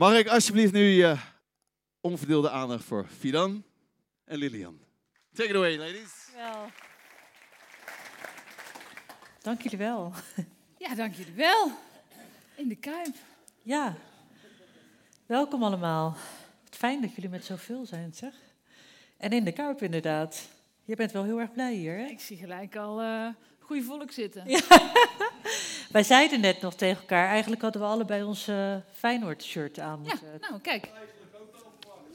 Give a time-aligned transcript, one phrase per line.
[0.00, 1.16] Mag ik alsjeblieft nu je
[2.00, 3.64] onverdeelde aandacht voor Fidan
[4.24, 4.80] en Lilian?
[5.32, 6.28] Take it away, ladies.
[6.34, 6.70] Wel.
[9.42, 10.12] Dank jullie wel.
[10.78, 11.70] Ja, dank jullie wel.
[12.56, 13.14] In de Kuip.
[13.62, 13.96] Ja,
[15.26, 16.16] welkom allemaal.
[16.70, 18.34] Fijn dat jullie met zoveel zijn, zeg.
[19.16, 20.48] En in de Kuip inderdaad.
[20.84, 22.04] Je bent wel heel erg blij hier, hè?
[22.04, 23.28] Ik zie gelijk al uh,
[23.58, 24.44] goede volk zitten.
[25.90, 30.14] Wij zeiden net nog tegen elkaar, eigenlijk hadden we allebei ons uh, Feyenoord-shirt aan Ja,
[30.40, 30.88] nou kijk.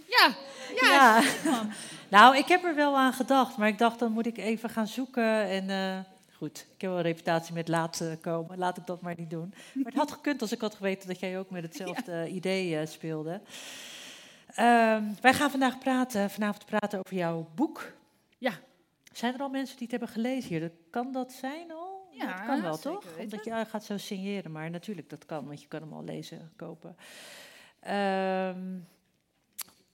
[0.08, 0.36] Ja,
[0.82, 1.22] ja.
[1.44, 1.66] Ja.
[2.10, 4.88] Nou, ik heb er wel aan gedacht, maar ik dacht dan moet ik even gaan
[4.88, 5.48] zoeken.
[5.50, 6.00] En eh,
[6.38, 9.30] goed, ik heb wel een reputatie met laat eh, komen, laat ik dat maar niet
[9.30, 9.54] doen.
[9.74, 12.88] Maar het had gekund als ik had geweten dat jij ook met hetzelfde idee eh,
[12.88, 13.42] speelde.
[14.48, 17.92] Ehm, wij gaan vandaag praten, vanavond praten over jouw boek.
[18.38, 18.52] Ja.
[19.14, 20.72] Zijn er al mensen die het hebben gelezen hier?
[20.90, 21.85] Kan dat zijn al?
[22.18, 23.18] Ja, dat kan wel, toch?
[23.20, 26.52] Omdat je gaat zo signeren, maar natuurlijk dat kan, want je kan hem al lezen,
[26.56, 26.96] kopen.
[27.80, 28.78] Ehm,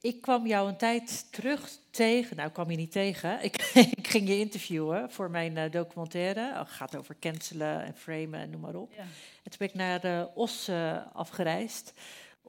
[0.01, 2.35] ik kwam jou een tijd terug tegen.
[2.35, 3.43] Nou, ik kwam je niet tegen.
[3.43, 6.49] Ik, ik ging je interviewen voor mijn eh, documentaire.
[6.49, 8.93] Oh, Het gaat over cancelen en framen en noem maar op.
[8.93, 9.01] Ja.
[9.43, 11.93] En toen ben ik naar Os eh, afgereisd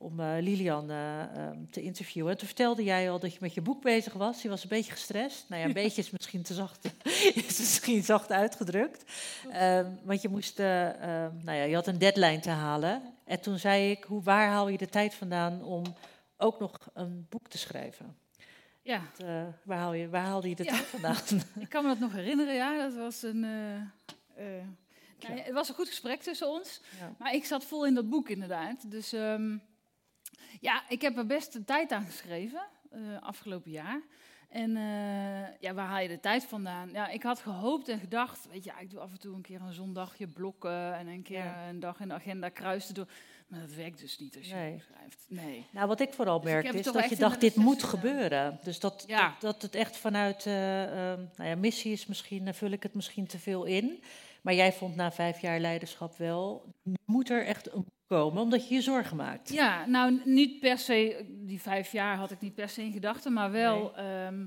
[0.02, 2.32] om eh, Lilian eh, ehm, te interviewen.
[2.32, 4.42] En toen vertelde jij al dat je met je boek bezig was.
[4.42, 5.44] Je was een beetje gestrest.
[5.48, 6.84] Nou ja, een beetje is misschien te zacht,
[7.34, 9.04] is misschien zacht uitgedrukt.
[9.50, 13.02] Ehm, want je moest, eh, ehm, nou ja, je had een deadline te halen.
[13.24, 15.82] En toen zei ik, hoe, waar haal je de tijd vandaan om
[16.36, 18.16] ook nog een boek te schrijven?
[18.82, 19.02] ja,
[19.64, 20.70] waar, haal je, waar haalde je de Ja.
[20.70, 21.16] tijd vandaan?
[21.58, 22.78] ik kan me dat nog herinneren, ja.
[22.78, 23.40] Dat was een...
[23.40, 23.90] nou
[25.18, 26.80] ja, het was een goed gesprek tussen ons.
[26.98, 27.14] Ja.
[27.18, 28.90] Maar ik zat vol in dat boek inderdaad.
[28.90, 29.12] Dus
[30.60, 34.00] ja, ik heb er best een tijd aan geschreven, eh, afgelopen jaar.
[34.48, 36.90] En eh, ja, waar haal je de tijd vandaan?
[36.92, 39.42] Ja, ik had gehoopt en gedacht, weet je, ja, ik doe af en toe een
[39.42, 41.68] keer een zondagje blokken en een keer Ja.
[41.68, 43.08] een dag in de agenda kruisen doen.
[43.48, 44.82] Maar dat werkt dus niet als je Nee.
[44.90, 45.24] schrijft.
[45.28, 45.66] Nee.
[45.70, 48.58] Nou, wat ik vooral Dus ik het is dat je dacht, dit moet gebeuren.
[48.62, 49.28] Dus dat, Ja.
[49.28, 53.26] dat, dat het echt vanuit, ehm, nou ja, missie is misschien, vul ik het misschien
[53.26, 54.02] te veel in.
[54.42, 56.72] Maar jij vond na vijf jaar leiderschap wel,
[57.04, 59.52] moet er echt een komen, omdat je je zorgen maakt.
[59.52, 63.32] Ja, nou niet per se, die vijf jaar had ik niet per se in gedachten,
[63.32, 64.44] maar wel, ehm,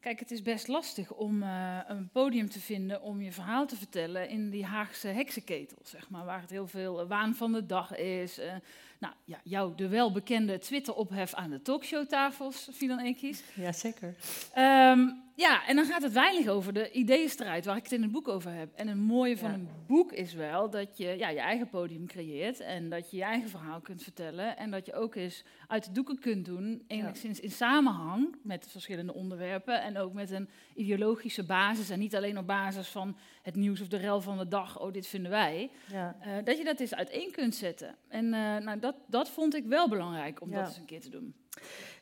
[0.00, 3.76] kijk, het is best lastig om eh, een podium te vinden om je verhaal te
[3.76, 7.66] vertellen in die Haagse heksenketel, zeg maar, waar het heel veel eh, waan van de
[7.66, 8.38] dag is.
[8.38, 8.52] eh,
[8.98, 13.42] nou ja, jou de welbekende Twitter-ophef aan de talkshowtafels, Fidan Ekies.
[13.54, 14.14] Ja, zeker.
[14.54, 18.12] Ehm, ja, en dan gaat het weinig over de ideeënstrijd waar ik het in het
[18.12, 18.68] boek over heb.
[18.74, 19.54] En het mooie van Ja.
[19.54, 23.22] een boek is wel dat je ja, je eigen podium creëert en dat je je
[23.22, 27.40] eigen verhaal kunt vertellen en dat je ook eens uit de doeken kunt doen, enigszins
[27.40, 32.46] in samenhang met verschillende onderwerpen en ook met een ideologische basis en niet alleen op
[32.46, 36.16] basis van het nieuws of de rel van de dag, oh dit vinden wij, Ja.
[36.20, 37.94] Eh, dat je dat eens uiteen kunt zetten.
[38.08, 41.10] En eh, nou, dat, dat vond ik wel belangrijk om dat eens een keer te
[41.10, 41.34] doen.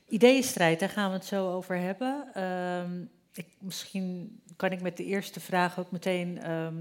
[0.09, 2.29] Ideeënstrijd, daar gaan we het zo over hebben.
[2.35, 6.75] Ehm, ik, misschien kan ik met de eerste vraag ook meteen ehm,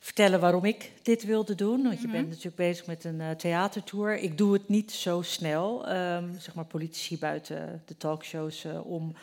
[0.00, 1.82] vertellen waarom ik dit wilde doen.
[1.82, 2.16] Want je Mhm.
[2.16, 4.18] bent natuurlijk bezig met een eh, theatertour.
[4.18, 9.14] Ik doe het niet zo snel, ehm, zeg maar politici buiten de talkshows eh, om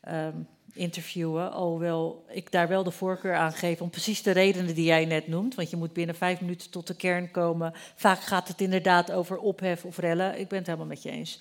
[0.00, 0.36] ehm,
[0.72, 1.52] interviewen.
[1.52, 5.26] Alhoewel ik daar wel de voorkeur aan geef om precies de redenen die jij net
[5.28, 5.54] noemt.
[5.54, 7.72] Want je moet binnen vijf minuten tot de kern komen.
[7.94, 10.38] Vaak gaat het inderdaad over ophef of rellen.
[10.40, 11.40] Ik ben het helemaal met je eens.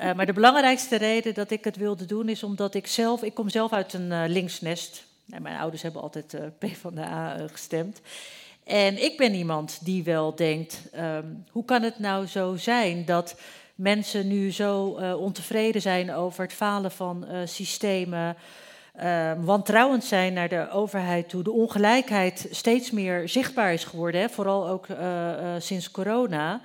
[0.00, 3.34] Eh, maar de belangrijkste reden dat ik het wilde doen is omdat ik zelf, ik
[3.34, 5.04] kom zelf uit een eh, linksnest.
[5.30, 8.00] En mijn ouders hebben altijd eh PvdA eh, gestemd.
[8.64, 13.34] En ik ben iemand die wel denkt, ehm, hoe kan het nou zo zijn dat
[13.74, 14.86] mensen nu zo
[15.18, 18.36] ontevreden zijn over het falen van systemen,
[18.92, 24.28] eh, wantrouwend zijn naar de overheid toe, de ongelijkheid steeds meer zichtbaar is geworden, hè,
[24.28, 24.86] vooral ook
[25.58, 26.60] sinds corona.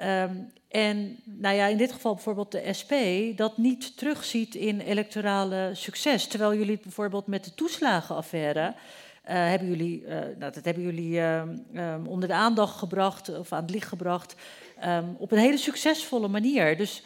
[0.00, 0.34] Ehm,
[0.68, 2.92] en nou ja, in dit geval bijvoorbeeld de SP
[3.36, 6.26] dat niet terugziet in electorale succes.
[6.26, 8.74] Terwijl jullie bijvoorbeeld met de toeslagenaffaire.
[9.22, 13.52] eh, hebben jullie, eh, nou, dat hebben jullie ehm, ehm, onder de aandacht gebracht of
[13.52, 14.34] aan het licht gebracht.
[14.80, 16.76] ehm, op een hele succesvolle manier.
[16.76, 17.02] Dus,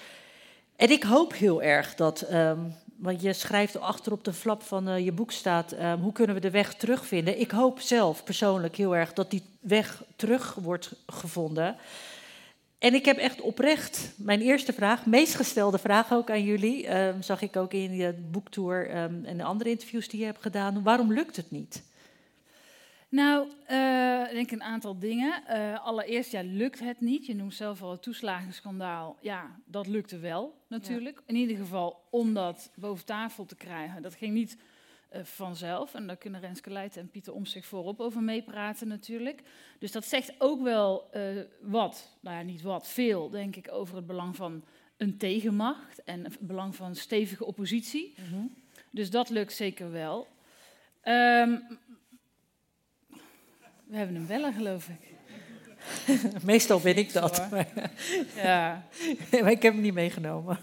[0.76, 2.20] en ik hoop heel erg dat.
[2.20, 2.58] ehm,
[2.96, 5.74] want je schrijft achter op de flap van eh, je boek staat.
[6.00, 7.40] hoe kunnen we de weg terugvinden?
[7.40, 11.76] Ik hoop zelf persoonlijk heel erg dat die weg terug wordt gevonden.
[12.84, 17.22] En ik heb echt oprecht mijn eerste vraag, meest gestelde vraag ook aan jullie, ehm,
[17.22, 20.82] zag ik ook in je boektour ehm, en de andere interviews die je hebt gedaan.
[20.82, 21.84] Waarom lukt het niet?
[23.08, 25.46] Nou, eh, ik denk een aantal dingen.
[25.46, 27.26] Eh, allereerst, ja, lukt het niet.
[27.26, 29.16] Je noemt zelf al het toeslagenschandaal.
[29.20, 31.22] Ja, dat lukte wel natuurlijk.
[31.26, 34.02] In ieder geval om dat boven tafel te krijgen.
[34.02, 34.56] Dat ging niet
[35.22, 35.94] vanzelf.
[35.94, 39.42] En daar kunnen Renske Leijten en Pieter Om zich voorop over meepraten natuurlijk.
[39.78, 41.22] Dus dat zegt ook wel eh,
[41.60, 44.64] wat, nou ja, niet wat, veel denk ik over het belang van
[44.96, 48.14] een tegenmacht en het belang van stevige oppositie.
[48.16, 48.46] Mhm.
[48.90, 50.26] Dus dat lukt zeker wel.
[51.00, 51.56] Ehm,
[53.84, 55.12] we hebben een beller, geloof ik.
[56.44, 57.90] Meestal ben ik dat, maar,
[58.36, 58.86] Ja.
[59.42, 60.58] maar ik heb hem niet meegenomen.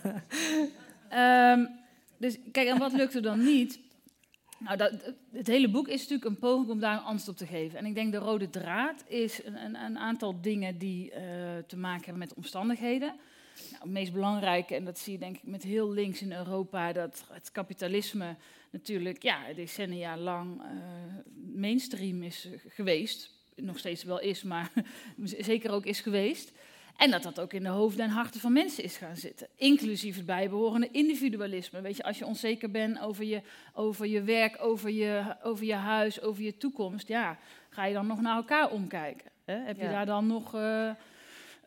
[1.09, 1.65] Ehm,
[2.17, 3.79] dus kijk, en wat lukt er dan niet?
[4.63, 7.53] Nou, dat, het hele boek is natuurlijk een poging om daar een antwoord op te
[7.53, 7.79] geven.
[7.79, 11.23] En ik denk de rode draad is een, een, een aantal dingen die eh,
[11.67, 13.15] te maken hebben met omstandigheden.
[13.69, 16.93] Nou, het meest belangrijke, en dat zie je denk ik met heel links in Europa,
[16.93, 18.35] dat het kapitalisme
[18.69, 20.67] natuurlijk ja, decennia lang eh,
[21.55, 23.39] mainstream is eh, geweest.
[23.55, 24.71] Nog steeds wel is, maar
[25.23, 26.51] zeker ook is geweest.
[26.97, 29.47] En dat dat ook in de hoofden en harten van mensen is gaan zitten.
[29.55, 31.81] Inclusief het bijbehorende individualisme.
[31.81, 33.41] Weet je, als je onzeker bent over je,
[33.73, 37.37] over je werk, over je, over je huis, over je toekomst, ja,
[37.69, 39.31] ga je dan nog naar elkaar omkijken?
[39.45, 39.55] Hè?
[39.55, 39.91] Heb je Ja.
[39.91, 40.89] daar dan nog eh,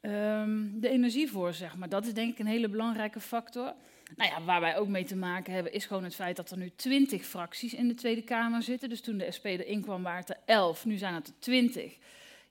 [0.01, 1.89] ehm, de energie voor, zeg maar?
[1.89, 3.73] Dat is denk ik een hele belangrijke factor.
[4.17, 6.57] Nou ja, waar wij ook mee te maken hebben, is gewoon het feit dat er
[6.57, 8.89] nu twintig fracties in de Tweede Kamer zitten.
[8.89, 11.97] Dus toen de SP erin kwam, waren het er elf, nu zijn het er twintig.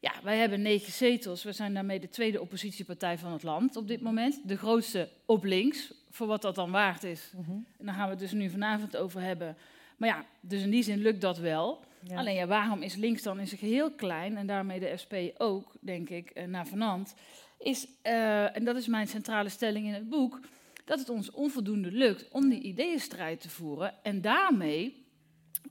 [0.04, 1.44] Ja, wij hebben negen zetels.
[1.44, 4.48] We zijn daarmee de tweede oppositiepartij van het land op dit moment.
[4.48, 7.32] De grootste op links, voor wat dat dan waard is.
[7.36, 7.52] Mhm.
[7.52, 9.58] En daar gaan we het dus nu vanavond over hebben.
[9.98, 11.84] Maar ja, dus in die zin lukt dat wel.
[12.08, 12.18] Ja.
[12.18, 15.74] Alleen ja, waarom is links dan in zich heel klein, en daarmee de SP ook,
[15.80, 17.16] denk ik, eh, naar vanant,
[17.60, 20.40] is, eh, en dat is mijn centrale stelling in het boek,
[20.86, 25.06] dat het ons onvoldoende lukt om die ideeënstrijd te voeren en daarmee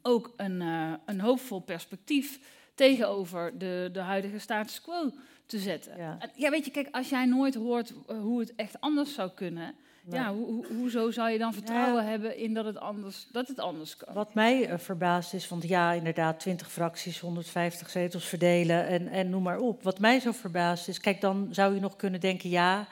[0.03, 2.39] ook een, eh, een hoopvol perspectief
[2.87, 5.11] tegenover de, de huidige status quo
[5.47, 5.97] te zetten.
[6.37, 6.51] Ja.
[6.51, 9.75] Weet je, kijk, als jij nooit hoort eh, hoe het echt anders zou kunnen,
[10.05, 10.21] Nee.
[10.21, 13.59] ja, ho- ho- hoezo zou je dan vertrouwen hebben in dat het anders, dat het
[13.61, 14.15] anders kan?
[14.15, 19.31] Wat mij eh, verbaast is, want ja, inderdaad, 20 fracties, 150 zetels verdelen en, en
[19.31, 19.83] noem maar op.
[19.83, 22.87] Wat mij zo verbaast is, kijk, dan zou je nog kunnen denken, ja,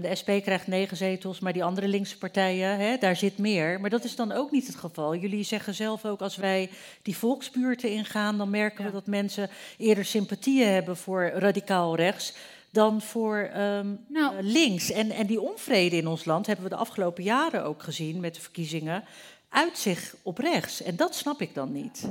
[0.00, 3.80] de SP krijgt negen zetels, maar die andere linkse partijen, hè, daar zit meer.
[3.80, 5.14] Maar dat is dan ook niet het geval.
[5.16, 6.70] Jullie zeggen zelf ook, als wij
[7.02, 8.86] die volksbuurten ingaan, dan merken Ja.
[8.86, 12.34] we dat mensen eerder sympathieën hebben voor radicaal rechts
[12.70, 14.36] dan voor ehm, Nou.
[14.36, 14.90] eh, links.
[14.90, 18.34] En, en die onvrede in ons land hebben we de afgelopen jaren ook gezien met
[18.34, 19.04] de verkiezingen
[19.48, 20.82] uit zich op rechts.
[20.82, 22.08] En dat snap ik dan niet.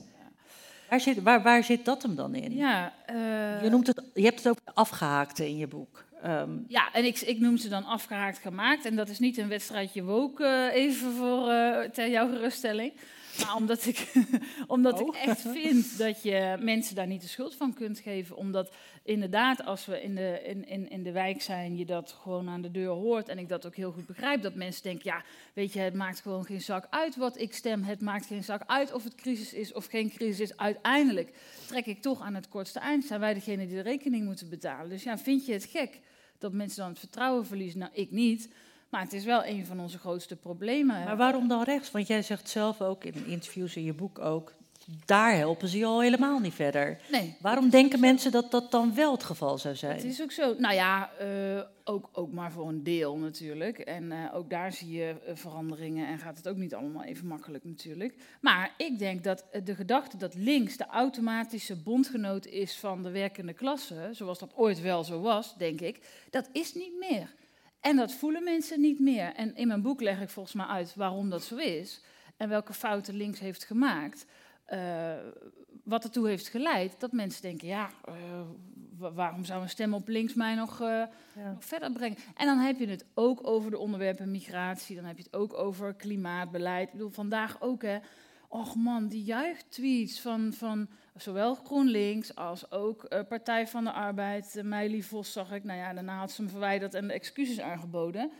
[0.90, 2.56] Waar zit, waar, waar zit dat hem dan in?
[2.56, 3.16] Ja, eh,
[3.64, 6.03] Je, noemt het, je hebt het ook afgehaakte in je boek.
[6.24, 8.86] Ehm, ja, en ik, ik noem ze dan afgehaakt gemaakt.
[8.86, 12.94] En dat is niet een wedstrijdje woke, eh, even voor eh, ter jouw geruststelling.
[13.40, 14.12] Maar omdat ik,
[14.68, 15.08] omdat Oh.
[15.08, 18.36] ik echt vind dat je mensen daar niet de schuld van kunt geven.
[18.36, 18.72] Omdat
[19.04, 22.62] inderdaad, als we in de, in, in, in de wijk zijn, je dat gewoon aan
[22.62, 23.30] de deur hoort.
[23.30, 24.42] En ik dat ook heel goed begrijp.
[24.42, 25.24] Dat mensen denken, ja,
[25.54, 27.84] weet je, het maakt gewoon geen zak uit wat ik stem.
[27.84, 30.58] Het maakt geen zak uit of het crisis is of geen crisis is.
[30.58, 31.34] Uiteindelijk
[31.68, 33.06] trek ik toch aan het kortste eind.
[33.06, 34.90] Zijn wij degene die de rekening moeten betalen.
[34.90, 36.00] Dus ja, vind je het gek
[36.44, 37.80] dat mensen dan het vertrouwen verliezen?
[37.80, 38.50] Nou, ik niet.
[38.90, 41.04] Maar het is wel een van onze grootste problemen.
[41.04, 41.92] maar waarom dan rechts?
[41.92, 44.54] Want jij zegt zelf ook in interviews in je boek ook,
[45.06, 47.00] daar helpen ze je al helemaal niet verder.
[47.12, 49.96] Nee, Waarom denken mensen dat dat dan wel het geval zou zijn?
[49.96, 50.56] Het is ook zo.
[50.58, 53.78] Nou ja, eh, ook, ook maar voor een deel natuurlijk.
[53.78, 57.28] En eh, ook daar zie je eh, veranderingen en gaat het ook niet allemaal even
[57.28, 58.16] makkelijk natuurlijk.
[58.42, 63.54] Maar ik denk dat de gedachte dat links de automatische bondgenoot is van de werkende
[63.54, 67.34] klasse, zoals dat ooit wel zo was, denk ik, dat is niet meer.
[67.80, 69.34] En dat voelen mensen niet meer.
[69.34, 72.02] En in mijn boek leg ik volgens mij uit waarom dat zo is
[72.38, 74.26] en welke fouten links heeft gemaakt.
[74.78, 75.14] Eh,
[75.84, 78.14] wat ertoe heeft geleid dat mensen denken, ja, eh,
[78.98, 81.52] wa- waarom zou een stem op links mij nog, eh, Ja.
[81.54, 82.18] nog verder brengen?
[82.36, 85.54] En dan heb je het ook over de onderwerpen migratie, dan heb je het ook
[85.54, 86.88] over klimaatbeleid.
[86.88, 87.98] Ik bedoel, vandaag ook, hè.
[88.48, 94.54] Och man, die juichtweets van, van zowel GroenLinks als ook Partij van de Arbeid.
[94.56, 97.60] Uh, Meili Vos zag ik, nou ja, daarna had ze hem verwijderd en de excuses
[97.60, 98.32] aangeboden.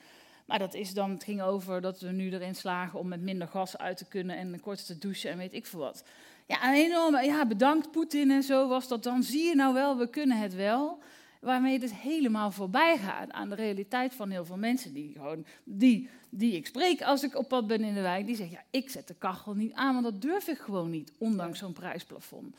[0.46, 3.48] Maar dat is dan, het ging over dat we nu erin slagen om met minder
[3.48, 6.04] gas uit te kunnen en korter te douchen en weet ik veel wat.
[6.46, 9.24] Ja, een enorme, ja, bedankt Poetin en zo was dat dan.
[9.24, 11.00] Zie je nou wel, we kunnen het wel.
[11.42, 15.46] Waarmee het dus helemaal voorbij gaat aan de realiteit van heel veel mensen die gewoon,
[15.64, 18.80] die, die ik spreek als ik op pad ben in de wijk, die zeggen, ja,
[18.80, 22.56] ik zet de kachel niet aan, want dat durf ik gewoon niet, ondanks zo'n prijsplafond.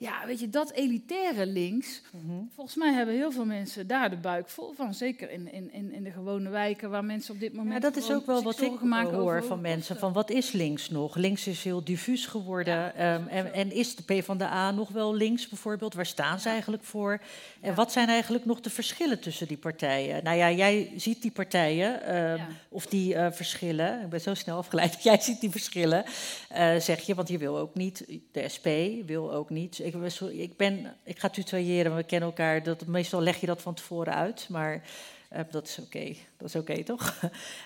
[0.00, 2.02] Ja, weet je, dat elitaire links.
[2.10, 2.36] Mhm.
[2.54, 4.94] Volgens mij hebben heel veel mensen daar de buik vol van.
[4.94, 7.70] Zeker in, in, in, de gewone wijken waar mensen op dit moment.
[7.70, 9.96] Maar dat is ook wel wat ik hoor over van mensen.
[9.96, 11.16] Van wat is links nog?
[11.16, 12.74] Links is heel diffuus geworden.
[12.74, 13.26] Ja, zo.
[13.26, 15.94] en, en is de PvdA nog wel links bijvoorbeeld?
[15.94, 17.20] Waar staan ze eigenlijk voor?
[17.60, 17.74] En Ja.
[17.74, 20.24] wat zijn eigenlijk nog de verschillen tussen die partijen?
[20.24, 22.48] Nou ja, jij ziet die partijen, ehm, Ja.
[22.68, 24.02] of die eh, verschillen.
[24.02, 25.02] Ik ben zo snel afgeleid.
[25.10, 26.04] Jij ziet die verschillen,
[26.48, 27.14] eh, zeg je.
[27.14, 28.66] Want je wil ook niet, de SP
[29.06, 29.88] wil ook niet.
[29.94, 32.62] Ik, ik, ben, ik ga tutoyeren, we kennen elkaar.
[32.62, 34.46] Dat, meestal leg je dat van tevoren uit.
[34.48, 34.82] Maar
[35.28, 36.14] eh, dat is oké.
[36.36, 37.14] Dat is oké, toch?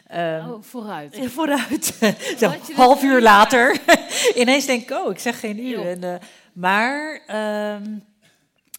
[0.07, 1.17] Ehm, Oh, vooruit.
[1.23, 1.85] ja, Vooruit.
[2.39, 3.81] Zo, je half uur later.
[4.35, 5.89] Ineens denk ik, oh, ik zeg geen uur.
[5.89, 6.15] En, eh,
[6.53, 7.99] maar, ehm,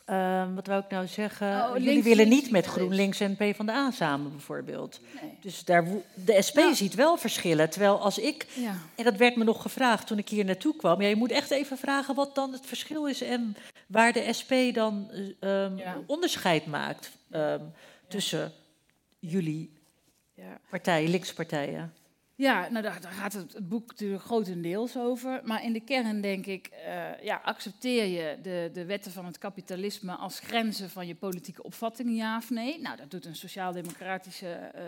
[0.05, 1.47] ehm, wat wou ik nou zeggen?
[1.63, 2.67] Oh, Jullie links, willen niet met links.
[2.69, 4.99] GroenLinks en PvdA samen bijvoorbeeld.
[5.21, 5.31] Nee.
[5.41, 6.73] Dus daar, de SP Ja.
[6.73, 7.69] ziet wel verschillen.
[7.69, 8.73] Terwijl als ik, Ja.
[8.95, 11.01] en dat werd me nog gevraagd toen ik hier naartoe kwam.
[11.01, 13.55] Ja, je moet echt even vragen wat dan het verschil is en
[13.87, 15.09] waar de SP dan
[15.39, 15.97] eh, ehm, Ja.
[16.05, 17.59] onderscheid maakt ehm,
[18.07, 18.51] tussen
[19.19, 19.73] jullie
[20.33, 20.59] Ja.
[20.69, 21.93] partijen, linkspartijen.
[22.37, 25.41] Ja, nou daar, gaat het, het boek natuurlijk grotendeels over.
[25.43, 29.37] Maar in de kern denk ik, eh, ja, accepteer je de, de wetten van het
[29.37, 32.81] kapitalisme als grenzen van je politieke opvattingen, ja of nee?
[32.81, 34.83] Nou, dat doet een sociaal-democratische eh,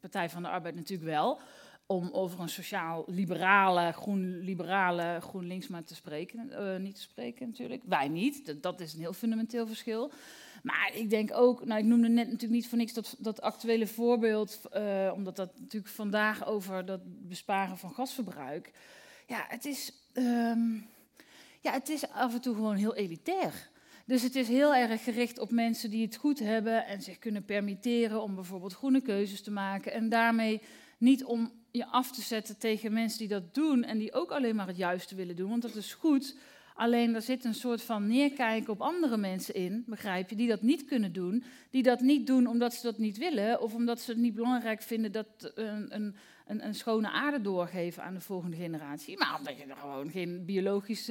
[0.00, 1.40] Partij van de Arbeid natuurlijk wel.
[1.86, 6.50] Om over een sociaal-liberale, groen-liberale GroenLinks maar te spreken.
[6.50, 7.82] eh, niet te spreken natuurlijk.
[7.84, 8.62] Wij niet.
[8.62, 10.12] Dat, is een heel fundamenteel verschil.
[10.62, 13.86] Maar ik denk ook, nou ik noemde net natuurlijk niet voor niks dat, dat actuele
[13.86, 18.72] voorbeeld, eh, omdat dat natuurlijk vandaag over dat besparen van gasverbruik.
[19.26, 20.74] Ja, het is, ehm,
[21.60, 23.68] ja, het is af en toe gewoon heel elitair.
[24.06, 27.44] Dus het is heel erg gericht op mensen die het goed hebben en zich kunnen
[27.44, 29.92] permitteren om bijvoorbeeld groene keuzes te maken.
[29.92, 30.60] En daarmee
[30.98, 34.56] niet om je af te zetten tegen mensen die dat doen en die ook alleen
[34.56, 36.36] maar het juiste willen doen, want dat is goed.
[36.76, 40.62] Alleen er zit een soort van neerkijken op andere mensen in, begrijp je, die dat
[40.62, 41.44] niet kunnen doen.
[41.70, 44.82] Die dat niet doen omdat ze dat niet willen of omdat ze het niet belangrijk
[44.82, 46.16] vinden dat een, een,
[46.46, 49.18] een, een schone aarde doorgeven aan de volgende generatie.
[49.18, 51.10] Maar omdat je er gewoon geen biologisch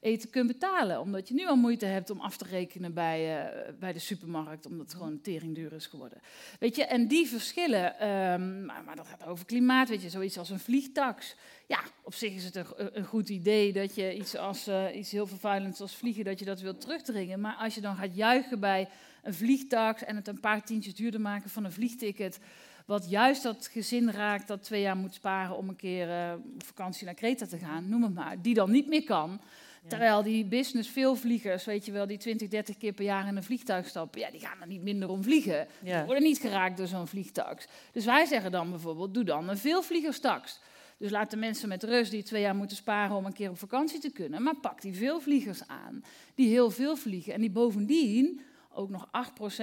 [0.00, 1.00] eten kunt betalen.
[1.00, 4.66] Omdat je nu al moeite hebt om af te rekenen bij, eh, bij de supermarkt,
[4.66, 6.18] omdat het gewoon teringduur is geworden.
[6.58, 10.38] Weet je, en die verschillen, ehm, maar, maar dat gaat over klimaat, weet je, zoiets
[10.38, 11.36] als een vliegtax.
[11.70, 15.10] Ja, op zich is het een, een goed idee dat je iets, als, eh, iets
[15.10, 17.40] heel vervuilends als vliegen, dat je dat wilt terugdringen.
[17.40, 18.88] Maar als je dan gaat juichen bij
[19.22, 22.38] een vliegtax en het een paar tientjes duurder maken van een vliegticket,
[22.86, 26.64] wat juist dat gezin raakt dat twee jaar moet sparen om een keer eh, op
[26.64, 29.40] vakantie naar Kreta te gaan, noem het maar, die dan niet meer kan.
[29.86, 33.36] Terwijl die business veel vliegers, weet je wel, die 20, 30 keer per jaar in
[33.36, 35.66] een vliegtuig stappen, ja, die gaan er niet minder om vliegen.
[35.82, 37.66] Die worden niet geraakt door zo'n vliegtax.
[37.92, 40.60] Dus wij zeggen dan bijvoorbeeld, doe dan een veelvliegerstax.
[41.00, 43.58] Dus laat de mensen met rust die twee jaar moeten sparen om een keer op
[43.58, 44.42] vakantie te kunnen.
[44.42, 46.04] Maar pak die veelvliegers aan,
[46.34, 47.32] die heel veel vliegen.
[47.32, 48.40] En die bovendien,
[48.72, 49.10] ook nog 8%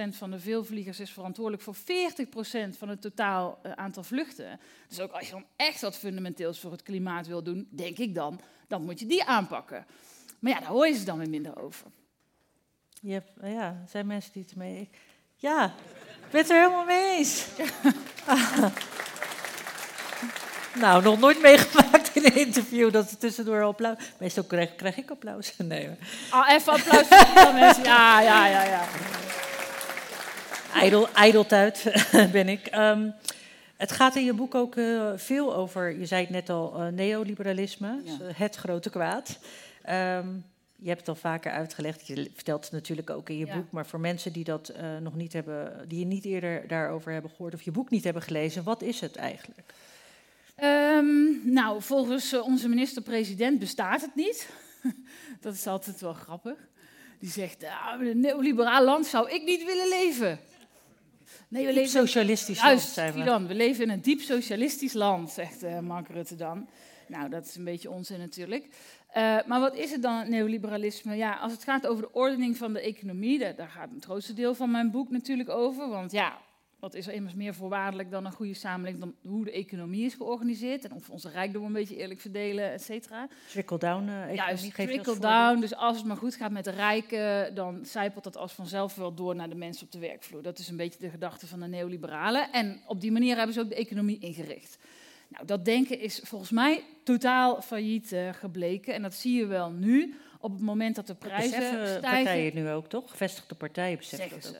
[0.08, 1.78] van de veelvliegers is verantwoordelijk voor 40%
[2.78, 4.60] van het totaal eh, aantal vluchten.
[4.88, 8.14] Dus ook als je dan echt wat fundamenteels voor het klimaat wil doen, denk ik
[8.14, 9.86] dan, dan moet je die aanpakken.
[10.38, 11.86] Maar ja, daar hoor je ze dan weer minder over.
[13.00, 14.90] Nou ja, er zijn mensen die het mee.
[15.36, 15.64] Ja,
[16.24, 17.46] ik ben het er helemaal mee eens.
[20.74, 23.96] nou, nog nooit meegemaakt in een interview dat ze tussendoor applaus.
[24.18, 25.54] Meestal krijg, krijg ik applaus.
[25.58, 25.88] Nee.
[26.30, 27.82] Ah, even applaus voor mensen.
[27.84, 28.84] Ja, ja, ja, ja.
[30.74, 31.92] Ijdel, ijdeltuit
[32.32, 32.66] ben ik.
[32.66, 33.10] Ehm,
[33.76, 36.86] het gaat in je boek ook eh, veel over, je zei het net al, eh,
[36.86, 38.16] neoliberalisme, Ja.
[38.16, 39.38] dus, eh, het grote kwaad.
[39.82, 40.26] Ehm,
[40.76, 43.54] je hebt het al vaker uitgelegd, je vertelt het natuurlijk ook in je Ja.
[43.54, 47.30] boek, maar voor mensen die dat nog niet hebben, die je niet eerder daarover hebben
[47.30, 49.72] gehoord of je boek niet hebben gelezen, wat is het eigenlijk?
[50.58, 54.48] Ehm, nou, volgens eh, onze minister-president bestaat het niet.
[55.40, 56.68] dat is altijd wel grappig.
[57.18, 60.40] Die zegt, ah, een neoliberaal land zou ik niet willen leven.
[61.48, 63.54] Nee, we leven socialistisch land zijn we.
[63.54, 66.68] Leven in een diep socialistisch land, zegt eh, Mark Rutte dan.
[67.06, 68.68] Nou, dat is een beetje onzin natuurlijk.
[69.08, 71.16] Eh, maar wat is het dan, het neoliberalisme?
[71.16, 74.32] Ja, als het gaat over de ordening van de economie, daar, daar gaat het grootste
[74.32, 75.88] deel van mijn boek natuurlijk over.
[75.88, 76.38] Want ja,
[76.78, 80.14] wat is er immers meer voorwaardelijk dan een goede samenleving, dan hoe de economie is
[80.14, 83.28] georganiseerd en of we onze rijkdom een beetje eerlijk verdelen, et cetera.
[83.50, 85.60] Trickle-down eh Juist, economie, als trickle-down.
[85.60, 89.14] Dus als het maar goed gaat met de rijken, dan zijpelt dat als vanzelf wel
[89.14, 90.42] door naar de mensen op de werkvloer.
[90.42, 92.52] Dat is een beetje de gedachte van de neoliberalen.
[92.52, 94.78] En op die manier hebben ze ook de economie ingericht.
[95.28, 98.94] Nou, dat denken is volgens mij totaal failliet eh, gebleken.
[98.94, 102.00] En dat zie je wel nu, op het moment dat de prijzen Beseffen stijgen.
[102.24, 103.10] partijen nu ook, toch?
[103.10, 104.58] Gevestigde partijen beseffen dat ze.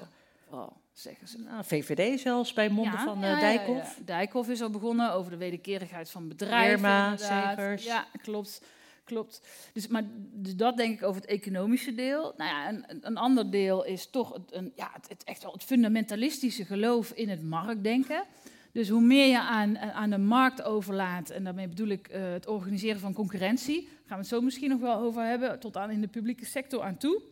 [0.50, 0.72] ook.
[0.98, 1.38] Zeggen ze.
[1.38, 3.96] Nou, VVD zelfs, bij monden Ja, van eh, ja, Dijkhoff.
[3.96, 4.04] ja.
[4.04, 6.70] Dijkhoff is al begonnen over de wederkerigheid van bedrijven.
[6.70, 7.16] Irma.
[7.16, 7.84] Segers.
[7.84, 8.62] Ja, klopt.
[9.04, 9.42] klopt.
[9.72, 10.02] Dus, maar,
[10.32, 12.34] dus dat denk ik over het economische deel.
[12.36, 15.52] Nou ja, een, een ander deel is toch het, een, ja, het, het, echt wel
[15.52, 18.24] het fundamentalistische geloof in het marktdenken.
[18.72, 22.46] Dus hoe meer je aan, aan de markt overlaat, en daarmee bedoel ik uh, het
[22.46, 26.00] organiseren van concurrentie, gaan we het zo misschien nog wel over hebben, tot aan in
[26.00, 27.22] de publieke sector aan toe.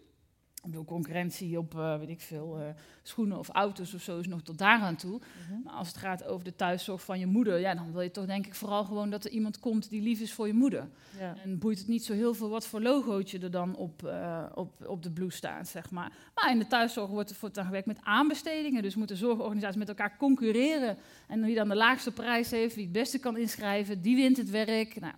[0.67, 2.67] Ik bedoel, concurrentie op, uh, weet ik veel, uh,
[3.03, 5.21] schoenen of auto's of zo is nog tot daar aan toe.
[5.49, 5.63] -hmm.
[5.65, 8.27] Maar als het gaat over de thuiszorg van je moeder, ja, dan wil je toch
[8.27, 10.89] denk ik vooral gewoon dat er iemand komt die lief is voor je moeder.
[11.19, 11.35] Ja.
[11.43, 14.87] En boeit het niet zo heel veel wat voor logootje er dan op, uh, op,
[14.87, 16.13] op de blouse staat, zeg maar.
[16.35, 18.83] Maar in de thuiszorg wordt er voortaan gewerkt met aanbestedingen.
[18.83, 20.97] Dus moeten zorgorganisaties met elkaar concurreren.
[21.29, 24.51] En wie dan de laagste prijs heeft, wie het beste kan inschrijven, die wint het
[24.51, 25.01] werk.
[25.01, 25.15] Nou,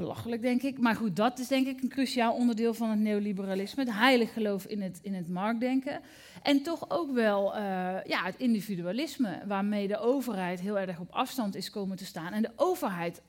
[0.00, 0.78] belachelijk, denk ik.
[0.78, 3.84] Maar goed, dat is denk ik een cruciaal onderdeel van het neoliberalisme.
[3.84, 6.00] Het heilig geloof in het, in het marktdenken.
[6.42, 7.60] En toch ook wel uh,
[8.04, 12.32] ja, het individualisme, waarmee de overheid heel erg op afstand is komen te staan.
[12.32, 13.22] En de overheid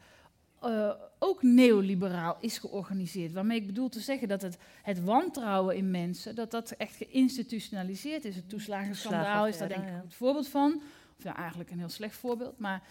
[0.63, 3.31] uh, ook neoliberaal is georganiseerd.
[3.31, 8.25] Waarmee ik bedoel te zeggen dat het, het wantrouwen in mensen, dat dat echt geïnstitutionaliseerd
[8.25, 8.35] is.
[8.35, 10.81] Het toeslagenschandaal is daar denk ik een goed voorbeeld van.
[11.17, 12.81] Of ja, eigenlijk een heel slecht voorbeeld, maar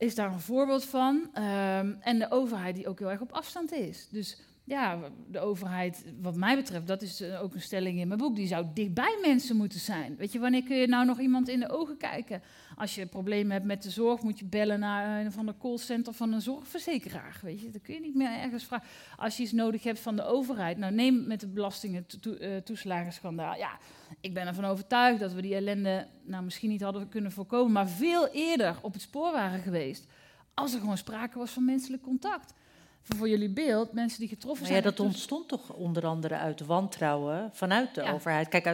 [0.00, 1.14] is daar een voorbeeld van.
[1.16, 4.08] Um, en de overheid die ook heel erg op afstand is.
[4.10, 4.38] Dus
[4.70, 8.36] ja, de overheid, wat mij betreft, dat is uh, ook een stelling in mijn boek,
[8.36, 10.16] die zou dichtbij mensen moeten zijn.
[10.16, 12.42] Weet je, wanneer kun je nou nog iemand in de ogen kijken?
[12.76, 16.12] Als je problemen hebt met de zorg, moet je bellen naar een van de callcenter
[16.12, 17.40] van een zorgverzekeraar.
[17.42, 18.88] Weet je, dan kun je niet meer ergens vragen.
[19.16, 23.56] Als je iets nodig hebt van de overheid, nou neem met de belastingen uh, toeslagenschandaal.
[23.56, 23.78] Ja,
[24.20, 27.88] ik ben ervan overtuigd dat we die ellende nou misschien niet hadden kunnen voorkomen, maar
[27.88, 30.06] veel eerder op het spoor waren geweest.
[30.54, 32.54] Als er gewoon sprake was van menselijk contact
[33.02, 34.78] voor jullie beeld, mensen die getroffen zijn.
[34.78, 38.12] Ja, dat ontstond toch onder andere uit wantrouwen vanuit de ja.
[38.12, 38.48] overheid.
[38.48, 38.66] Kijk,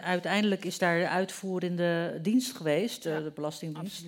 [0.00, 3.20] uiteindelijk is daar de uitvoerende dienst geweest, ja.
[3.20, 4.04] de Belastingdienst.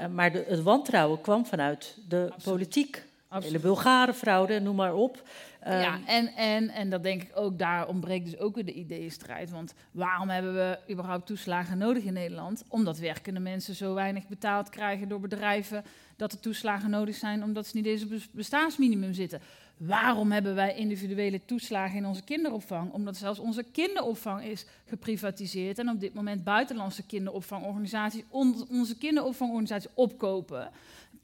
[0.00, 2.44] Uh, maar de, het wantrouwen kwam vanuit de Absoluut.
[2.44, 3.04] politiek.
[3.28, 3.56] Absoluut.
[3.56, 5.22] De Bulgarenfraude, noem maar op.
[5.64, 9.50] Ja, en, en, en dat denk ik ook, daar ontbreekt dus ook weer de ideeënstrijd.
[9.50, 12.64] Want waarom hebben we überhaupt toeslagen nodig in Nederland?
[12.68, 15.84] Omdat werkende mensen zo weinig betaald krijgen door bedrijven
[16.16, 19.40] dat er toeslagen nodig zijn omdat ze niet in deze bestaansminimum zitten.
[19.76, 22.92] Waarom hebben wij individuele toeslagen in onze kinderopvang?
[22.92, 29.90] Omdat zelfs onze kinderopvang is geprivatiseerd en op dit moment buitenlandse kinderopvangorganisaties on onze kinderopvangorganisaties
[29.94, 30.70] opkopen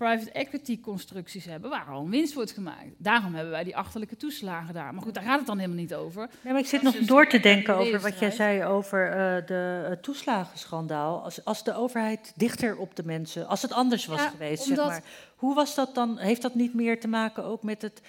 [0.00, 2.88] private equity constructies hebben waar al winst wordt gemaakt.
[2.96, 4.94] Daarom hebben wij die achterlijke toeslagen daar.
[4.94, 6.28] Maar goed, daar gaat het dan helemaal niet over.
[6.44, 9.96] Maar ik zit nog door te denken over wat jij zei over uh, de uh,
[9.96, 11.22] toeslagenschandaal.
[11.22, 14.76] Als, als de overheid dichter op de mensen, als het anders was ja, geweest, zeg
[14.76, 15.02] maar.
[15.36, 16.18] Hoe was dat dan?
[16.18, 18.02] Heeft dat niet meer te maken ook met het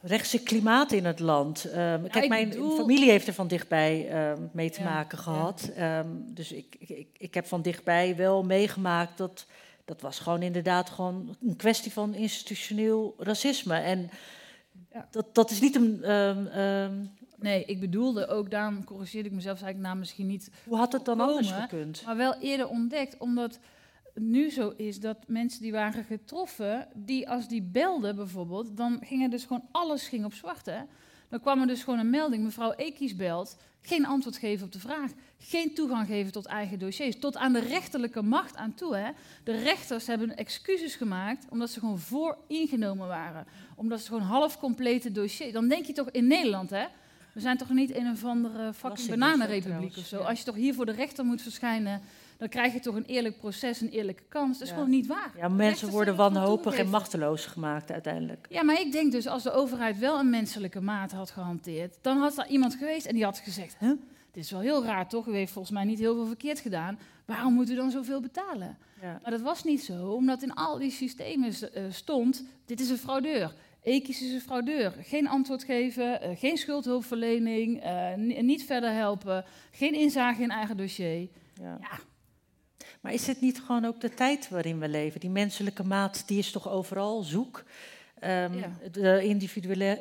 [0.00, 1.64] rechtse klimaat in het land.
[1.64, 2.76] Um, kijk, mijn bedoel...
[2.76, 5.70] familie heeft er van dichtbij um, mee te ja, maken gehad.
[5.76, 5.98] Ja.
[5.98, 9.46] Um, dus ik, ik, ik heb van dichtbij wel meegemaakt dat
[9.86, 13.74] dat was gewoon inderdaad gewoon een kwestie van institutioneel racisme.
[13.74, 14.10] En
[14.92, 15.08] ja.
[15.10, 16.10] dat, dat is niet een.
[16.10, 20.50] Um, um, nee, ik bedoelde ook, daarom corrigeerde ik mezelf, zei ik nou misschien niet.
[20.64, 22.02] Hoe had het dan komen, anders gekund?
[22.04, 23.58] Maar wel eerder ontdekt, omdat
[24.14, 28.98] het nu zo is dat mensen die waren getroffen, die als die belden bijvoorbeeld, dan
[29.04, 30.66] ging er dus gewoon alles ging op zwart.
[30.66, 30.80] Hè?
[31.36, 34.78] Dan kwam er dus gewoon een melding, mevrouw Ekies belt, geen antwoord geven op de
[34.78, 38.96] vraag, geen toegang geven tot eigen dossiers, tot aan de rechterlijke macht aan toe.
[38.96, 39.10] Hè.
[39.44, 44.58] De rechters hebben excuses gemaakt omdat ze gewoon voor ingenomen waren, omdat ze gewoon half
[44.58, 45.52] complete dossiers.
[45.52, 46.84] Dan denk je toch in Nederland, hè?
[47.32, 50.20] We zijn toch niet in een of andere fucking bananenrepubliek of zo.
[50.20, 52.00] Als je toch hier voor de rechter moet verschijnen
[52.38, 54.52] dan krijg je toch een eerlijk proces, een eerlijke kans.
[54.52, 54.74] Dat is ja.
[54.74, 55.32] gewoon niet waar.
[55.36, 58.46] Ja, mensen worden wanhopig en machteloos gemaakt uiteindelijk.
[58.48, 62.18] Ja, maar ik denk dus als de overheid wel een menselijke maat had gehanteerd, dan
[62.18, 63.90] had er iemand geweest en die had gezegd, huh?
[64.30, 66.98] dit is wel heel raar toch, u heeft volgens mij niet heel veel verkeerd gedaan,
[67.24, 68.78] waarom moet u dan zoveel betalen?
[69.00, 69.18] Ja.
[69.22, 72.98] Maar dat was niet zo, omdat in al die systemen uh, stond, dit is een
[72.98, 73.54] fraudeur.
[73.82, 74.94] Ekis is een fraudeur.
[75.00, 81.28] Geen antwoord geven, uh, geen schuldhulpverlening, uh, niet verder helpen, geen inzage in eigen dossier.
[81.54, 81.78] Ja.
[81.80, 81.98] ja.
[83.06, 85.20] Maar is het niet gewoon ook de tijd waarin we leven?
[85.20, 87.64] Die menselijke maat, die is toch overal zoek?
[88.24, 88.70] Um, ja.
[88.92, 89.24] De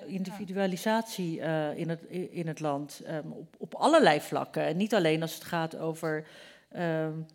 [0.08, 4.64] individualisatie uh, in, het, in het land um, op, op allerlei vlakken.
[4.64, 6.28] En niet alleen als het gaat over
[6.78, 7.26] um,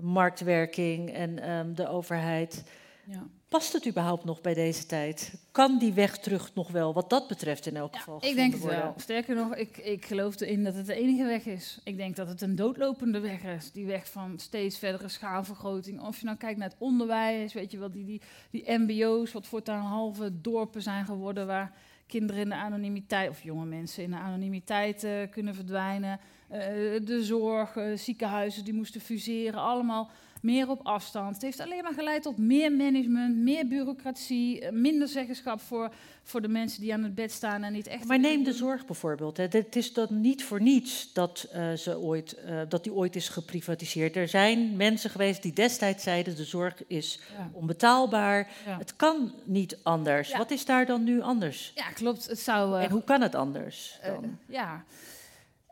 [0.00, 2.64] marktwerking en de overheid.
[3.04, 3.26] Ja.
[3.48, 5.34] Past het überhaupt nog bij deze tijd?
[5.52, 8.24] Kan die weg terug nog wel, wat dat betreft in elk geval?
[8.24, 8.80] Ik denk het worden?
[8.80, 8.94] wel.
[8.96, 11.80] Sterker nog, ik, ik geloof erin dat het de enige weg is.
[11.84, 13.72] Ik denk dat het een doodlopende weg is.
[13.72, 16.00] Die weg van steeds verdere schaalvergroting.
[16.00, 19.46] Of je nou kijkt naar het onderwijs, weet je wel, die, die, die MBO's, wat
[19.46, 21.72] voortaan halve dorpen zijn geworden waar
[22.06, 26.20] kinderen in de anonimiteit, of jonge mensen in de anonimiteit uh, kunnen verdwijnen.
[26.52, 26.58] Uh,
[27.04, 30.10] de zorg, uh, ziekenhuizen die moesten fuseren, allemaal
[30.42, 31.34] meer op afstand.
[31.34, 36.42] Het heeft alleen maar geleid tot meer management, meer bureaucratie, eh, minder zeggenschap voor, voor
[36.42, 38.04] de mensen die aan het bed staan en niet echt.
[38.04, 39.36] Maar neem de zorg bijvoorbeeld.
[39.36, 39.46] Hè.
[39.50, 43.28] Het is dan niet voor niets dat, uh, ze ooit, uh, dat die ooit is
[43.28, 44.16] geprivatiseerd.
[44.16, 47.50] Er zijn mensen geweest die destijds zeiden: de zorg is ja.
[47.52, 48.50] onbetaalbaar.
[48.66, 48.78] Ja.
[48.78, 50.28] Het kan niet anders.
[50.28, 50.38] Ja.
[50.38, 51.72] Wat is daar dan nu anders?
[51.74, 52.26] Ja, klopt.
[52.26, 53.98] Het zou, en hoe kan het anders?
[54.02, 54.38] Dan?
[54.46, 54.84] ja.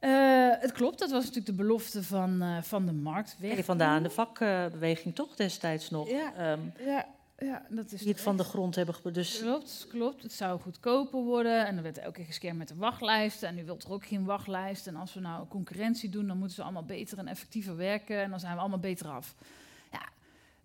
[0.06, 3.36] Uh, het klopt, dat was natuurlijk de belofte van, uh, van de markt.
[3.38, 3.64] Weg.
[3.64, 6.08] Vandaan de vakbeweging toch destijds nog.
[6.08, 7.06] Ja, um, ja,
[7.38, 10.22] ja dat is die het van de grond hebben dus Klopt, klopt.
[10.22, 13.48] Het zou goedkoper worden en er werd elke keer geschermd met de wachtlijsten.
[13.48, 14.86] En nu wilt er ook geen wachtlijst.
[14.86, 18.22] En als we nou concurrentie doen, dan moeten ze allemaal beter en effectiever werken.
[18.22, 19.34] En dan zijn we allemaal beter af.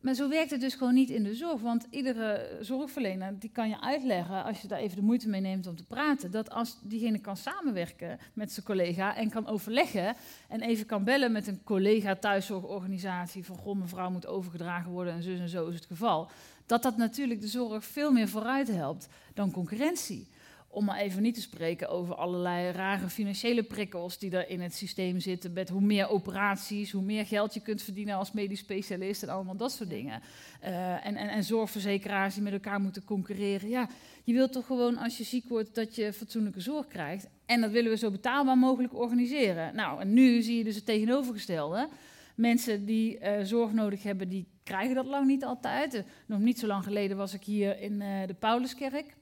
[0.01, 1.61] Maar zo werkt het dus gewoon niet in de zorg.
[1.61, 5.67] Want iedere zorgverlener die kan je uitleggen, als je daar even de moeite mee neemt
[5.67, 10.15] om te praten, dat als diegene kan samenwerken met zijn collega en kan overleggen
[10.47, 15.23] en even kan bellen met een collega thuiszorgorganisatie van goh, mevrouw moet overgedragen worden en
[15.23, 16.29] zo en zo is het geval,
[16.65, 20.27] dat dat natuurlijk de zorg veel meer vooruit helpt dan concurrentie.
[20.73, 24.73] Om maar even niet te spreken over allerlei rare financiële prikkels die er in het
[24.73, 25.53] systeem zitten.
[25.53, 29.55] Met hoe meer operaties, hoe meer geld je kunt verdienen als medisch specialist en allemaal
[29.55, 30.21] dat soort dingen.
[30.63, 33.69] Uh, en, en, en zorgverzekeraars die met elkaar moeten concurreren.
[33.69, 33.89] Ja,
[34.23, 37.27] je wilt toch gewoon als je ziek wordt dat je fatsoenlijke zorg krijgt.
[37.45, 39.75] En dat willen we zo betaalbaar mogelijk organiseren.
[39.75, 41.89] Nou, en nu zie je dus het tegenovergestelde.
[42.35, 45.93] Mensen die uh, zorg nodig hebben, die krijgen dat lang niet altijd.
[45.93, 49.19] Uh, nog niet zo lang geleden was ik hier in de Pauluskerk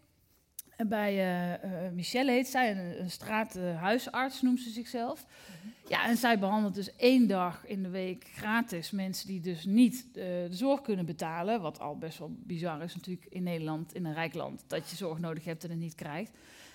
[0.87, 5.25] bij uh, uh, Michelle heet zij, een, een straathuisarts noemt ze zichzelf.
[5.25, 5.89] Mhm.
[5.89, 10.05] Ja, en zij behandelt dus één dag in de week gratis mensen die dus niet
[10.05, 11.61] uh, de zorg kunnen betalen.
[11.61, 14.95] Wat al best wel bizar is natuurlijk in Nederland, in een rijk land, dat je
[14.95, 16.31] zorg nodig hebt en het niet krijgt.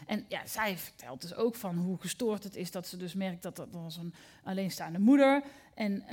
[0.07, 3.43] En ja, zij vertelt dus ook van hoe gestoord het is dat ze dus merkt
[3.43, 5.43] dat dat was een alleenstaande moeder.
[5.75, 6.05] En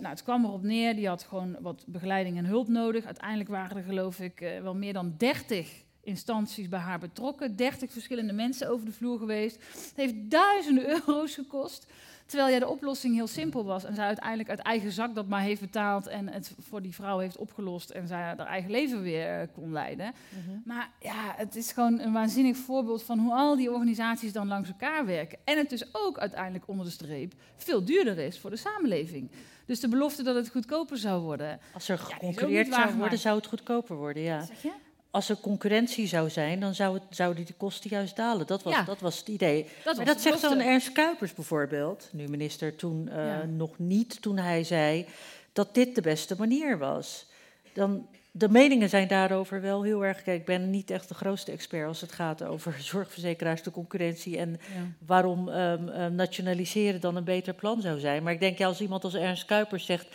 [0.00, 3.04] nou, het kwam erop neer, die had gewoon wat begeleiding en hulp nodig.
[3.04, 7.56] Uiteindelijk waren er geloof ik wel meer dan 30 instanties bij haar betrokken.
[7.56, 9.56] 30 verschillende mensen over de vloer geweest.
[9.72, 11.86] Het heeft duizenden euro's gekost.
[12.26, 13.84] Terwijl ja, de oplossing heel simpel was.
[13.84, 16.06] En zij uiteindelijk uit eigen zak dat maar heeft betaald.
[16.06, 17.90] En het voor die vrouw heeft opgelost.
[17.90, 20.12] En zij haar eigen leven weer uh, kon leiden.
[20.28, 20.58] Mhm.
[20.64, 24.68] Maar ja, het is gewoon een waanzinnig voorbeeld van hoe al die organisaties dan langs
[24.68, 25.38] elkaar werken.
[25.44, 29.30] En het dus ook uiteindelijk onder de streep veel duurder is voor de samenleving.
[29.66, 31.60] Dus de belofte dat het goedkoper zou worden.
[31.74, 34.44] Als er geconcurreerd ja, zou worden, zou het goedkoper worden, ja.
[34.44, 34.72] Zeg je?
[35.14, 38.46] Als er concurrentie zou zijn, dan zou het, zouden die kosten juist dalen.
[38.46, 39.66] Dat was, dat was het idee.
[39.84, 44.36] Dat, maar dat zegt dan Ernst Kuipers bijvoorbeeld, nu minister, toen uh, nog niet, toen
[44.36, 45.06] hij zei
[45.52, 47.26] dat dit de beste manier was.
[47.72, 50.22] Dan, de meningen zijn daarover wel heel erg.
[50.22, 54.38] Kijk, ik ben niet echt de grootste expert als het gaat over zorgverzekeraars, de concurrentie
[54.38, 54.60] en
[55.06, 58.22] waarom um, nationaliseren dan een beter plan zou zijn.
[58.22, 60.06] Maar ik denk, ja, als iemand als Ernst Kuipers zegt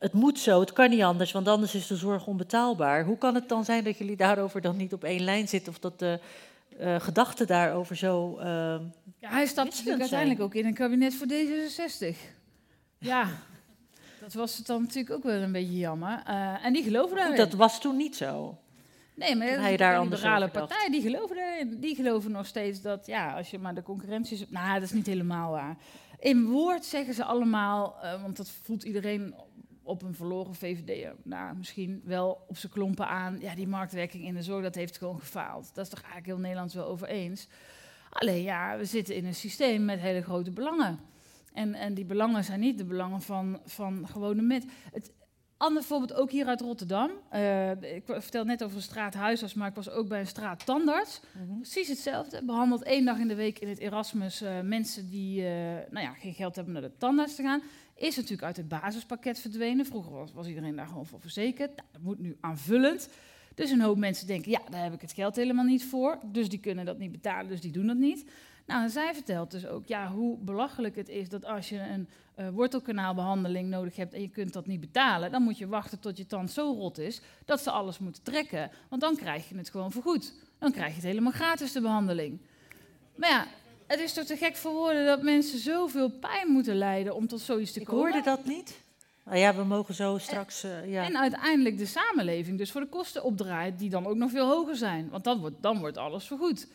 [0.00, 3.04] het moet zo, het kan niet anders, want anders is de zorg onbetaalbaar.
[3.04, 5.78] Hoe kan het dan zijn dat jullie daarover dan niet op één lijn zitten of
[5.78, 6.20] dat de
[6.80, 8.38] uh, gedachten daarover zo.
[8.38, 8.44] Uh,
[9.18, 12.16] ja, hij stapt natuurlijk uiteindelijk ook in een kabinet voor D66.
[12.98, 13.28] Ja,
[14.20, 16.22] dat was het dan natuurlijk ook wel een beetje jammer.
[16.28, 17.36] Uh, en die geloven daarin.
[17.36, 18.58] Dat was toen niet zo.
[19.14, 21.80] Nee, maar hij daar de liberale partij, die geloven daarin.
[21.80, 24.46] Die geloven nog steeds dat, ja, als je maar de concurrentie...
[24.48, 25.76] Nou, dat is niet helemaal waar.
[26.18, 29.34] In woord zeggen ze allemaal, uh, want dat voelt iedereen
[29.90, 33.40] op een verloren VVD nou, misschien wel op zijn klompen aan.
[33.40, 35.74] Ja, die marktwerking in de zorg, dat heeft gewoon gefaald.
[35.74, 37.48] Dat is toch eigenlijk heel Nederlands wel over eens.
[38.10, 40.98] Alleen ja, we zitten in een systeem met hele grote belangen.
[41.52, 44.70] En, en die belangen zijn niet de belangen van, van gewone mensen.
[44.92, 45.12] Het
[45.60, 47.10] ander voorbeeld ook hier uit Rotterdam.
[47.34, 50.66] Uh, ik vertel net over een straat huisarts, maar ik was ook bij een straat
[50.66, 51.20] tandarts.
[51.32, 51.56] Mhm.
[51.56, 52.44] Precies hetzelfde.
[52.44, 55.48] Behandeld één dag in de week in het Erasmus uh, mensen die uh,
[55.90, 57.62] nou ja, geen geld hebben naar de tandarts te gaan
[58.00, 59.86] is natuurlijk uit het basispakket verdwenen.
[59.86, 61.76] Vroeger was, iedereen daar gewoon voor verzekerd.
[61.76, 63.08] Nou, dat moet nu aanvullend.
[63.54, 66.18] Dus een hoop mensen denken, ja, daar heb ik het geld helemaal niet voor.
[66.26, 68.30] Dus die kunnen dat niet betalen, dus die doen dat niet.
[68.66, 72.08] Nou, en zij vertelt dus ook ja, hoe belachelijk het is dat als je een
[72.38, 76.16] uh, wortelkanaalbehandeling nodig hebt en je kunt dat niet betalen, dan moet je wachten tot
[76.16, 78.70] je tand zo rot is dat ze alles moeten trekken.
[78.88, 80.34] Want dan krijg je het gewoon vergoed.
[80.58, 82.40] Dan krijg je het helemaal gratis, de behandeling.
[83.14, 83.46] Maar ja,
[83.90, 87.40] het is toch te gek voor woorden dat mensen zoveel pijn moeten lijden om tot
[87.40, 88.06] zoiets te komen.
[88.06, 88.80] Ik hoorde dat niet.
[89.24, 90.64] Nou ja, we mogen zo straks.
[90.64, 91.04] En, uh, ja.
[91.04, 94.76] en uiteindelijk de samenleving dus voor de kosten opdraait, die dan ook nog veel hoger
[94.76, 95.08] zijn.
[95.10, 96.66] Want dan wordt, dan wordt alles vergoed.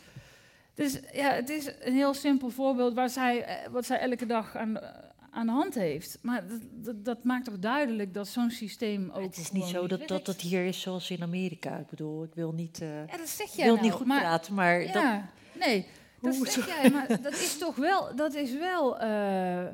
[0.74, 4.56] Dus ja, het is een heel simpel voorbeeld waar zij, eh, wat zij elke dag
[4.56, 4.90] aan, eh,
[5.32, 6.18] aan de hand heeft.
[6.22, 9.24] Maar dat, dat, dat maakt toch duidelijk dat zo'n systeem ook.
[9.24, 11.78] Het is niet zo dat, dat het hier is zoals in Amerika.
[11.78, 12.82] Ik bedoel, ik wil niet.
[12.82, 13.58] Uh, ja, dat zeg jij.
[13.58, 14.82] Ik wil nou, niet goed maar, praten, maar.
[14.82, 15.22] Ja, dat,
[15.68, 15.86] nee.
[16.26, 19.68] Dat zeg jij, maar dat is toch wel, dat is wel, uh,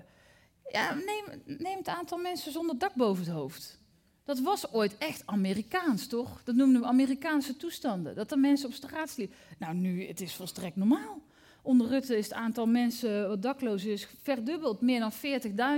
[0.71, 3.79] ja, neem, neem het aantal mensen zonder dak boven het hoofd.
[4.23, 6.43] Dat was ooit echt Amerikaans, toch?
[6.43, 8.15] Dat noemden we Amerikaanse toestanden.
[8.15, 9.37] Dat er mensen op straat sliepen.
[9.59, 11.21] Nou, nu, het is volstrekt normaal.
[11.63, 14.81] Onder Rutte is het aantal mensen wat dakloos is verdubbeld.
[14.81, 15.11] Meer dan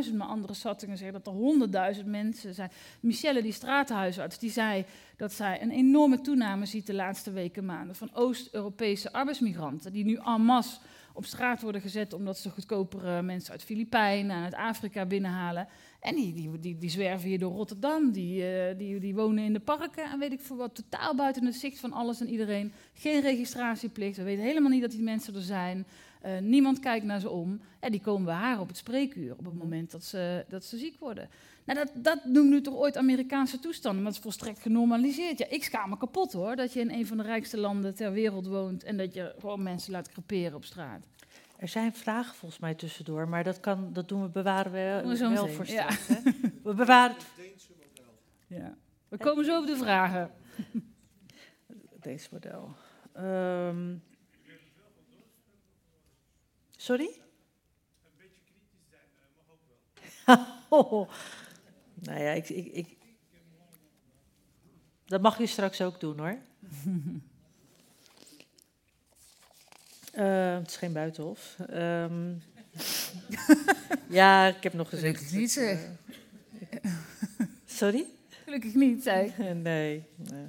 [0.07, 2.71] 40.000, maar andere schattingen zeggen dat er 100.000 mensen zijn.
[2.99, 4.85] Michelle, die straathuisarts, die zei
[5.17, 7.95] dat zij een enorme toename ziet de laatste weken, maanden...
[7.95, 10.77] van Oost-Europese arbeidsmigranten, die nu en masse
[11.13, 12.13] op straat worden gezet...
[12.13, 15.67] omdat ze goedkopere mensen uit Filipijnen en uit Afrika binnenhalen.
[15.99, 19.53] En die, die, die, die zwerven hier door Rotterdam, die, uh, die, die wonen in
[19.53, 22.73] de parken en weet ik voor wat, totaal buiten het zicht van alles en iedereen.
[22.93, 25.85] Geen registratieplicht, we weten helemaal niet dat die mensen er zijn.
[26.25, 27.61] Uh, niemand kijkt naar ze om.
[27.79, 30.77] En die komen bij haar op het spreekuur op het moment dat ze, dat ze
[30.77, 31.29] ziek worden.
[31.65, 35.37] Nou, dat, dat noemen nu toch ooit Amerikaanse toestanden, maar het is volstrekt genormaliseerd.
[35.37, 38.11] Ja, ik schaam me kapot hoor, dat je in een van de rijkste landen ter
[38.11, 41.05] wereld woont en dat je gewoon mensen laat creperen op straat.
[41.57, 45.31] Er zijn vragen volgens mij tussendoor, maar dat, kan, dat doen we, bewaren we wel,
[45.31, 46.07] wel voor straks.
[46.07, 46.21] Ja.
[46.63, 47.69] We bewaren het.
[48.47, 48.75] Ja.
[49.07, 50.31] We komen zo op de vragen.
[52.01, 52.75] Deze model.
[53.17, 54.03] Um,
[56.77, 57.05] sorry?
[57.05, 59.45] Een beetje kritisch zijn mag
[60.69, 61.07] ook wel.
[62.03, 62.97] Nou ja, ik, ik, ik,
[65.05, 66.37] dat mag je straks ook doen hoor.
[70.15, 71.57] Uh, het is geen buitenhof.
[71.69, 72.41] Um,
[74.19, 75.17] ja, ik heb nog gezegd.
[75.17, 75.79] Gelukkig niet, zeg.
[76.71, 76.91] Uh,
[77.65, 78.05] sorry?
[78.43, 79.37] Gelukkig niet, zei ik.
[79.53, 80.03] nee.
[80.15, 80.45] nee.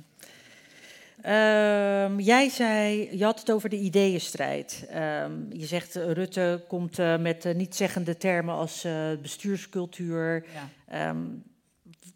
[1.26, 4.88] Um, jij zei, je had het over de ideeënstrijd.
[4.94, 10.46] Um, je zegt, Rutte komt uh, met uh, niet-zeggende termen als uh, bestuurscultuur.
[10.90, 11.08] Ja.
[11.08, 11.42] Um,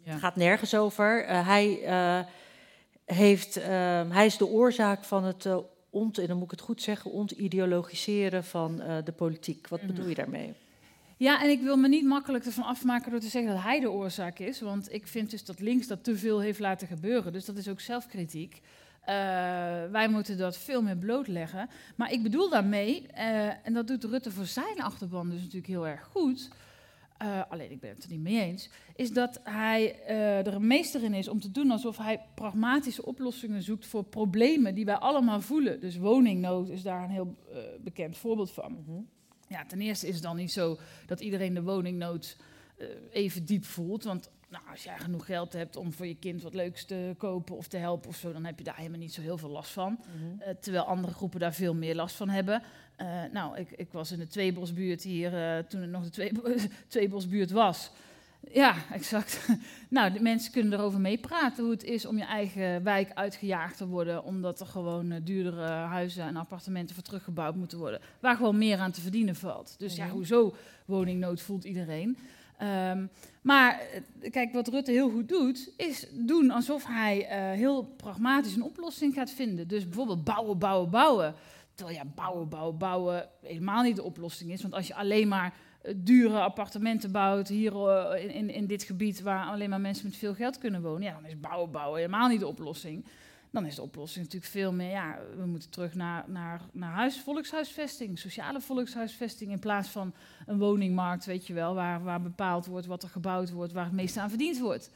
[0.03, 0.11] ja.
[0.11, 1.27] Het gaat nergens over.
[1.45, 1.79] hij,
[3.05, 3.55] heeft,
[4.09, 5.49] hij is de oorzaak van het
[5.91, 9.69] ont, en dan moet ik het goed zeggen, ontideologiseren van de politiek.
[9.69, 10.21] Wat bedoel je mhm.
[10.21, 10.55] daarmee?
[11.17, 13.91] Ja, en ik wil me niet makkelijk ervan afmaken door te zeggen dat hij de
[13.91, 14.61] oorzaak is.
[14.61, 17.33] Want ik vind dus dat links dat te veel heeft laten gebeuren.
[17.33, 18.61] Dus dat is ook zelfkritiek.
[19.09, 19.15] Uh,
[19.91, 21.69] wij moeten dat veel meer blootleggen.
[21.97, 25.87] Maar ik bedoel daarmee, uh, en dat doet Rutte voor zijn achterban dus natuurlijk heel
[25.87, 26.49] erg goed.
[27.23, 30.05] Uh, alleen ik ben het er niet mee eens, is dat hij
[30.45, 34.75] er een meester in is om te doen alsof hij pragmatische oplossingen zoekt voor problemen
[34.75, 35.81] die wij allemaal voelen.
[35.81, 37.37] Dus woningnood is daar een heel
[37.81, 38.73] bekend voorbeeld van.
[38.73, 39.09] Mm -hmm.
[39.49, 42.37] Ja, ten eerste is het dan niet zo dat iedereen de woningnood
[43.11, 46.55] even diep voelt, want nou, als jij genoeg geld hebt om voor je kind wat
[46.55, 49.21] leuks te kopen of te helpen of zo, dan heb je daar helemaal niet zo
[49.21, 49.91] heel veel last van.
[49.91, 50.41] Mm -hmm.
[50.41, 52.63] uh, terwijl andere groepen daar veel meer last van hebben.
[53.01, 56.33] Uh, nou, ik, ik, was in de Tweebosbuurt hier uh, toen het nog de twee,
[56.89, 57.91] Tweebosbuurt was.
[58.53, 59.49] Ja, exact.
[59.89, 63.87] nou, de mensen kunnen erover meepraten hoe het is om je eigen wijk uitgejaagd te
[63.87, 68.79] worden, omdat er gewoon duurdere huizen en appartementen voor teruggebouwd moeten worden, waar gewoon meer
[68.79, 69.75] aan te verdienen valt.
[69.79, 70.15] Dus ja, mhm.
[70.15, 72.19] hoezo woningnood voelt iedereen.
[72.63, 73.11] Um,
[73.43, 73.81] maar
[74.31, 79.15] kijk, wat Rutte heel goed doet, is doen alsof hij uh, heel pragmatisch een oplossing
[79.15, 79.69] gaat vinden.
[79.69, 81.35] Dus bijvoorbeeld bouwen, bouwen, bouwen.
[81.75, 84.63] Terwijl ja, bouwen, bouwen, bouwen helemaal niet de oplossing is.
[84.63, 89.23] Want als je alleen maar uh, dure appartementen bouwt hier uh, in, in dit gebied
[89.23, 92.29] waar alleen maar mensen met veel geld kunnen wonen, ja, dan is bouwen, bouwen helemaal
[92.29, 93.05] niet de oplossing
[93.51, 97.21] dan is de oplossing natuurlijk veel meer, ja, we moeten terug naar, naar, naar huis,
[97.21, 100.15] volkshuisvesting, sociale volkshuisvesting, in plaats van
[100.47, 103.93] een woningmarkt, weet je wel, waar, waar bepaald wordt wat er gebouwd wordt, waar het
[103.93, 104.91] meeste aan verdiend wordt.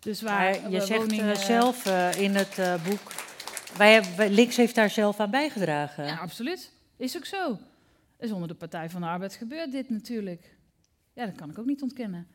[0.00, 3.12] Dus waar je zegt woningen, uh, zelf uh, in het uh, boek,
[3.76, 6.04] wij, wij, links heeft daar zelf aan bijgedragen.
[6.06, 6.72] Ja, absoluut.
[6.96, 7.58] Is ook zo.
[8.18, 10.56] Is onder de Partij van de Arbeid gebeurt dit natuurlijk.
[11.12, 12.26] Ja, dat kan ik ook niet ontkennen.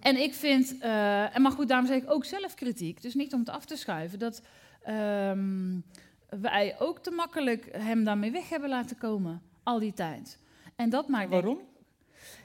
[0.00, 3.40] En ik vind, en maar goed, daarom zeg ik ook zelf kritiek, dus niet om
[3.40, 4.42] het af te schuiven, dat
[4.88, 5.84] um,
[6.28, 10.38] wij ook te makkelijk hem daarmee weg hebben laten komen, al die tijd.
[10.76, 11.30] En dat maakt.
[11.30, 11.58] Waarom?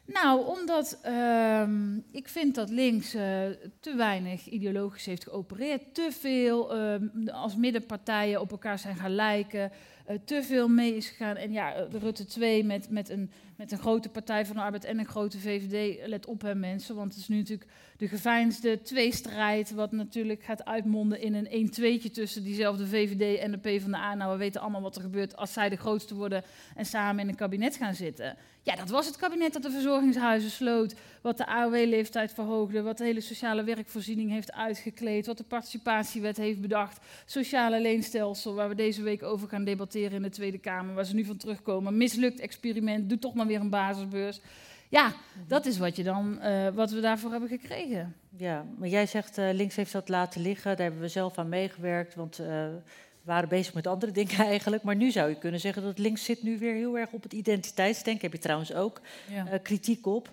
[0.06, 3.22] Nou, omdat um, ik vind dat links uh,
[3.80, 5.94] te weinig ideologisch heeft geopereerd.
[5.94, 9.72] Te veel um, als middenpartijen op elkaar zijn gaan lijken.
[10.10, 11.36] Uh, te veel mee is gegaan.
[11.36, 14.84] En ja, de Rutte 2 met, met, een, met een grote Partij van de Arbeid
[14.84, 16.08] en een grote VVD.
[16.08, 16.96] Let op, hè, mensen.
[16.96, 19.72] Want het is nu natuurlijk de geveinsde tweestrijd.
[19.72, 24.14] Wat natuurlijk gaat uitmonden in een 1-2'tje tussen diezelfde VVD en de PvdA.
[24.14, 26.44] Nou, we weten allemaal wat er gebeurt als zij de grootste worden
[26.76, 28.38] en samen in een kabinet gaan zitten.
[28.64, 30.96] Ja, dat was het kabinet dat de verzorgingshuizen sloot.
[31.22, 32.82] Wat de AOW-leeftijd verhoogde.
[32.82, 35.26] Wat de hele sociale werkvoorziening heeft uitgekleed.
[35.26, 37.06] Wat de participatiewet heeft bedacht.
[37.26, 40.96] Sociale leenstelsel, waar we deze week over gaan debatteren in de Tweede Kamer.
[40.96, 41.98] Waar ze nu van terugkomen.
[41.98, 44.40] Mislukt experiment, doe toch maar weer een basisbeurs.
[44.90, 45.14] Ja,
[45.48, 48.16] dat is wat, je dan, uh, wat we daarvoor hebben gekregen.
[48.38, 50.72] Ja, maar jij zegt uh, links heeft dat laten liggen.
[50.76, 52.16] Daar hebben we zelf aan meegewerkt.
[52.16, 52.66] Want uh,
[53.22, 54.84] waren bezig met andere dingen eigenlijk.
[54.84, 57.34] Maar nu zou je kunnen zeggen dat links zit nu weer heel erg op het
[57.34, 58.22] identiteitsdenken.
[58.22, 59.58] Heb je trouwens ook ja.
[59.58, 60.30] kritiek op.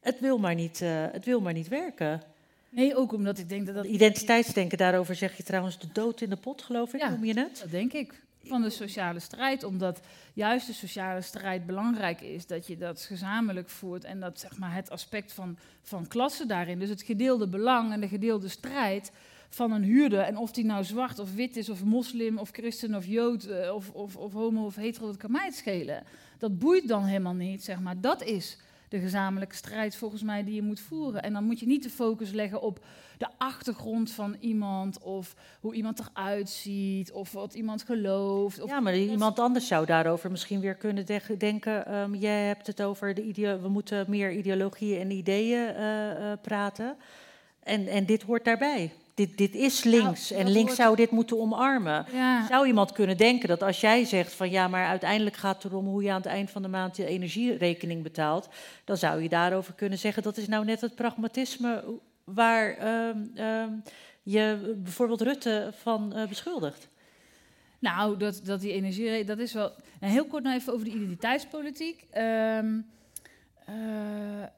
[0.00, 0.78] Het wil maar niet,
[1.12, 2.22] het wil maar niet werken.
[2.68, 3.84] Nee, ook omdat ik denk dat dat...
[3.84, 7.08] Identiteitsdenken, daarover zeg je trouwens de dood in de pot, geloof ik, Ja.
[7.08, 7.58] noem je het?
[7.60, 8.20] Dat denk ik.
[8.44, 9.64] Van de sociale strijd.
[9.64, 10.00] Omdat
[10.34, 12.46] juist de sociale strijd belangrijk is.
[12.46, 14.04] Dat je dat gezamenlijk voert.
[14.04, 16.78] En dat zeg maar, het aspect van, van klasse daarin.
[16.78, 19.12] Dus het gedeelde belang en de gedeelde strijd
[19.48, 20.20] van een huurder.
[20.20, 23.74] En of die nou zwart of wit is, of moslim, of christen of jood, eh,
[23.74, 26.04] of, of, of homo of hetero, dat kan mij het schelen.
[26.38, 28.00] Dat boeit dan helemaal niet, zeg maar.
[28.00, 28.58] Dat is
[28.90, 31.22] de gezamenlijke strijd volgens mij die je moet voeren.
[31.22, 32.84] En dan moet je niet de focus leggen op
[33.18, 38.60] de achtergrond van iemand, of hoe iemand eruit ziet, of wat iemand gelooft.
[38.60, 41.86] Of Ja, maar iemand anders zou daarover misschien weer kunnen de- denken.
[41.86, 46.38] ehm, jij hebt het over de ideo we moeten meer ideologieën en ideeën eh, eh,
[46.42, 46.96] praten.
[47.62, 48.92] En, en dit hoort daarbij.
[49.20, 50.30] Dit, dit is links.
[50.30, 52.06] Nou, en dat links zou dit moeten omarmen.
[52.12, 55.72] Ja, Zou iemand kunnen denken dat als jij zegt van ja, maar uiteindelijk gaat het
[55.72, 58.48] erom hoe je aan het eind van de maand je energierekening betaalt,
[58.84, 61.84] dan zou je daarover kunnen zeggen dat is nou net het pragmatisme
[62.24, 63.72] waar ehm, ehm,
[64.22, 66.88] je bijvoorbeeld Rutte van eh, beschuldigt.
[67.78, 69.72] Nou, dat, dat die energie, dat is wel.
[70.00, 72.04] En heel kort nog even over de identiteitspolitiek.
[72.10, 72.80] Ehm,
[73.66, 73.74] eh,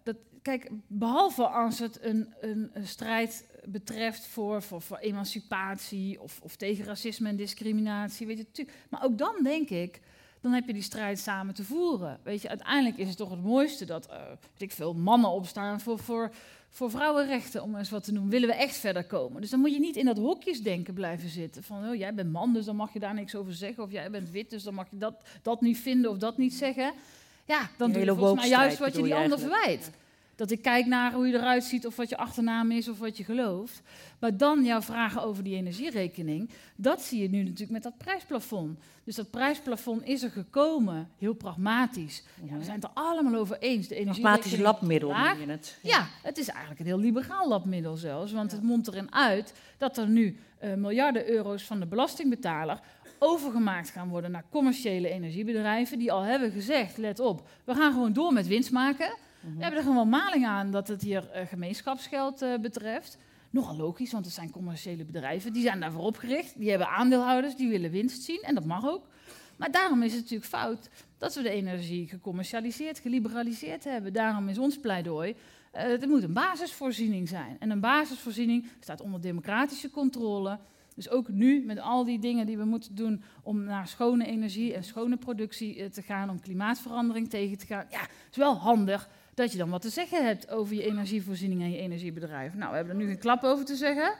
[0.02, 6.40] dat, kijk, behalve als het een, een, een strijd betreft voor, voor, voor emancipatie of,
[6.42, 10.00] of tegen racisme en discriminatie, weet je, maar ook dan denk ik.
[10.40, 12.18] Dan heb je die strijd samen te voeren.
[12.22, 15.80] Weet je, uiteindelijk is het toch het mooiste dat eh, weet ik veel mannen opstaan
[15.80, 16.30] voor, voor,
[16.68, 18.30] voor vrouwenrechten, om eens wat te noemen.
[18.30, 19.40] Willen we echt verder komen?
[19.40, 21.62] Dus dan moet je niet in dat hokjesdenken blijven zitten.
[21.62, 23.82] Van, oh, jij bent man, dus dan mag je daar niks over zeggen.
[23.82, 26.54] Of jij bent wit, dus dan mag je dat, dat niet vinden of dat niet
[26.54, 26.92] zeggen.
[27.44, 29.90] Ja, dan doe je volgens mij juist wat je die ander verwijt.
[30.36, 33.16] Dat ik kijk naar hoe je eruit ziet of wat je achternaam is of wat
[33.16, 33.82] je gelooft.
[34.18, 38.78] Maar dan jouw vragen over die energierekening, dat zie je nu natuurlijk met dat prijsplafond.
[39.04, 42.22] Dus dat prijsplafond is er gekomen, heel pragmatisch.
[42.44, 43.88] Ja, we zijn het er allemaal over eens.
[43.88, 45.78] De Pragmatisch labmiddel noem je het.
[45.82, 48.32] Ja, het is eigenlijk een heel liberaal labmiddel zelfs.
[48.32, 52.80] Want het mondt erin uit dat er nu eh, miljarden euro's van de belastingbetaler
[53.18, 55.98] overgemaakt gaan worden naar commerciële energiebedrijven.
[55.98, 59.14] Die al hebben gezegd, let op, we gaan gewoon door met winst maken.
[59.42, 63.18] We hebben er gewoon maling aan dat het hier eh, gemeenschapsgeld eh, betreft.
[63.50, 65.52] Nogal logisch, want het zijn commerciële bedrijven.
[65.52, 66.58] Die zijn daarvoor opgericht.
[66.58, 68.42] Die hebben aandeelhouders, die willen winst zien.
[68.42, 69.06] En dat mag ook.
[69.56, 74.12] Maar daarom is het natuurlijk fout dat we de energie gecommercialiseerd, geliberaliseerd hebben.
[74.12, 75.36] Daarom is ons pleidooi.
[75.72, 77.56] eh het moet een basisvoorziening zijn.
[77.58, 80.58] En een basisvoorziening staat onder democratische controle.
[80.94, 84.74] Dus ook nu, met al die dingen die we moeten doen om naar schone energie
[84.74, 87.86] en schone productie eh, te gaan, om klimaatverandering tegen te gaan.
[87.90, 88.00] Ja,
[88.30, 91.78] is wel handig dat je dan wat te zeggen hebt over je energievoorziening en je
[91.78, 92.54] energiebedrijf.
[92.54, 94.14] Nou, we hebben er nu geen klap over te zeggen.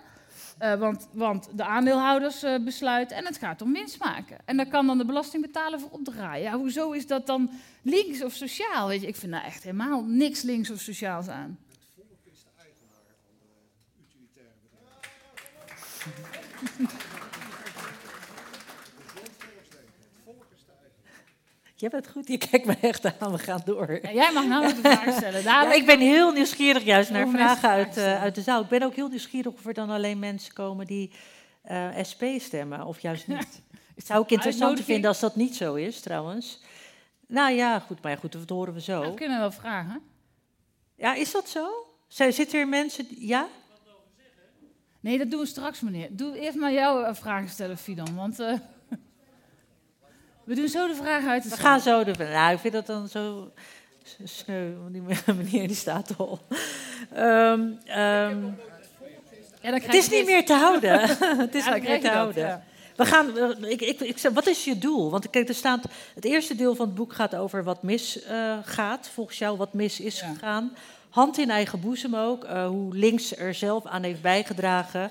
[0.59, 4.37] eh, want, want de aandeelhouders eh, besluiten en het gaat om winst maken.
[4.45, 6.43] En daar kan dan de belastingbetaler voor opdraaien.
[6.43, 7.51] Ja, hoezo is dat dan
[7.83, 8.89] links of sociaal?
[8.89, 11.59] Weet je, ik vind daar echt helemaal niks links of sociaals aan.
[21.83, 23.99] Jij bent goed, je kijkt me echt aan, we gaan door.
[24.03, 25.45] Ja, jij mag nou de vraag stellen.
[25.45, 28.19] Daarom- Ja, ik ben heel nieuwsgierig juist naar vragen uit, eh, stellen.
[28.19, 28.63] uit de zaal.
[28.63, 31.13] Ik ben ook heel nieuwsgierig of er dan alleen mensen komen die
[31.63, 33.63] eh, SP stemmen, of juist niet.
[34.07, 36.61] Zou ik interessant vinden als dat niet zo is, trouwens.
[37.27, 39.01] Nou ja, goed, maar goed, dat horen we zo.
[39.01, 40.01] we kunnen wel vragen.
[40.97, 41.69] Ja, is dat zo?
[42.09, 43.47] Zijn- Zitten er mensen, die- ja?
[45.01, 46.09] Nee, dat doen we straks, meneer.
[46.11, 48.15] Doe eerst maar jouw eh, vragen stellen, Fidan.
[48.15, 48.53] Want eh,
[50.55, 52.13] we doen zo de vragen uit de We gaan zo de.
[52.19, 53.53] Nou, ik vind dat dan zo
[54.25, 55.03] sneu, want die
[55.45, 56.41] meneer die staat al.
[57.15, 58.45] Ehm, ehm,
[59.61, 61.01] Ja, dan het is niet meer te houden.
[61.47, 62.47] het is Ja, niet meer te dat, houden.
[62.47, 62.65] ja.
[62.97, 65.11] We gaan, eh, ik, ik, ik, wat is je doel?
[65.11, 65.85] Want kijk, er staat,
[66.15, 68.67] het eerste deel van het boek gaat over wat misgaat.
[68.67, 70.77] gaat volgens jou wat mis is gegaan.
[71.11, 75.11] Hand in eigen boezem ook, eh, hoe links er zelf aan heeft bijgedragen.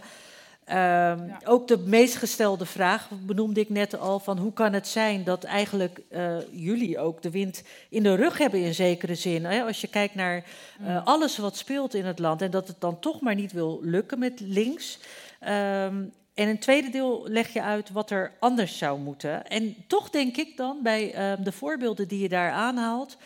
[0.71, 1.39] Ehm, Ja.
[1.45, 5.43] Ook de meest gestelde vraag benoemde ik net al: van hoe kan het zijn dat
[5.43, 9.45] eigenlijk eh, jullie ook de wind in de rug hebben in zekere zin?
[9.45, 9.63] Hè?
[9.63, 10.43] Als je kijkt naar
[10.85, 13.79] eh, alles wat speelt in het land en dat het dan toch maar niet wil
[13.81, 14.99] lukken met links.
[15.39, 15.95] Ehm,
[16.33, 19.47] en in het tweede deel leg je uit wat er anders zou moeten.
[19.47, 23.17] En toch denk ik dan bij ehm, de voorbeelden die je daar aanhaalt.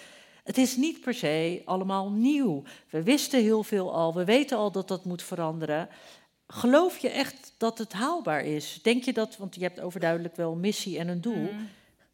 [0.43, 2.63] Het is niet per se allemaal nieuw.
[2.89, 4.13] We wisten heel veel al.
[4.13, 5.89] We weten al dat dat moet veranderen.
[6.47, 8.79] Geloof je echt dat het haalbaar is?
[8.83, 11.51] Denk je dat, want je hebt overduidelijk wel een missie en een doel.
[11.51, 11.67] Mm.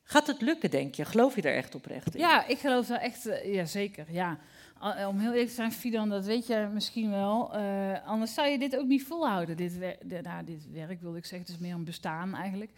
[0.03, 1.05] Gaat het lukken, denk je?
[1.05, 2.21] Geloof je er echt oprecht in?
[2.21, 4.37] Ja, ik geloof daar echt, eh, ja zeker, ja.
[4.81, 7.53] Eh, Om heel eerlijk te zijn, Fidan, dat weet je misschien wel.
[7.53, 9.57] eh, anders zou je dit ook niet volhouden.
[9.57, 12.71] Dit, wer- de- nou, dit werk wilde ik zeggen, het is meer een bestaan eigenlijk.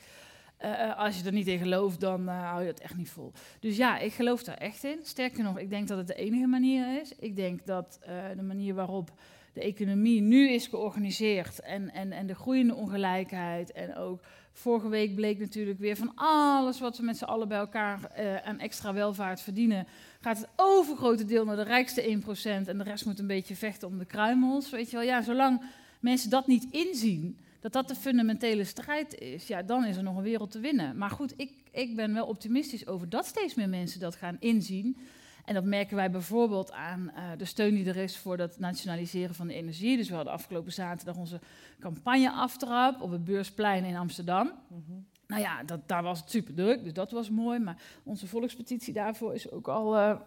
[0.97, 3.31] Als je er niet in gelooft, dan hou je het echt niet vol.
[3.59, 4.99] Dus ja, ik geloof daar echt in.
[5.03, 7.15] Sterker nog, ik denk dat het de enige manier is.
[7.19, 7.99] Ik denk dat
[8.36, 9.11] de manier waarop
[9.54, 14.22] de economie nu is georganiseerd en, en, en de groeiende ongelijkheid en ook
[14.54, 18.36] vorige week bleek natuurlijk weer van alles wat we met z'n allen bij elkaar uh,
[18.36, 19.88] aan extra welvaart verdienen,
[20.22, 23.88] gaat het overgrote deel naar de rijkste 1% en de rest moet een beetje vechten
[23.88, 24.70] om de kruimels.
[24.70, 25.62] Weet je wel, ja, zolang
[25.99, 30.18] mensen dat niet inzien, dat dat de fundamentele strijd is, ja, dan is er nog
[30.18, 30.97] een wereld te winnen.
[30.97, 34.97] Maar goed, ik, ik ben wel optimistisch over dat steeds meer mensen dat gaan inzien.
[35.45, 39.35] En dat merken wij bijvoorbeeld aan uh, de steun die er is voor dat nationaliseren
[39.35, 39.97] van de energie.
[39.97, 41.39] Dus we hadden afgelopen zaterdag onze
[41.79, 44.51] campagne aftrap op het Beursplein in Amsterdam.
[44.67, 45.05] Mm -hmm.
[45.27, 47.59] Nou ja, dat, daar was het super druk, dus dat was mooi.
[47.59, 50.19] Maar onze volkspetitie daarvoor is ook al uh,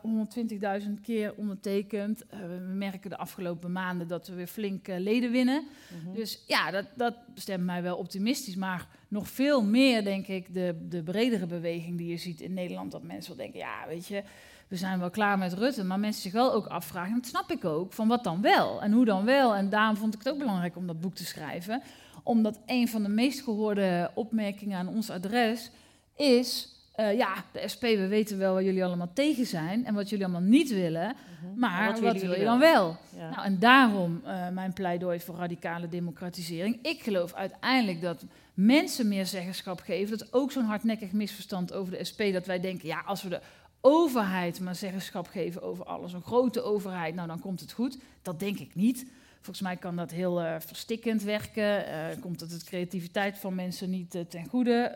[0.82, 2.24] 120.000 keer ondertekend.
[2.24, 5.62] Uh, we merken de afgelopen maanden dat we weer flink leden winnen.
[5.62, 6.14] Mm -hmm.
[6.14, 8.56] Dus ja, dat, dat stemt mij wel optimistisch.
[8.56, 12.92] Maar nog veel meer, denk ik, de, de bredere beweging die je ziet in Nederland.
[12.92, 14.22] Dat mensen wel denken, ja, weet je
[14.68, 17.50] we zijn wel klaar met Rutte, maar mensen zich wel ook afvragen, en dat snap
[17.50, 19.54] ik ook, van wat dan wel en hoe dan wel.
[19.54, 21.82] En daarom vond ik het ook belangrijk om dat boek te schrijven,
[22.22, 25.70] omdat een van de meest gehoorde opmerkingen aan ons adres
[26.16, 30.08] is, uh, ja, de SP, we weten wel waar jullie allemaal tegen zijn en wat
[30.08, 31.58] jullie allemaal niet willen, mm-hmm.
[31.58, 32.96] maar wat, wat wil je dan wel?
[33.16, 33.30] Ja.
[33.30, 36.78] Nou, en daarom uh, mijn pleidooi voor radicale democratisering.
[36.82, 40.18] Ik geloof uiteindelijk dat mensen meer zeggenschap geven.
[40.18, 43.28] Dat is ook zo'n hardnekkig misverstand over de SP, dat wij denken, ja, als we
[43.28, 43.40] de
[43.87, 47.99] overheid maar zeggenschap geven over alles, een grote overheid, nou dan komt het goed.
[48.22, 49.07] Dat denk ik niet.
[49.34, 51.89] Volgens mij kan dat heel uh, verstikkend werken.
[51.89, 54.93] Uh, komt het de creativiteit van mensen niet uh, ten goede?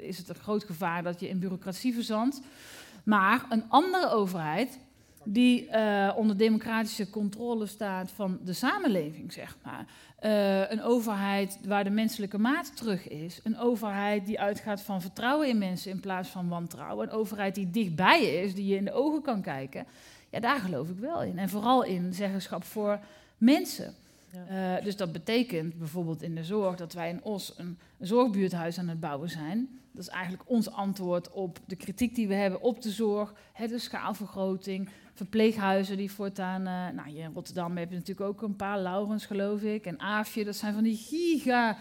[0.00, 2.40] is het een groot gevaar dat je in bureaucratie verzandt?
[3.04, 4.78] Maar een andere overheid
[5.24, 5.68] die
[6.16, 9.86] onder democratische controle staat van de samenleving, zeg maar.
[10.24, 13.40] Uh, een overheid waar de menselijke maat terug is.
[13.42, 17.06] Een overheid die uitgaat van vertrouwen in mensen in plaats van wantrouwen.
[17.06, 19.86] Een overheid die dichtbij is, die je in de ogen kan kijken.
[20.30, 21.38] Ja, daar geloof ik wel in.
[21.38, 22.98] En vooral in zeggenschap voor
[23.38, 23.94] mensen.
[24.30, 24.76] Ja.
[24.76, 28.78] Uh, dus dat betekent bijvoorbeeld in de zorg dat wij in Os een, een zorgbuurthuis
[28.78, 29.68] aan het bouwen zijn.
[29.92, 33.34] Dat is eigenlijk ons antwoord op de kritiek die we hebben op de zorg.
[33.52, 36.60] Hè, de schaalvergroting, verpleeghuizen die voortaan...
[36.60, 40.00] Uh, nou, hier in Rotterdam heb je natuurlijk ook een paar, Laurens geloof ik, en
[40.00, 40.44] Aafje.
[40.44, 41.76] Dat zijn van die giga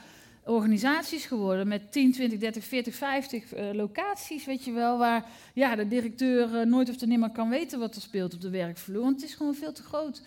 [0.46, 5.76] organisaties geworden met 10, 20, 30, 40, 50 uh, locaties, weet je wel, waar ja,
[5.76, 9.02] de directeur uh, nooit of te nimmer kan weten wat er speelt op de werkvloer,
[9.02, 10.22] want het is gewoon veel te groot.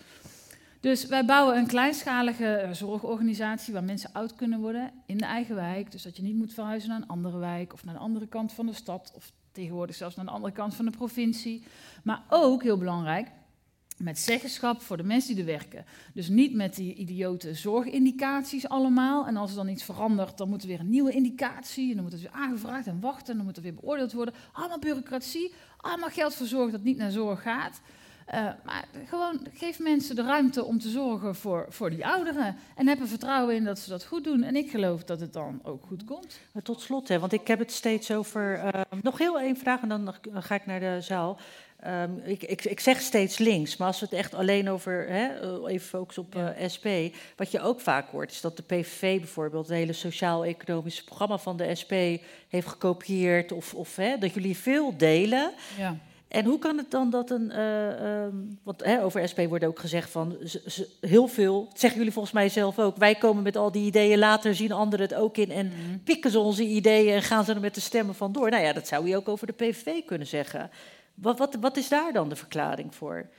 [0.79, 5.55] Dus wij bouwen een kleinschalige uh, zorgorganisatie waar mensen oud kunnen worden in de eigen
[5.55, 8.27] wijk, dus dat je niet moet verhuizen naar een andere wijk of naar de andere
[8.27, 11.63] kant van de stad of tegenwoordig zelfs naar de andere kant van de provincie.
[12.03, 13.27] Maar ook, heel belangrijk,
[13.97, 15.85] met zeggenschap voor de mensen die er werken.
[16.13, 19.27] Dus niet met die idiote zorgindicaties allemaal.
[19.27, 21.89] En als er dan iets verandert, dan moet er weer een nieuwe indicatie.
[21.89, 23.31] En dan moet het weer aangevraagd en wachten.
[23.31, 24.33] En dan moet er weer beoordeeld worden.
[24.51, 25.53] Allemaal bureaucratie.
[25.77, 27.81] Allemaal geld voor zorg dat niet naar zorg gaat.
[28.33, 32.55] Uh, maar gewoon geef mensen de ruimte om te zorgen voor, voor die ouderen.
[32.75, 34.43] En heb er vertrouwen in dat ze dat goed doen.
[34.43, 36.39] En ik geloof dat het dan ook goed komt.
[36.51, 38.63] Maar tot slot, hè, want ik heb het steeds over.
[38.63, 41.39] Uh, nog heel één vraag en dan ga ik naar de zaal.
[41.85, 45.67] Um, ik, ik, ik, zeg steeds links, maar als we het echt alleen over, hè,
[45.67, 46.87] even focussen op uh, SP,
[47.35, 51.57] wat je ook vaak hoort, is dat de PVV bijvoorbeeld het hele sociaal-economische programma van
[51.57, 51.93] de SP
[52.49, 55.53] heeft gekopieerd, of, of hè, dat jullie veel delen.
[55.77, 55.97] Ja.
[56.27, 57.51] En hoe kan het dan dat een.
[57.51, 60.37] Uh, um, want hè, over SP wordt ook gezegd van.
[61.01, 61.65] heel veel.
[61.69, 62.97] Dat zeggen jullie volgens mij zelf ook.
[62.97, 64.19] Wij komen met al die ideeën.
[64.19, 65.51] Later zien anderen het ook in.
[65.51, 66.03] En mm.
[66.03, 67.13] pikken ze onze ideeën.
[67.13, 68.49] En gaan ze er met de stemmen van door.
[68.49, 70.69] Nou ja, dat zou je ook over de PVV kunnen zeggen.
[71.13, 73.29] Wat, wat, wat is daar dan de verklaring voor?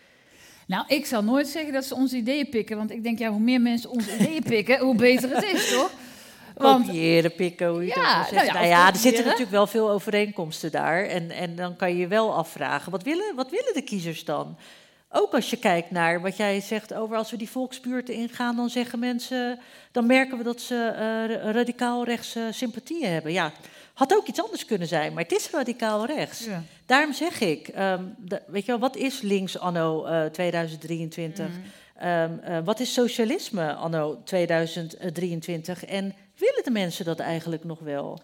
[0.67, 2.77] Nou, ik zal nooit zeggen dat ze onze ideeën pikken.
[2.77, 5.91] Want ik denk, ja, hoe meer mensen onze ideeën pikken, hoe beter het is, toch?
[6.59, 9.91] Kopiëren, pikken, hoe je ja, dat nou ja, nou ja, er zitten natuurlijk wel veel
[9.91, 11.05] overeenkomsten daar.
[11.05, 14.57] En, en dan kan je je wel afvragen, wat willen, wat willen de kiezers dan?
[15.11, 18.71] Ook als je kijkt naar wat jij zegt over als we die volksbuurten ingaan, dan
[18.71, 19.59] zeggen mensen,
[19.93, 23.33] dan merken we dat ze uh, radicaal rechtse sympathieën hebben.
[23.33, 23.53] Ja,
[23.95, 26.45] had ook iets anders kunnen zijn, maar het is radicaal rechts.
[26.45, 26.63] Ja.
[26.87, 31.47] Daarom zeg ik, um, de, weet je wel, wat is links anno uh, 2023?
[31.47, 32.09] Mm.
[32.09, 35.85] Um, uh, wat is socialisme anno 2023?
[35.85, 38.21] En willen de mensen dat eigenlijk nog wel?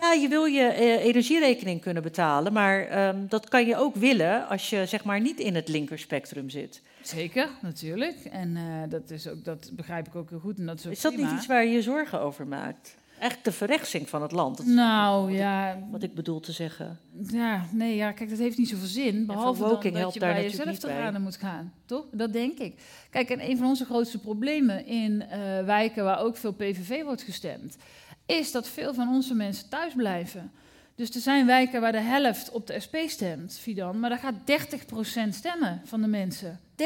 [0.00, 4.48] Ja, je wil je eh, energierekening kunnen betalen, maar um, dat kan je ook willen
[4.48, 6.82] als je zeg maar niet in het linkerspectrum zit.
[7.02, 8.24] Zeker, natuurlijk.
[8.24, 10.58] En uh, dat, is ook, dat begrijp ik ook heel goed.
[10.58, 12.94] En dat is, is dat niet iets waar je je zorgen over maakt?
[13.18, 14.56] Eigenlijk de verrechtsing van het land.
[14.56, 15.72] Dat nou ja.
[15.72, 16.98] Ik, wat ik bedoel te zeggen.
[17.28, 19.26] Ja, nee, ja, kijk, dat heeft niet zoveel zin.
[19.26, 21.72] Behalve dan dat je bij jezelf te raden moet gaan.
[21.86, 22.04] Toch?
[22.12, 22.80] Dat denk ik.
[23.10, 25.28] Kijk, en een van onze grootste problemen in uh,
[25.64, 27.76] wijken waar ook veel PVV wordt gestemd,
[28.26, 30.52] is dat veel van onze mensen thuis blijven.
[30.94, 34.34] Dus er zijn wijken waar de helft op de SP stemt, Fidan, maar daar gaat
[35.26, 36.60] 30% stemmen van de mensen.
[36.76, 36.84] 30%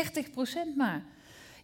[0.76, 1.05] maar.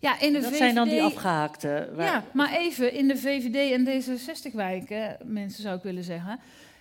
[0.04, 0.56] Ja, in de Dat VVD...
[0.56, 1.88] zijn dan die afgehaakte.
[1.94, 6.38] waar- Ja, maar even, in de VVD en D66-wijken, mensen zou ik willen zeggen,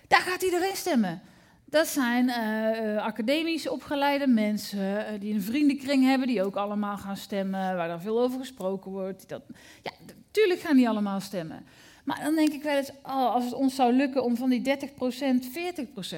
[0.08, 1.20] daar gaat iedereen stemmen.
[1.64, 6.96] Dat zijn eh, eh, academisch opgeleide mensen eh, die een vriendenkring hebben, die ook allemaal
[6.96, 9.28] gaan stemmen, waar er veel over gesproken wordt.
[9.28, 9.42] Dat,
[9.82, 9.90] ja,
[10.26, 11.64] natuurlijk gaan die allemaal stemmen.
[12.04, 14.62] Maar dan denk ik wel eens, oh, als het ons zou lukken om van die
[14.62, 15.46] 30%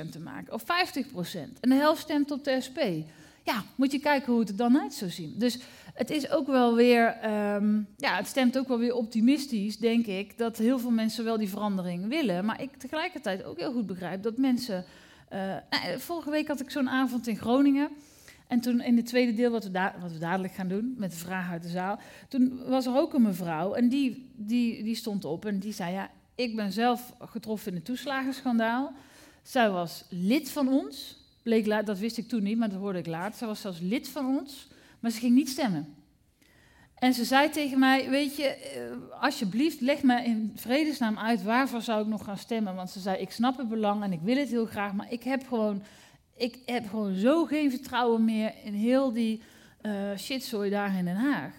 [0.06, 0.64] 40% te maken, of 50%,
[1.60, 2.78] en de helft stemt op de SP.
[3.42, 5.34] Ja, moet je kijken hoe het er dan uit zou zien.
[5.36, 5.58] Dus
[5.96, 10.38] het is ook wel weer, ehm, ja, het stemt ook wel weer optimistisch, denk ik,
[10.38, 12.44] dat heel veel mensen wel die verandering willen.
[12.44, 14.84] Maar ik tegelijkertijd ook heel goed begrijp dat mensen.
[15.28, 15.38] eh,
[15.70, 17.90] nou, vorige week had ik zo'n avond in Groningen.
[18.46, 21.16] En toen in het tweede deel, wat we, wat we dadelijk gaan doen, met de
[21.16, 21.98] vraag uit de zaal.
[22.28, 25.92] Toen was er ook een mevrouw en die, die, die stond op en die zei:
[25.92, 28.92] Ja, ik ben zelf getroffen in het toeslagenschandaal.
[29.42, 31.24] Zij was lid van ons.
[31.42, 33.38] Bleek dat wist ik toen niet, maar dat hoorde ik later.
[33.38, 34.68] Zij was zelfs lid van ons,
[35.00, 35.94] maar ze ging niet stemmen.
[36.94, 41.82] En ze zei tegen mij, weet je, eh, alsjeblieft leg me in vredesnaam uit waarvoor
[41.82, 42.74] zou ik nog gaan stemmen.
[42.74, 45.22] Want ze zei, ik snap het belang en ik wil het heel graag, maar ik
[45.22, 45.82] heb gewoon,
[46.36, 49.42] ik heb gewoon zo geen vertrouwen meer in heel die
[49.80, 51.52] eh shitzooi daar in Den Haag.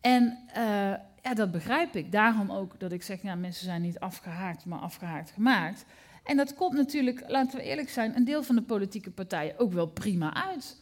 [0.00, 2.12] En eh, ja, dat begrijp ik.
[2.12, 5.84] Daarom ook dat ik zeg, mensen zijn niet afgehaakt, maar afgehaakt gemaakt.
[6.24, 9.72] En dat komt natuurlijk, laten we eerlijk zijn, een deel van de politieke partijen ook
[9.72, 10.80] wel prima uit.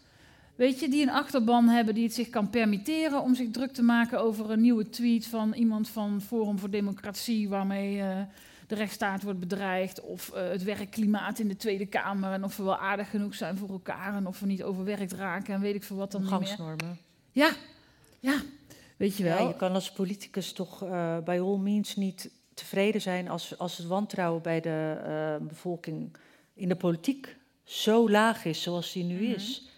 [0.55, 3.83] Weet je, die een achterban hebben die het zich kan permitteren om zich druk te
[3.83, 8.21] maken over een nieuwe tweet van iemand van Forum voor Democratie, waarmee eh,
[8.67, 12.63] de rechtsstaat wordt bedreigd, of eh, het werkklimaat in de Tweede Kamer, en of we
[12.63, 15.83] wel aardig genoeg zijn voor elkaar, en of we niet overwerkt raken, en weet ik
[15.83, 16.21] veel wat dan.
[16.21, 16.99] Omgangsnormen.
[17.33, 17.51] Ja,
[18.21, 18.41] ja,
[18.97, 19.49] weet je Ja, wel.
[19.49, 23.87] je kan als politicus toch eh bij all means niet tevreden zijn als, als het
[23.87, 24.97] wantrouwen bij de
[25.49, 26.17] bevolking
[26.55, 29.33] in de politiek zo laag is zoals die nu Mhm.
[29.35, 29.69] is.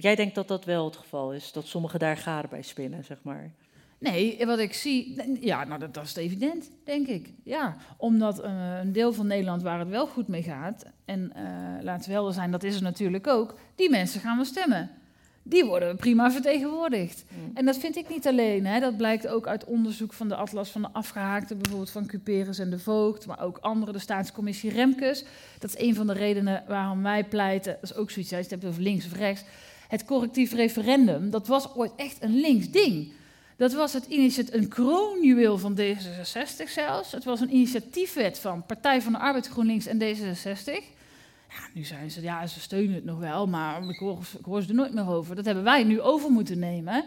[0.00, 3.18] Jij denkt dat dat wel het geval is, dat sommigen daar garen bij spinnen, zeg
[3.22, 3.50] maar.
[3.98, 7.32] Nee, wat ik zie, ja, nou dat, dat is evident, denk ik.
[7.42, 11.82] Ja, omdat eh, een deel van Nederland waar het wel goed mee gaat, en eh
[11.82, 14.90] laten we helder zijn, dat is er natuurlijk ook, die mensen gaan wel stemmen.
[15.42, 17.24] Die worden prima vertegenwoordigd.
[17.28, 17.50] Mm.
[17.54, 18.66] En dat vind ik niet alleen.
[18.66, 18.80] Hè.
[18.80, 22.70] Dat blijkt ook uit onderzoek van de Atlas van de Afgehaakte, bijvoorbeeld van Cuperus en
[22.70, 25.24] de Voogd, maar ook andere, de staatscommissie Remkes.
[25.58, 28.44] Dat is een van de redenen waarom wij pleiten, dat is ook zoiets, hè, je
[28.48, 29.44] hebt over links of rechts.
[29.88, 33.12] Het correctief referendum, dat was ooit echt een links ding.
[33.56, 37.12] Dat was het initiatief, een kroonjuweel van D66 zelfs.
[37.12, 40.96] Het was een initiatiefwet van Partij van de Arbeid, GroenLinks en D66.
[41.48, 44.62] Ja, nu zijn ze, ja, ze steunen het nog wel, maar ik hoor, ik hoor
[44.62, 45.36] ze er nooit meer over.
[45.36, 47.04] Dat hebben wij nu over moeten nemen.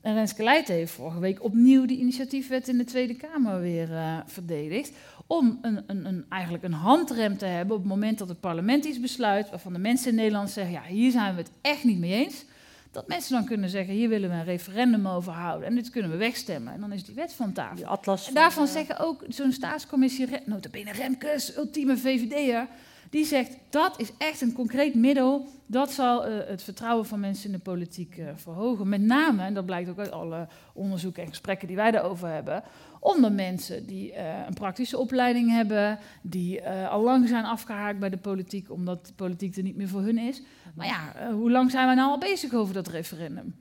[0.00, 4.16] En Renske Leijten heeft vorige week opnieuw die initiatiefwet in de Tweede Kamer weer eh,
[4.26, 4.92] verdedigd.
[5.26, 8.84] Om een, een, een, eigenlijk een handrem te hebben op het moment dat het parlement
[8.84, 11.98] iets besluit, waarvan de mensen in Nederland zeggen, ja, hier zijn we het echt niet
[11.98, 12.44] mee eens.
[12.90, 16.10] Dat mensen dan kunnen zeggen, hier willen we een referendum over houden en dit kunnen
[16.10, 16.72] we wegstemmen.
[16.72, 17.76] En dan is die wet van tafel.
[17.76, 22.66] Die atlas En van, daarvan eh, zeggen ook zo'n staatscommissie, Re- notabene Remkes, ultieme VVD'er,
[23.12, 27.46] die zegt dat is echt een concreet middel, dat zal eh, het vertrouwen van mensen
[27.46, 28.88] in de politiek eh, verhogen.
[28.88, 32.62] Met name, en dat blijkt ook uit alle onderzoeken en gesprekken die wij daarover hebben,
[33.00, 38.16] onder mensen die eh, een praktische opleiding hebben, die al lang zijn afgehaakt bij de
[38.16, 40.42] politiek, omdat de politiek er niet meer voor hun is.
[40.74, 43.54] Maar ja, hoe lang zijn wij nou al bezig over dat referendum?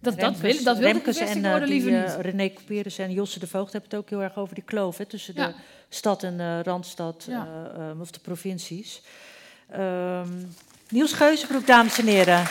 [0.00, 2.24] Dat, dat, wil, dat wil Remkes en eh, worden die, liever eh, niet.
[2.24, 5.06] René Couperus en Josse de Voogd hebben het ook heel erg over die kloof hè,
[5.06, 5.46] tussen Ja.
[5.46, 5.54] de
[5.88, 7.46] stad en de randstad Ja.
[7.76, 9.02] eh, eh, of de provincies.
[9.70, 10.28] Ehm
[10.88, 12.44] Niels Geuzenbroek, dames en heren.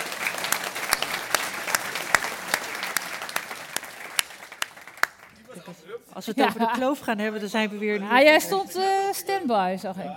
[6.14, 6.46] Als we het Ja.
[6.48, 8.02] over de kloof gaan hebben, dan zijn we weer...
[8.02, 10.12] Ah, jij stond eh standby, zag ik.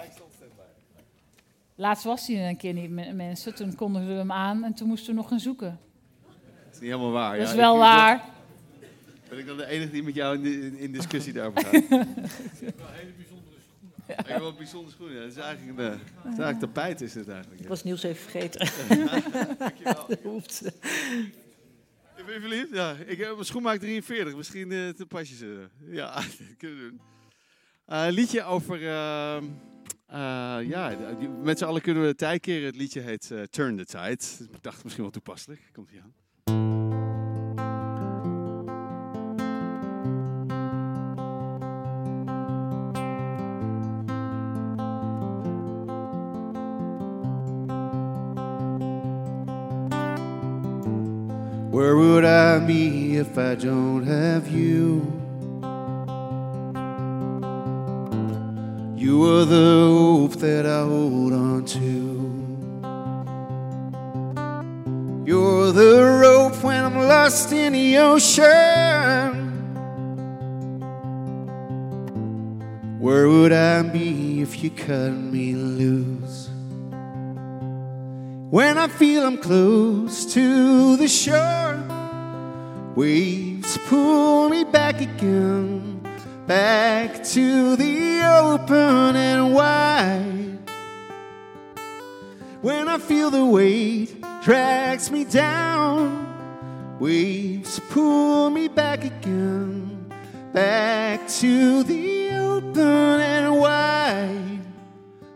[1.74, 3.54] Laatst was hij een keer niet met mensen.
[3.54, 5.80] Toen kondigden we hem aan en toen moesten we nog gaan zoeken.
[6.78, 7.36] Dat is niet helemaal waar.
[7.38, 7.52] Dat ja.
[7.52, 8.24] is wel Ik- waar.
[9.28, 11.74] Ben ik dan de enige die met jou in, in, in discussie daarover gaat?
[14.18, 15.12] Ik heb wel een bijzonder schoen.
[15.12, 15.20] Ja.
[15.20, 17.60] Het is eigenlijk een eh, het is eigenlijk tapijt is het eigenlijk.
[17.60, 18.60] Ik was Niels even vergeten.
[19.84, 20.62] Dat hoeft.
[22.16, 22.68] Ik ben je verliefd?
[22.72, 22.94] Ja.
[23.06, 24.36] Ik heb mijn schoenmaak 43.
[24.36, 25.68] Misschien eh te pas je ze.
[25.90, 26.26] Ja, dat
[26.58, 27.00] kunnen we doen.
[27.86, 28.88] Eh, een liedje over...
[28.88, 29.44] ehm,
[30.06, 30.96] eh, ja,
[31.42, 32.66] met z'n allen kunnen we de tijd keren.
[32.66, 34.44] Het liedje heet eh, Turn the Tide.
[34.52, 35.60] Ik dacht misschien wel toepasselijk.
[35.72, 36.14] Komt ie aan.
[36.48, 36.54] Where
[51.96, 55.02] would I be if I don't have you?
[58.96, 61.97] You are the hope that I hold on to.
[65.48, 68.44] The rope when I'm lost in the ocean,
[72.98, 76.48] where would I be if you cut me loose?
[78.50, 81.78] When I feel I'm close to the shore,
[82.96, 86.00] waves pull me back again,
[86.46, 90.58] back to the open and wide.
[92.62, 94.17] When I feel the weight
[94.48, 96.24] drags me down,
[96.98, 100.10] waves pull me back again,
[100.54, 104.60] back to the open and wide.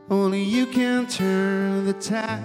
[0.08, 2.40] Only you can turn the tide.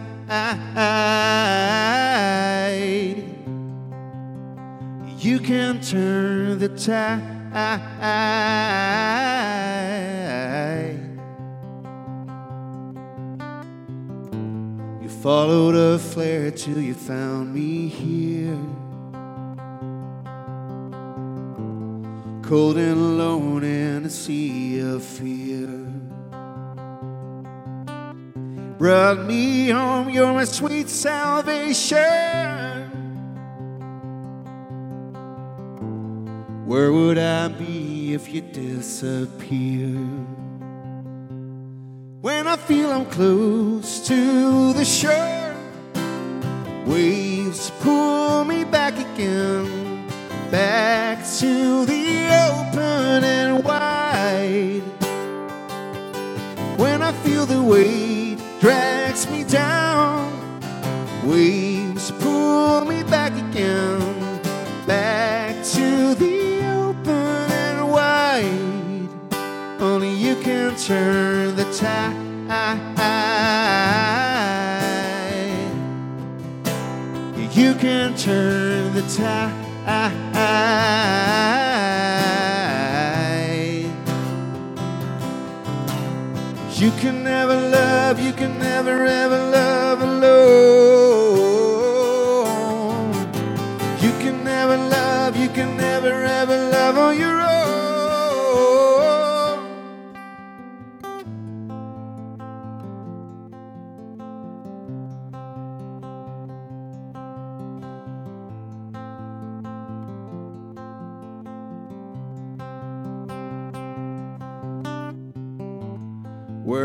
[5.19, 7.27] You can turn the tide.
[15.27, 18.55] Followed a flare till you found me here.
[22.41, 25.67] Cold and alone in a sea of fear.
[28.77, 31.97] Brought me home, you're my sweet salvation.
[36.65, 40.46] Where would I be if you disappeared?
[42.19, 45.55] When I feel I'm close to the shore,
[46.87, 50.07] waves pull me back again,
[50.49, 54.81] back to the open and wide.
[56.79, 60.59] When I feel the weight drags me down,
[61.23, 64.41] waves pull me back again,
[64.87, 65.46] back
[70.77, 72.15] turn the tide.
[77.53, 79.53] You can turn the tide.
[86.75, 90.33] You can never love, you can never ever love alone.
[94.01, 97.26] You can never love, you can never ever love on your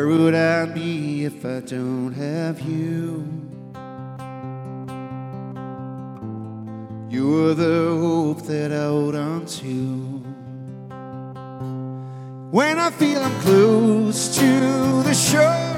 [0.03, 3.25] Where would I be if I don't have you?
[7.09, 9.69] You are the hope that I hold on to.
[12.51, 14.51] When I feel I'm close to
[15.05, 15.71] the shore,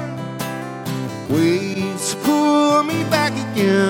[1.29, 3.84] waves pull me back again,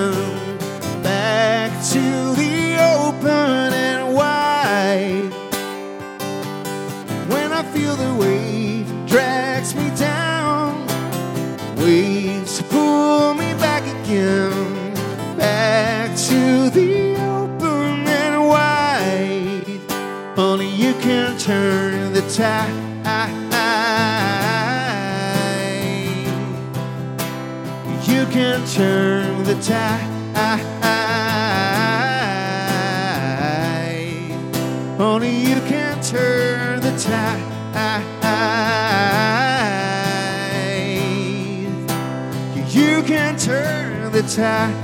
[22.36, 22.68] tide.
[28.06, 30.12] You can turn the tide.
[34.98, 37.42] Only you can turn the tide.
[42.68, 44.74] You can turn the tide.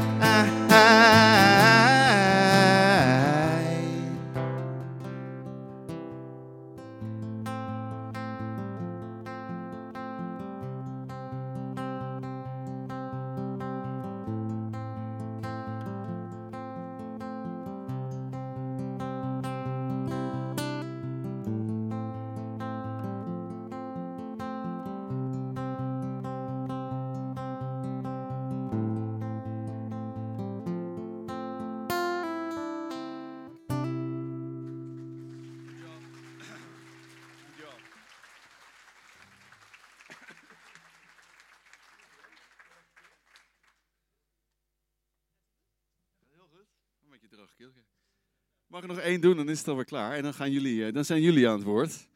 [48.73, 50.17] Mag ik nog één doen, dan is het alweer klaar.
[50.17, 52.09] En dan, gaan jullie, eh, dan zijn jullie aan het woord.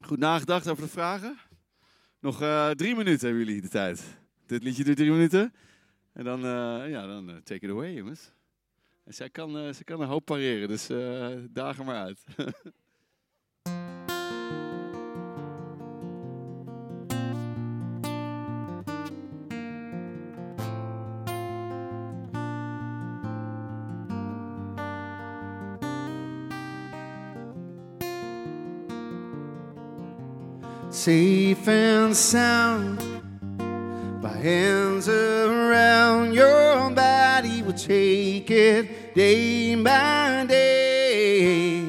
[0.00, 1.38] Goed nagedacht over de vragen?
[2.20, 4.18] Nog eh, drie minuten hebben jullie de tijd.
[4.46, 5.54] Dit liedje duurt drie minuten.
[6.12, 8.32] En dan, eh, ja, dan take it away, jongens.
[9.04, 10.86] En zij kan, zij kan een hoop pareren, dus
[11.52, 12.24] daag er maar uit.
[31.06, 32.98] safe and sound.
[34.20, 41.84] My hands around your body will take it day by day.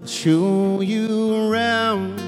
[0.00, 2.20] I'll show you around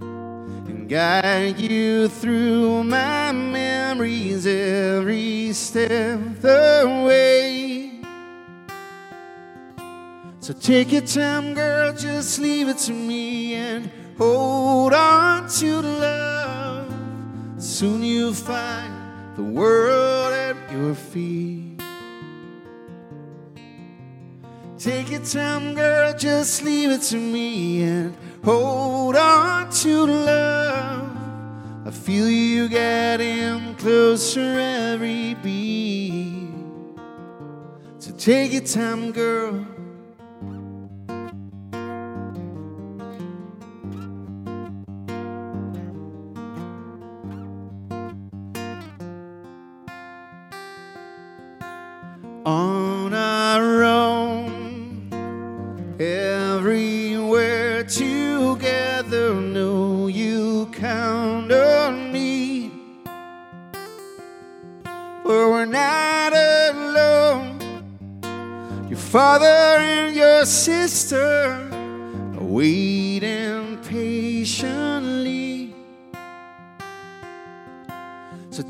[0.00, 8.00] and guide you through my memories every step of the way.
[10.40, 16.92] So take your time, girl, just leave it to me and hold on to love.
[17.56, 18.92] Soon you'll find
[19.36, 21.80] the world at your feet.
[24.78, 31.10] Take your time, girl, just leave it to me and hold on to love.
[31.84, 36.52] I feel you getting closer every beat.
[37.98, 39.66] So take your time, girl.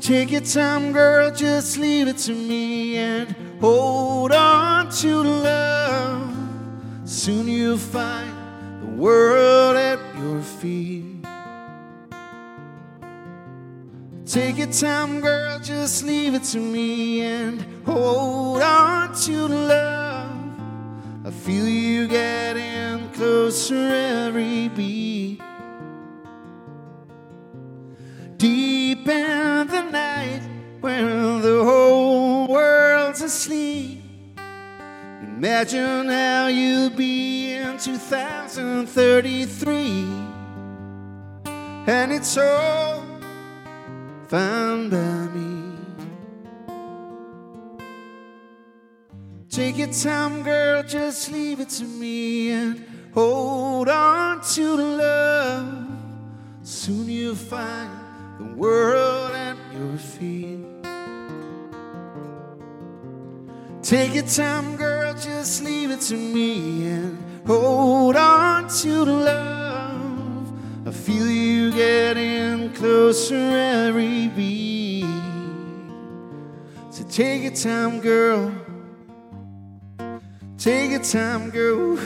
[0.09, 6.35] Take your time, girl, just leave it to me and hold on to love.
[7.05, 8.33] Soon you'll find
[8.81, 11.23] the world at your feet.
[14.25, 20.31] Take your time, girl, just leave it to me and hold on to love.
[21.23, 25.39] I feel you getting closer every beat.
[28.37, 30.41] Deep in the night
[30.81, 34.01] when the whole world's asleep.
[35.21, 40.07] Imagine how you'll be in 2033.
[41.87, 43.05] And it's all
[44.27, 45.77] fine by me.
[49.49, 55.87] Take your time, girl, just leave it to me and hold on to love.
[56.63, 57.89] Soon you'll find
[58.39, 60.59] the world at your feet.
[63.81, 67.17] Take your time, girl, just leave it to me and
[67.47, 70.87] hold on to the love.
[70.87, 73.35] I feel you getting closer
[73.85, 75.05] every beat.
[76.91, 78.51] So take your time, girl.
[80.57, 81.97] Take your time, girl.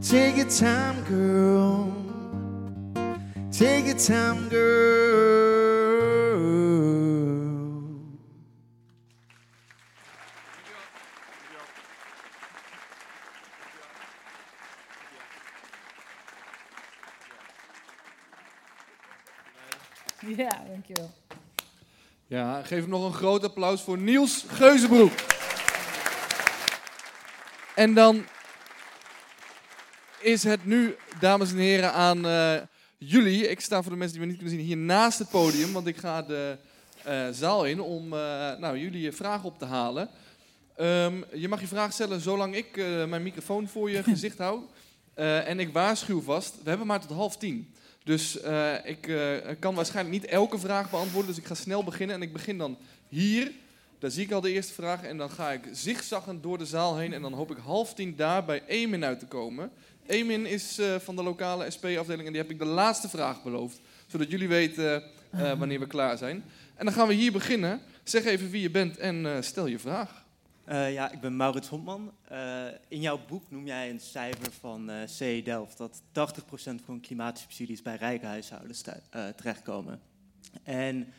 [0.00, 1.92] Take your time, girl.
[3.50, 5.35] Take your time, girl.
[20.44, 21.10] Ja, dankjewel.
[22.26, 25.12] Ja, geef nog een groot applaus voor Niels Geuzenbroek.
[27.74, 28.24] En dan
[30.20, 32.54] is het nu, dames en heren, aan eh,
[32.98, 33.48] jullie.
[33.48, 35.86] Ik sta voor de mensen die me niet kunnen zien hier naast het podium, want
[35.86, 36.58] ik ga de
[37.04, 38.18] eh, zaal in om eh,
[38.58, 40.08] nou, jullie vragen op te halen.
[40.76, 42.76] Ehm, je mag je vraag stellen zolang ik
[43.08, 44.60] mijn microfoon voor je gezicht hou.
[45.50, 47.74] En ik waarschuw vast, we hebben maar tot half tien.
[48.06, 52.16] Dus eh, ik eh, kan waarschijnlijk niet elke vraag beantwoorden, dus ik ga snel beginnen.
[52.16, 52.78] En ik begin dan
[53.08, 53.52] hier,
[53.98, 55.02] daar zie ik al de eerste vraag.
[55.02, 58.16] En dan ga ik zigzaggend door de zaal heen en dan hoop ik half tien
[58.16, 59.70] daar bij Emin uit te komen.
[60.06, 63.80] Emin is eh, van de lokale SP-afdeling en die heb ik de laatste vraag beloofd.
[64.06, 65.02] Zodat jullie weten
[65.58, 66.44] wanneer we klaar zijn.
[66.74, 67.80] En dan gaan we hier beginnen.
[68.02, 70.25] Zeg even wie je bent en stel je vraag.
[70.66, 72.12] Eh, ja, ik ben Maurits Hondman.
[72.28, 77.00] Eh, in jouw boek noem jij een cijfer van eh CE Delft dat 80% van
[77.00, 80.00] klimaatssubsidies bij rijke huishoudens te- terechtkomen.
[80.62, 81.12] En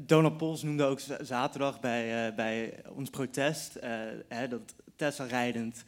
[0.00, 3.76] Donald Pols noemde ook zaterdag bij, bij ons protest
[4.28, 5.84] hè, dat Tesla-rijdend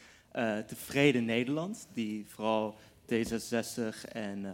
[0.66, 2.76] tevreden Nederland, die vooral
[3.12, 4.46] D66 en,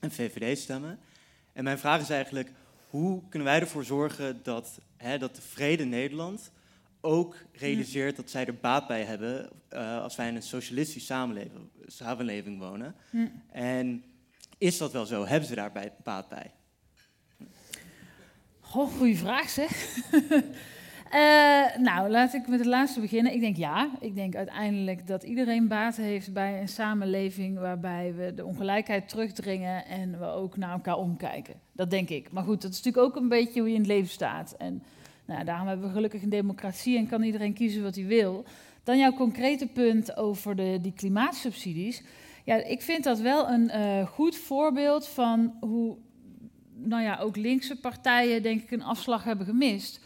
[0.00, 0.98] en VVD stemmen.
[1.52, 2.52] En mijn vraag is eigenlijk,
[2.90, 6.50] hoe kunnen wij ervoor zorgen dat, hè, dat tevreden Nederland
[7.00, 11.68] ook realiseert dat zij er baat bij hebben eh, als wij in een socialistische samenleving,
[11.86, 12.94] samenleving wonen.
[13.10, 13.26] Hm.
[13.50, 14.04] En
[14.58, 15.26] is dat wel zo?
[15.26, 16.50] Hebben ze daarbij baat bij?
[18.60, 19.70] Goh, goede vraag zeg.
[21.10, 23.32] Eh, nou, laat ik met het laatste beginnen.
[23.32, 23.90] Ik denk ja.
[24.00, 29.84] Ik denk uiteindelijk dat iedereen baat heeft bij een samenleving waarbij we de ongelijkheid terugdringen
[29.84, 31.54] en we ook naar elkaar omkijken.
[31.72, 32.32] Dat denk ik.
[32.32, 34.54] Maar goed, dat is natuurlijk ook een beetje hoe je in het leven staat.
[34.58, 34.82] En
[35.28, 38.44] nou, daarom hebben we gelukkig een democratie en kan iedereen kiezen wat hij wil.
[38.84, 42.02] Dan jouw concrete punt over de, die klimaatsubsidies.
[42.44, 45.96] Ja, ik vind dat wel een eh, goed voorbeeld van hoe
[46.74, 50.00] nou ja, ook linkse partijen denk ik een afslag hebben gemist.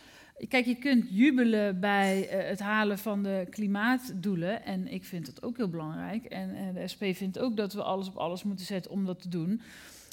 [0.48, 4.64] Kijk, je kunt jubelen bij eh, het halen van de klimaatdoelen.
[4.64, 6.24] En ik vind dat ook heel belangrijk.
[6.24, 9.22] En, en de SP vindt ook dat we alles op alles moeten zetten om dat
[9.22, 9.60] te doen.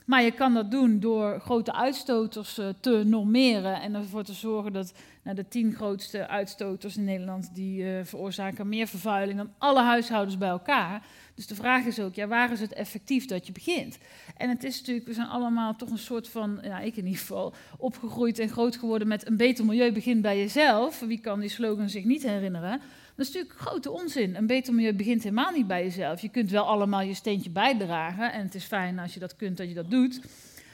[0.06, 4.74] Maar je kan dat doen door grote uitstoters uh, te normeren en ervoor te zorgen
[4.74, 4.93] dat
[5.24, 10.38] nou, de tien grootste uitstoters in Nederland die uh, veroorzaken meer vervuiling dan alle huishoudens
[10.38, 11.06] bij elkaar.
[11.36, 13.97] Dus de vraag is ook, ja, waar is het effectief dat je begint?
[14.38, 17.20] En het is natuurlijk, we zijn allemaal toch een soort van, ja, ik in ieder
[17.20, 21.00] geval, opgegroeid en groot geworden met een beter milieu begint bij jezelf.
[21.00, 22.82] Wie kan die slogan zich niet herinneren?
[23.20, 24.36] Dat is natuurlijk grote onzin.
[24.36, 26.22] Een beter milieu begint helemaal niet bij jezelf.
[26.22, 28.34] Je kunt wel allemaal je steentje bijdragen.
[28.34, 30.22] En het is fijn als je dat kunt, dat je dat doet.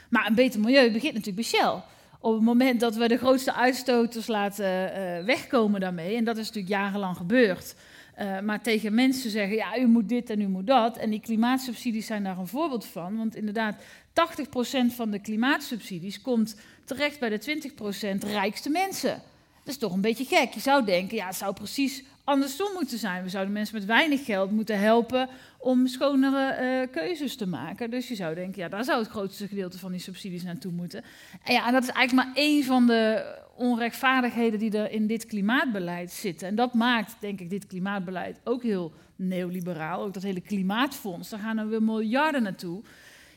[0.09, 1.81] Maar een beter milieu begint natuurlijk bij Shell.
[2.19, 6.47] Op het moment dat we de grootste uitstoters laten uh, wegkomen daarmee, en dat is
[6.47, 7.75] natuurlijk jarenlang gebeurd.
[8.19, 10.97] Uh, maar tegen mensen zeggen, ja, u moet dit en u moet dat.
[10.97, 13.17] En die klimaatsubsidies zijn daar een voorbeeld van.
[13.17, 17.69] Want inderdaad, 80% van de klimaatsubsidies komt terecht bij de
[18.17, 19.21] 20% rijkste mensen.
[19.63, 20.53] Dat is toch een beetje gek.
[20.53, 23.23] Je zou denken, ja, het zou precies andersom moeten zijn.
[23.23, 27.89] We zouden mensen met weinig geld moeten helpen om schonere uh, keuzes te maken.
[27.89, 31.03] Dus je zou denken, ja, daar zou het grootste gedeelte van die subsidies naartoe moeten.
[31.43, 35.25] En ja, en dat is eigenlijk maar één van de onrechtvaardigheden die er in dit
[35.25, 36.47] klimaatbeleid zitten.
[36.47, 40.03] En dat maakt, denk ik, dit klimaatbeleid ook heel neoliberaal.
[40.03, 42.81] Ook dat hele klimaatfonds, daar gaan er weer miljarden naartoe.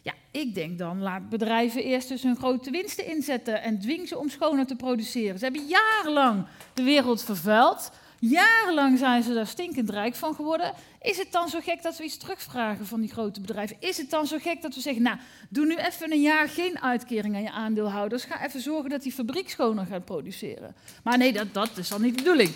[0.03, 4.19] Ja, ik denk dan, laat bedrijven eerst dus hun grote winsten inzetten en dwing ze
[4.19, 5.39] om schoner te produceren.
[5.39, 7.91] Ze hebben jarenlang de wereld vervuild.
[8.21, 10.73] Jarenlang zijn ze daar stinkend rijk van geworden.
[11.03, 13.77] Is het dan zo gek dat we iets terugvragen van die grote bedrijven?
[13.81, 16.81] Is het dan zo gek dat we zeggen, nou, doe nu even een jaar geen
[16.81, 18.25] uitkering aan je aandeelhouders.
[18.25, 20.75] Ga even zorgen dat die fabriek schoner gaat produceren.
[21.03, 22.51] Maar nee, dat, dat is dan niet de bedoeling.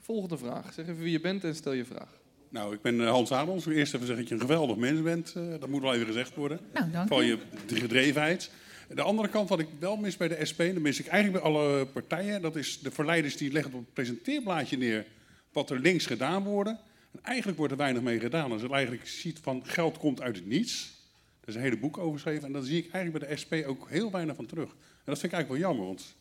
[0.00, 0.72] Volgende vraag.
[0.72, 2.18] Zeg even wie je bent en stel je vraag.
[2.48, 3.66] Nou, ik ben Hans Adels.
[3.66, 5.34] Eerst even zeggen dat je een geweldig mens bent.
[5.36, 6.60] Uh, dat moet wel even gezegd worden.
[6.72, 8.50] Nou, dank Vooral je gedrevenheid.
[8.94, 11.52] De andere kant wat ik wel mis bij de SP, dat mis ik eigenlijk bij
[11.52, 15.06] alle partijen, dat is de verleiders die leggen op het presenteerblaadje neer
[15.52, 16.68] wat er links gedaan wordt.
[16.68, 18.52] En eigenlijk wordt er weinig mee gedaan.
[18.52, 20.96] Als je eigenlijk ziet van geld komt uit het niets.
[21.40, 23.52] Er is een hele boek over geschreven en daar zie ik eigenlijk bij de SP
[23.66, 24.70] ook heel weinig van terug.
[24.70, 26.16] En dat vind ik eigenlijk wel jammer, want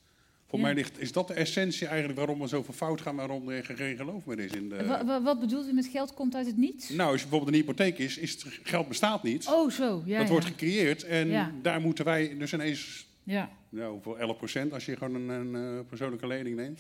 [0.48, 3.66] voor mij ligt, is dat de essentie eigenlijk waarom we zoveel fout gaan, waarom er
[3.66, 4.86] geen geloof meer is in de...
[5.06, 6.90] Wat, wat bedoelt u met geld komt uit het niets?
[6.90, 9.48] Nou, als je bijvoorbeeld een hypotheek is, is het, geld bestaat niet.
[9.48, 10.04] Oh, zo.
[10.06, 10.32] Ja, dat ja.
[10.32, 13.50] wordt gecreëerd en daar moeten wij dus ineens, Ja.
[13.70, 16.80] nou, hoeveel 11 procent als je gewoon een, een eh, persoonlijke lening neemt.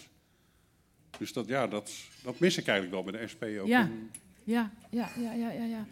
[1.18, 1.91] Dus dat, ja, dat,
[2.24, 3.68] dat mis ik eigenlijk wel bij de SP ook.
[3.68, 3.89] Ja,
[4.43, 5.86] ja, ja, ja, ja, ja.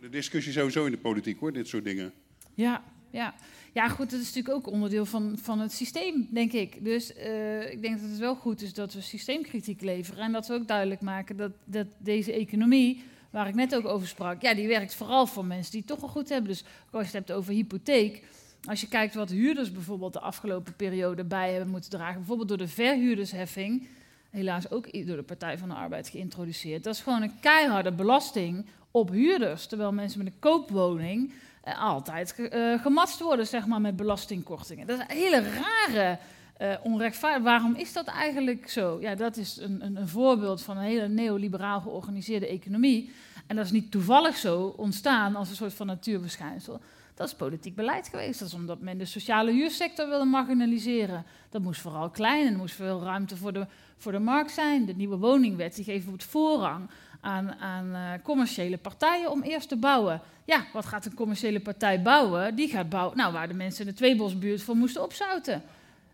[0.00, 2.12] De discussie sowieso in de politiek hoor, dit soort dingen.
[2.54, 2.84] Ja,
[3.14, 3.34] ja.
[3.72, 6.84] ja, goed, dat is natuurlijk ook onderdeel van, van het systeem, denk ik.
[6.84, 10.24] Dus eh, ik denk dat het wel goed is dat we systeemkritiek leveren.
[10.24, 14.08] En dat we ook duidelijk maken dat, dat deze economie, waar ik net ook over
[14.08, 16.50] sprak, ja, die werkt vooral voor mensen die het toch wel goed hebben.
[16.50, 18.22] Dus als je het hebt over hypotheek.
[18.64, 22.58] Als je kijkt wat huurders bijvoorbeeld de afgelopen periode bij hebben moeten dragen, bijvoorbeeld door
[22.58, 23.86] de verhuurdersheffing,
[24.30, 26.84] helaas ook door de Partij van de Arbeid geïntroduceerd.
[26.84, 31.32] Dat is gewoon een keiharde belasting op huurders, terwijl mensen met een koopwoning
[31.64, 34.86] altijd uh, gematst worden, zeg maar, met belastingkortingen.
[34.86, 36.18] Dat is een hele rare
[36.60, 37.42] uh.
[37.42, 38.98] Waarom is dat eigenlijk zo?
[39.00, 43.12] Ja, dat is een, een, een voorbeeld van een hele neoliberaal georganiseerde economie.
[43.46, 46.80] En dat is niet toevallig zo ontstaan als een soort van natuurverschijnsel.
[47.14, 48.38] Dat is politiek beleid geweest.
[48.38, 51.24] Dat is omdat men de sociale huursector wilde marginaliseren.
[51.50, 54.84] Dat moest vooral klein en er moest veel ruimte voor de, voor de markt zijn.
[54.86, 56.90] De nieuwe woningwet die geeft bijvoorbeeld voorrang
[57.24, 60.20] aan, aan uh, commerciële partijen om eerst te bouwen.
[60.44, 62.54] Ja, wat gaat een commerciële partij bouwen?
[62.54, 65.62] Die gaat bouwen nou, waar de mensen in de Tweebosbuurt voor moesten opzouten.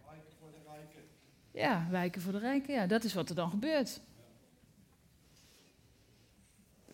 [0.06, 1.02] Wijken voor de rijken.
[1.50, 2.74] Ja, wijken voor de rijken.
[2.74, 4.00] Ja, dat is wat er dan gebeurt.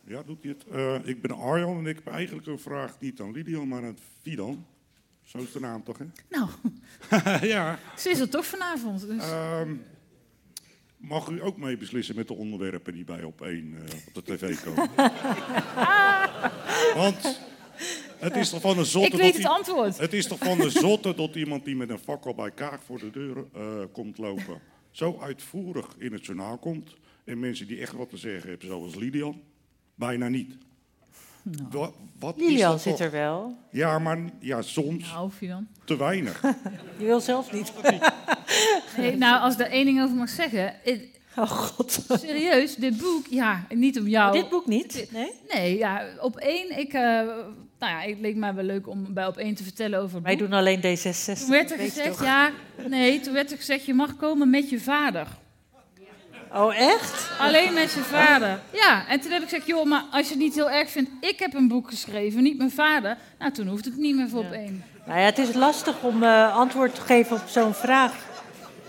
[0.04, 0.64] Ja, doet hij het.
[0.72, 3.98] Uh, ik ben Arjan en ik heb eigenlijk een vraag niet aan Lidian, maar aan
[4.22, 4.66] Fidan.
[5.22, 6.04] Zo is de naam toch, hè?
[6.28, 6.48] Nou,
[7.54, 7.78] ja.
[7.96, 9.06] ze is er toch vanavond.
[9.06, 9.30] Dus.
[9.30, 9.60] Uh,
[10.96, 14.22] mag u ook mee beslissen met de onderwerpen die bij op één uh, op de
[14.22, 14.90] tv komen?
[16.94, 17.40] Want
[18.18, 19.08] het is toch van een zotte...
[19.08, 19.98] Ik weet het antwoord.
[19.98, 22.98] Het is toch van de zotte dat iemand die met een fakkel bij kaart voor
[22.98, 24.60] de deur uh, komt lopen...
[24.90, 26.94] zo uitvoerig in het journaal komt...
[27.24, 29.42] en mensen die echt wat te zeggen hebben, zoals Lidian...
[29.94, 30.56] Bijna niet.
[31.70, 33.00] Wa- wat is Lilian zit toch?
[33.06, 33.56] er wel.
[33.70, 35.66] Ja, maar ja, soms Nou, of je dan?
[35.84, 36.42] te weinig.
[36.98, 37.72] Je wil zelf niet.
[38.96, 40.74] Nee, nou, als ik daar één ding over mag zeggen.
[40.82, 42.04] het- Oh god.
[42.08, 44.32] serieus, dit boek, ja, niet om jou.
[44.32, 45.08] Dit boek niet?
[45.12, 45.30] Nee?
[45.52, 47.38] Nee, ja, op één, ik, eh, nou
[47.78, 50.36] ja, het leek mij wel leuk om bij op één te vertellen over het Wij
[50.36, 50.48] boek.
[50.48, 51.38] doen alleen D66.
[51.40, 52.26] Toen werd er weet je gezegd, toch?
[52.26, 52.50] ja,
[52.88, 55.26] nee, toen werd er gezegd, je mag komen met je vader.
[56.54, 57.30] Oh, echt?
[57.38, 58.60] Alleen met je vader.
[58.72, 61.10] Ja, en toen heb ik gezegd, joh, maar als je het niet heel erg vindt,
[61.20, 63.16] ik heb een boek geschreven, niet mijn vader.
[63.38, 64.84] Nou, toen hoeft het niet meer voor op één.
[65.06, 68.12] Nou ja, het is lastig om eh, antwoord te geven op zo'n vraag.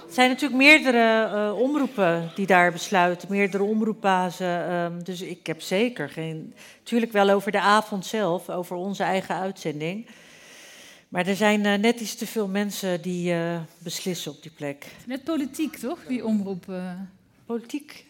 [0.08, 4.70] Er zijn natuurlijk meerdere eh, omroepen die daar besluiten, meerdere omroepbazen.
[4.70, 6.54] ehm, dus ik heb zeker geen.
[6.78, 10.08] Natuurlijk wel over de avond zelf, over onze eigen uitzending.
[11.10, 13.36] Maar er zijn eh, net iets te veel mensen die
[13.78, 14.86] beslissen op die plek.
[15.06, 16.66] Net politiek, toch, die omroep?
[17.48, 18.06] Politiek.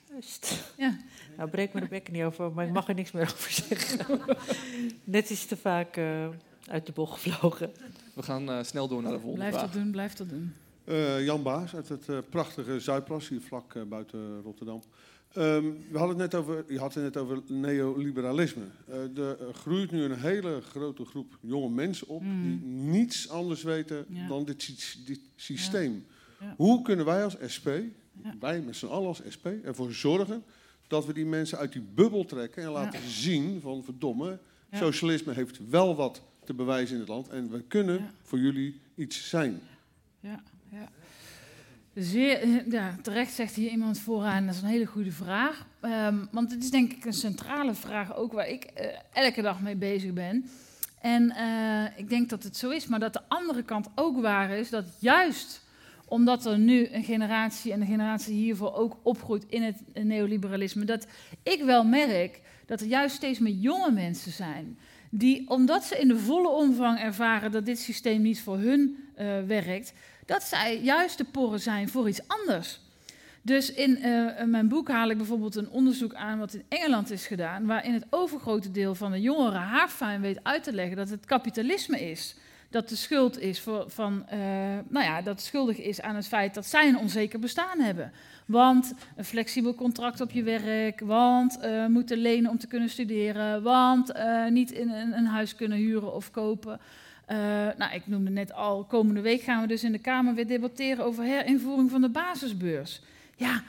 [0.78, 0.98] Ja.
[1.38, 4.20] Nou, breek me de bekken niet over, maar ik mag er niks meer over zeggen.
[5.04, 6.28] Net iets te vaak eh,
[6.68, 7.72] uit de bocht gevlogen.
[8.14, 9.72] We gaan eh, snel door naar de volgende Blijf vraag.
[9.72, 10.54] dat doen, blijf dat doen.
[10.84, 14.82] Eh, Jan Baas uit het eh, prachtige Zuidplas, hier vlak buiten Rotterdam.
[15.34, 18.64] Ehm, we hadden het net over, je had het net over neoliberalisme.
[18.88, 22.42] Eh, er groeit nu een hele grote groep jonge mensen op Mm.
[22.44, 24.28] die niets anders weten Ja.
[24.28, 26.06] dan dit, dit systeem.
[26.40, 26.54] Ja.
[26.58, 27.68] Hoe kunnen wij als SP.
[28.40, 30.44] Wij met z'n allen als SP, ervoor zorgen
[30.88, 34.40] dat we die mensen uit die bubbel trekken en laten zien van verdomme,
[34.72, 39.30] socialisme heeft wel wat te bewijzen in het land en we kunnen voor jullie iets
[39.30, 39.62] zijn.
[40.20, 40.90] Ja, ja.
[41.94, 45.66] Zeer, eh, ja, terecht zegt hier iemand vooraan, dat is een hele goede vraag.
[45.80, 49.62] Ehm, want het is denk ik een centrale vraag ook waar ik eh, elke dag
[49.62, 50.50] mee bezig ben.
[51.02, 54.50] En eh, ik denk dat het zo is, maar dat de andere kant ook waar
[54.50, 55.62] is, dat juist
[56.08, 61.08] omdat er nu een generatie en de generatie hiervoor ook opgroeit in het neoliberalisme, dat
[61.44, 64.78] ik wel merk dat er juist steeds meer jonge mensen zijn
[65.10, 69.42] die, omdat ze in de volle omvang ervaren dat dit systeem niet voor hun eh,
[69.48, 69.94] werkt,
[70.26, 72.80] dat zij juist de porren zijn voor iets anders.
[73.42, 77.12] Dus in eh, in mijn boek haal ik bijvoorbeeld een onderzoek aan wat in Engeland
[77.12, 81.10] is gedaan, waarin het overgrote deel van de jongeren haarfijn weet uit te leggen dat
[81.10, 82.36] het kapitalisme is.
[82.70, 84.40] Dat de schuld is voor, van, eh,
[84.88, 88.12] nou ja, dat schuldig is aan het feit dat zij een onzeker bestaan hebben.
[88.46, 93.64] Want een flexibel contract op je werk, want eh, moeten lenen om te kunnen studeren,
[93.64, 96.80] want eh, niet in een, een huis kunnen huren of kopen.
[97.78, 101.06] Nou, ik noemde net al, komende week gaan we dus in de Kamer weer debatteren
[101.06, 103.02] over herinvoering van de basisbeurs.
[103.36, 103.64] Ja,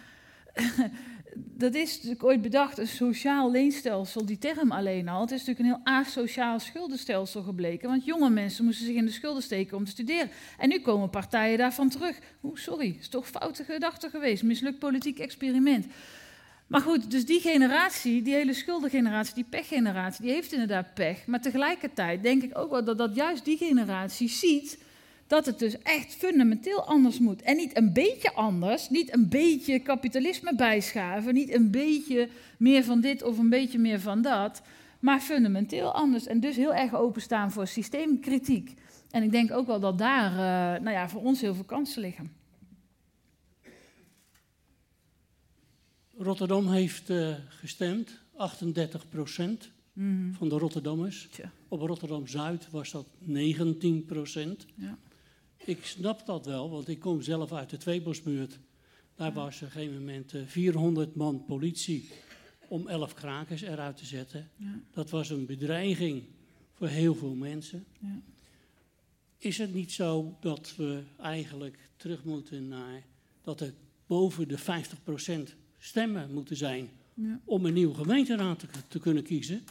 [1.45, 5.21] dat is natuurlijk ooit bedacht, een sociaal leenstelsel, die term alleen al.
[5.21, 9.11] Het is natuurlijk een heel asociaal schuldenstelsel gebleken, want jonge mensen moesten zich in de
[9.11, 10.31] schulden steken om te studeren.
[10.59, 12.19] En nu komen partijen daarvan terug.
[12.43, 15.87] Oeh, sorry, is toch foute gedachte geweest, mislukt politiek experiment.
[16.67, 21.27] Maar goed, dus die generatie, die hele schuldengeneratie, die pechgeneratie, die heeft inderdaad pech.
[21.27, 24.79] Maar tegelijkertijd denk ik ook wel dat, dat juist die generatie ziet
[25.29, 27.43] dat het dus echt fundamenteel anders moet.
[27.43, 33.01] En niet een beetje anders, niet een beetje kapitalisme bijschaven, niet een beetje meer van
[33.01, 34.63] dit of een beetje meer van dat,
[35.01, 36.27] maar fundamenteel anders.
[36.27, 38.75] En dus heel erg openstaan voor systeemkritiek.
[39.11, 42.01] En ik denk ook wel dat daar eh, nou ja, voor ons heel veel kansen
[42.01, 42.33] liggen.
[46.17, 49.07] Rotterdam heeft eh, gestemd, 38
[49.93, 50.33] Mhm.
[50.33, 51.29] van de Rotterdammers.
[51.31, 51.53] Tja.
[51.69, 54.99] Op Rotterdam-Zuid was dat 19% Ja.
[55.65, 58.59] Ik snap dat wel, want ik kom zelf uit de Tweebosbuurt.
[59.15, 62.09] Daar was op een gegeven moment eh, 400 man politie
[62.69, 64.51] om 11 krakers eruit te zetten.
[64.57, 64.81] Ja.
[64.93, 66.23] Dat was een bedreiging
[66.73, 67.85] voor heel veel mensen.
[68.01, 68.21] Ja.
[69.39, 73.03] Is het niet zo dat we eigenlijk terug moeten naar
[73.43, 73.75] dat het
[74.07, 77.41] boven de 50% stemmen moeten zijn Ja.
[77.45, 79.65] om een nieuwe gemeenteraad te, te kunnen kiezen?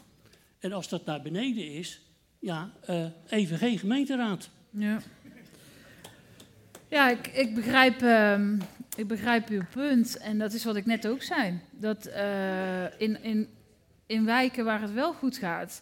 [0.60, 2.02] En als dat naar beneden is,
[2.40, 4.50] ja, eh, even geen gemeenteraad.
[4.70, 5.02] Ja,
[6.88, 8.58] ja ik, ik, begrijp, ehm,
[8.96, 10.18] ik begrijp uw punt.
[10.18, 11.60] En dat is wat ik net ook zei.
[11.72, 13.48] Dat eh, in, in,
[14.06, 15.82] in wijken waar het wel goed gaat,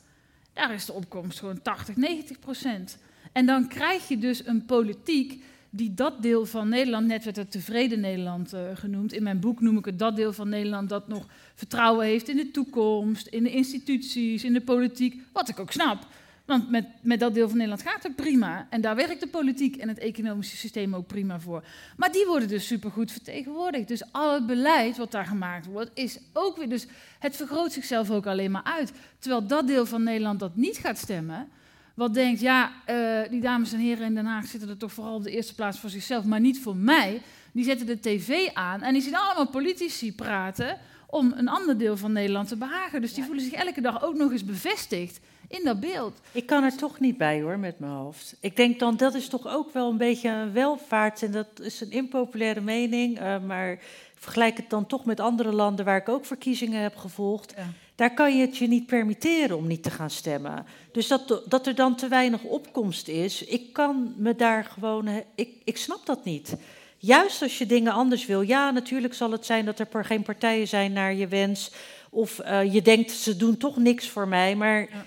[0.53, 2.97] daar is de opkomst gewoon 80, 90 procent.
[3.31, 7.51] En dan krijg je dus een politiek die dat deel van Nederland, net werd het
[7.51, 9.13] tevreden Nederland eh, genoemd.
[9.13, 11.25] In mijn boek noem ik het dat deel van Nederland dat nog
[11.55, 15.21] vertrouwen heeft in de toekomst, in de instituties, in de politiek.
[15.33, 16.07] Wat ik ook snap.
[16.45, 18.67] Want met, met dat deel van Nederland gaat het prima.
[18.69, 21.63] En daar werkt de politiek en het economische systeem ook prima voor.
[21.97, 23.87] Maar die worden dus supergoed vertegenwoordigd.
[23.87, 26.69] Dus al het beleid wat daar gemaakt wordt, is ook weer.
[26.69, 26.87] Dus
[27.19, 28.91] het vergroot zichzelf ook alleen maar uit.
[29.19, 31.47] Terwijl dat deel van Nederland dat niet gaat stemmen.
[31.93, 35.15] Wat denkt, ja, eh, die dames en heren in Den Haag zitten er toch vooral
[35.15, 37.21] op de eerste plaats voor zichzelf, maar niet voor mij.
[37.51, 40.77] Die zetten de tv aan en die zien allemaal politici praten
[41.07, 43.01] om een ander deel van Nederland te behagen.
[43.01, 46.19] Dus die voelen zich elke dag ook nog eens bevestigd in dat beeld.
[46.31, 48.35] Ik kan er toch niet bij hoor, met mijn hoofd.
[48.39, 51.23] Ik denk dan, dat is toch ook wel een beetje een welvaart.
[51.23, 53.21] En dat is een impopulaire mening.
[53.21, 53.79] Uh, maar
[54.15, 57.53] vergelijk het dan toch met andere landen waar ik ook verkiezingen heb gevolgd.
[57.57, 57.63] Ja.
[57.95, 60.65] Daar kan je het je niet permitteren om niet te gaan stemmen.
[60.91, 65.07] Dus dat, dat er dan te weinig opkomst is, ik kan me daar gewoon.
[65.35, 66.55] Ik, ik snap dat niet.
[66.97, 68.41] Juist als je dingen anders wil.
[68.41, 71.71] Ja, natuurlijk zal het zijn dat er geen partijen zijn naar je wens.
[72.09, 74.55] Of uh, je denkt, ze doen toch niks voor mij.
[74.55, 74.79] Maar.
[74.79, 75.05] Ja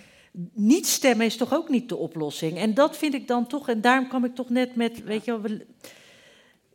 [0.53, 2.59] niet stemmen is toch ook niet de oplossing.
[2.59, 5.41] En dat vind ik dan toch, en daarom kwam ik toch net met, weet je
[5.41, 5.59] wel,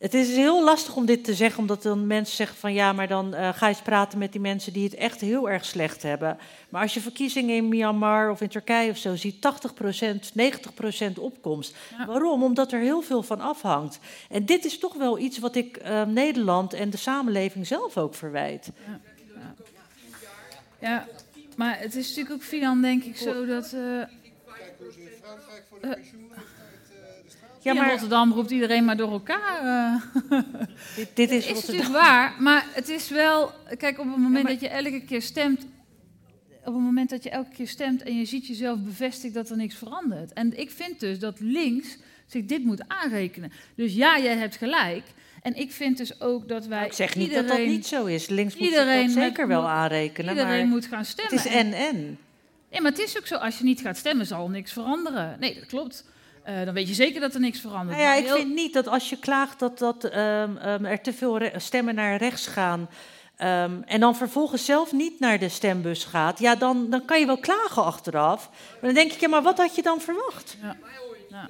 [0.04, 3.08] het is heel lastig om dit te zeggen, omdat dan mensen zeggen van ja, maar
[3.08, 6.04] dan uh, ga je eens praten met die mensen die het echt heel erg slecht
[6.04, 6.38] hebben.
[6.70, 11.76] Maar als je verkiezingen in Myanmar of in Turkije of zo ziet, 80%, 90% opkomst.
[11.98, 12.06] Ja.
[12.06, 12.44] Waarom?
[12.44, 14.00] Omdat er heel veel van afhangt.
[14.30, 18.16] En dit is toch wel iets wat ik uh, Nederland en de samenleving zelf ook
[18.16, 18.72] verwijt.
[19.42, 19.56] Ja.
[20.80, 21.08] ja.
[21.56, 23.74] Maar het is natuurlijk ook Fidan, denk ik, zo dat.
[23.76, 24.04] Uh,
[27.62, 29.64] ja, maar Rotterdam roept iedereen maar door elkaar.
[29.64, 30.40] Uh.
[30.96, 33.52] dit, dit, is, is natuurlijk waar, maar het is wel.
[33.78, 35.66] Kijk, op het moment ja, maar, dat je elke keer stemt.
[36.60, 39.58] Op het moment dat je elke keer stemt en je ziet jezelf bevestigd dat er
[39.58, 40.34] niks verandert.
[40.34, 43.52] En ik vind dus dat links zich dit moet aanrekenen.
[43.76, 45.04] Dus ja, jij hebt gelijk.
[45.44, 46.86] En ik vind dus ook dat wij.
[46.86, 48.28] Ik zeg niet iedereen, dat dat niet zo is.
[48.28, 50.32] Links moet iedereen dat zeker wel aanrekenen.
[50.32, 51.36] Iedereen maar moet gaan stemmen.
[51.36, 52.18] Het is en-en.
[52.70, 53.36] Ja, maar het is ook zo.
[53.36, 55.38] Als je niet gaat stemmen, zal niks veranderen.
[55.40, 56.06] Nee, dat klopt.
[56.50, 57.98] Uh, dan weet je zeker dat er niks verandert.
[57.98, 61.14] Nou ja, ik vind niet dat als je klaagt dat, dat um, um, er te
[61.14, 62.90] veel stemmen naar rechts gaan.
[63.40, 66.40] Um, en dan vervolgens zelf niet naar de stembus gaat.
[66.40, 68.50] Ja, dan, dan kan je wel klagen achteraf.
[68.50, 70.58] Maar dan denk ik, ja, maar wat had je dan verwacht?
[70.62, 70.78] Ja.
[71.30, 71.50] Ja.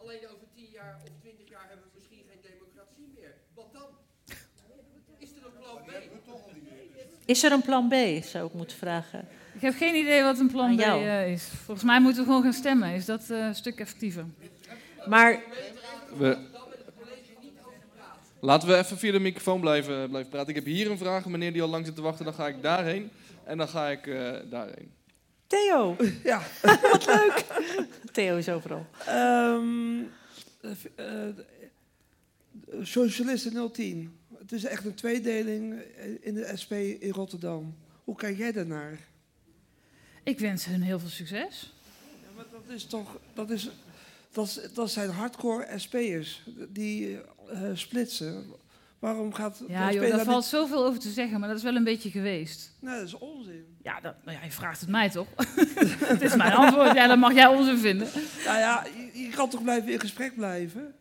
[0.00, 3.34] Alleen over tien jaar of twintig jaar hebben we misschien geen democratie meer.
[3.54, 3.88] Wat dan?
[5.18, 5.90] Is er een plan B?
[7.32, 9.28] Is er een plan B, zou ik moeten vragen.
[9.54, 11.44] Ik heb geen idee wat een plan B uh, is.
[11.64, 12.94] Volgens mij moeten we gewoon gaan stemmen.
[12.94, 14.24] Is dat uh, een stuk effectiever?
[15.06, 15.42] Maar...
[16.16, 16.38] We...
[18.40, 20.48] Laten we even via de microfoon blijven, blijven praten.
[20.48, 22.24] Ik heb hier een vraag, meneer die al lang zit te wachten.
[22.24, 23.10] Dan ga ik daarheen
[23.44, 24.92] en dan ga ik uh, daarheen.
[25.46, 25.96] Theo.
[26.24, 26.42] Ja.
[26.92, 27.44] Wat leuk.
[28.12, 28.86] Theo is overal.
[29.08, 30.10] Um,
[32.82, 34.16] Socialisten 010.
[34.52, 35.80] Het is echt een tweedeling
[36.20, 37.74] in de SP in Rotterdam.
[38.04, 38.98] Hoe kijk jij daarnaar?
[40.22, 41.74] Ik wens hun heel veel succes.
[42.22, 43.18] Ja, maar dat is toch.
[43.34, 43.70] Dat, is,
[44.32, 47.08] dat, dat zijn hardcore SP'ers die
[47.52, 48.44] uh, splitsen.
[48.98, 49.62] Waarom gaat.
[49.68, 50.44] Ja, joh, daar valt niet...
[50.44, 52.72] zoveel over te zeggen, maar dat is wel een beetje geweest.
[52.80, 53.76] Nee, dat is onzin.
[53.82, 55.28] Ja, dat, nou ja je vraagt het mij toch?
[56.12, 56.94] Het is mijn antwoord.
[56.94, 58.08] Ja, dan mag jij onzin vinden.
[58.44, 60.94] Nou ja, je, je kan toch blijven in gesprek blijven.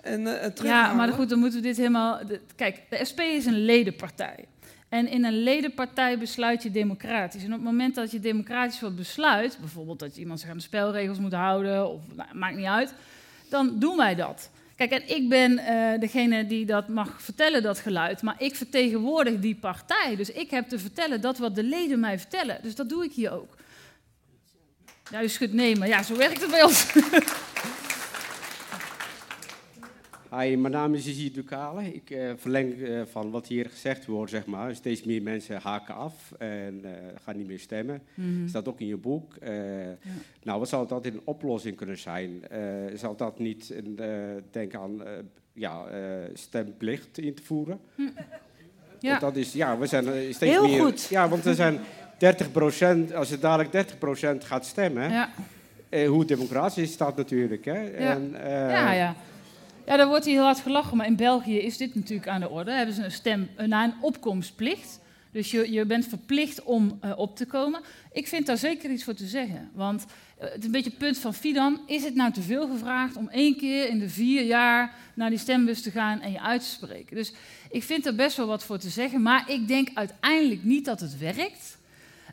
[0.00, 2.20] En, uh, en ja, maar goed, dan moeten we dit helemaal.
[2.56, 4.44] Kijk, de SP is een ledenpartij.
[4.88, 7.42] En in een ledenpartij besluit je democratisch.
[7.42, 10.56] En op het moment dat je democratisch wat besluit, bijvoorbeeld dat je iemand zich aan
[10.56, 12.94] de spelregels moet houden, of nou, maakt niet uit,
[13.48, 14.50] dan doen wij dat.
[14.76, 19.38] Kijk, en ik ben uh, degene die dat mag vertellen, dat geluid, maar ik vertegenwoordig
[19.38, 20.16] die partij.
[20.16, 22.58] Dus ik heb te vertellen dat wat de leden mij vertellen.
[22.62, 23.56] Dus dat doe ik hier ook.
[25.10, 26.86] Ja, u schudt nee, maar ja, zo werkt het bij ons.
[30.30, 31.94] Hi, mijn naam is Izzy Ducale.
[31.94, 34.74] Ik uh, verleng uh, van wat hier gezegd wordt, zeg maar.
[34.74, 36.90] Steeds meer mensen haken af en uh,
[37.22, 38.02] gaan niet meer stemmen.
[38.14, 38.48] Mm -hmm.
[38.48, 39.34] staat ook in je boek.
[39.40, 39.96] Ja.
[40.42, 42.42] Nou, wat zou dat een oplossing kunnen zijn?
[42.94, 43.98] zou dat niet een,
[44.50, 45.02] denk aan
[45.52, 45.84] ja,
[46.32, 47.80] stemplicht in te voeren?
[47.94, 48.02] Hm.
[49.00, 49.10] Ja.
[49.10, 50.04] Want dat is, ja, we zijn
[50.34, 50.80] steeds Heel meer...
[50.80, 51.06] goed.
[51.10, 51.78] Ja, want er zijn
[52.18, 55.10] 30 procent, als het dadelijk 30 procent gaat stemmen...
[55.10, 55.30] Ja.
[56.06, 57.80] hoe democratisch is dat natuurlijk, hè?
[57.80, 58.14] Ja.
[58.14, 58.30] En,
[58.70, 59.16] ja, ja.
[59.88, 62.48] Ja, daar wordt hier heel hard gelachen, maar in België is dit natuurlijk aan de
[62.48, 62.70] orde.
[62.70, 65.00] Hebben ze een stem, een, een opkomstplicht.
[65.32, 67.80] Dus je, je bent verplicht om uh, op te komen.
[68.12, 69.70] Ik vind daar zeker iets voor te zeggen.
[69.74, 71.80] Want uh, het is een beetje het punt van Fidan.
[71.86, 75.38] Is het nou te veel gevraagd om één keer in de vier jaar naar die
[75.38, 77.16] stembus te gaan en je uit te spreken?
[77.16, 77.32] Dus
[77.70, 79.22] ik vind er best wel wat voor te zeggen.
[79.22, 81.78] Maar ik denk uiteindelijk niet dat het werkt.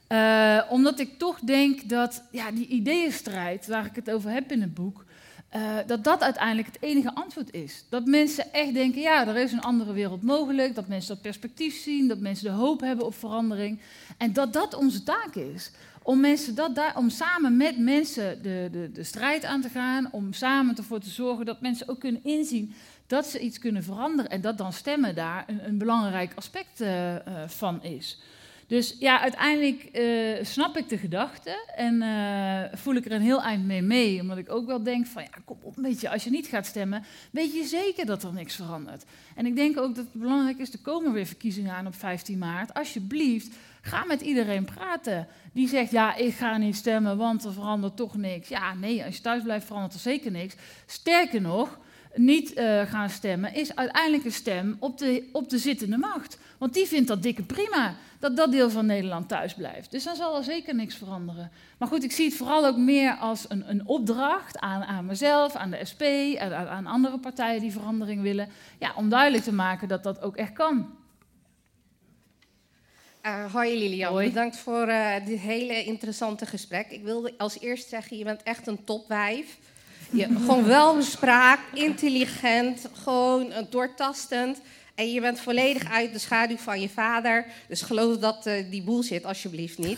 [0.09, 4.61] Uh, omdat ik toch denk dat ja, die ideeënstrijd, waar ik het over heb in
[4.61, 5.04] het boek,
[5.55, 7.83] uh, dat dat uiteindelijk het enige antwoord is.
[7.89, 11.81] Dat mensen echt denken, ja, er is een andere wereld mogelijk, dat mensen dat perspectief
[11.81, 13.79] zien, dat mensen de hoop hebben op verandering.
[14.17, 15.71] En dat dat onze taak is.
[16.03, 20.07] Om, mensen dat daar, om samen met mensen de, de, de strijd aan te gaan,
[20.11, 22.73] om samen ervoor te zorgen dat mensen ook kunnen inzien
[23.07, 27.13] dat ze iets kunnen veranderen en dat dan stemmen daar een, een belangrijk aspect uh,
[27.13, 28.19] uh, van is.
[28.67, 33.41] Dus ja, uiteindelijk eh, snap ik de gedachte en eh, voel ik er een heel
[33.41, 34.21] eind mee mee.
[34.21, 36.65] Omdat ik ook wel denk van, ja, kom op, weet je, als je niet gaat
[36.65, 39.03] stemmen, weet je zeker dat er niks verandert.
[39.35, 42.37] En ik denk ook dat het belangrijk is, er komen weer verkiezingen aan op 15
[42.37, 42.73] maart.
[42.73, 45.27] Alsjeblieft, ga met iedereen praten.
[45.53, 48.47] Die zegt, ja, ik ga niet stemmen, want er verandert toch niks.
[48.47, 50.55] Ja, nee, als je thuis blijft verandert er zeker niks.
[50.85, 51.79] Sterker nog,
[52.15, 56.37] niet eh, gaan stemmen is uiteindelijk een stem op de, op de zittende macht.
[56.57, 59.91] Want die vindt dat dikke prima, dat dat deel van Nederland thuis blijft.
[59.91, 61.51] Dus dan zal er zeker niks veranderen.
[61.77, 65.55] Maar goed, ik zie het vooral ook meer als een, een opdracht aan, aan mezelf,
[65.55, 66.03] aan de SP,
[66.39, 68.49] aan, aan andere partijen die verandering willen.
[68.79, 70.95] Ja, om duidelijk te maken dat dat ook echt kan.
[73.25, 74.27] Uh, hoi Lilian, Hoi.
[74.27, 76.89] bedankt voor uh, dit hele interessante gesprek.
[76.89, 79.57] Ik wilde als eerst zeggen, je bent echt een topwijf.
[80.11, 84.57] Je, gewoon welbespraakt, intelligent, gewoon uh, doortastend.
[84.95, 87.45] En je bent volledig uit de schaduw van je vader.
[87.67, 89.97] Dus geloof dat uh, die bullshit alsjeblieft niet.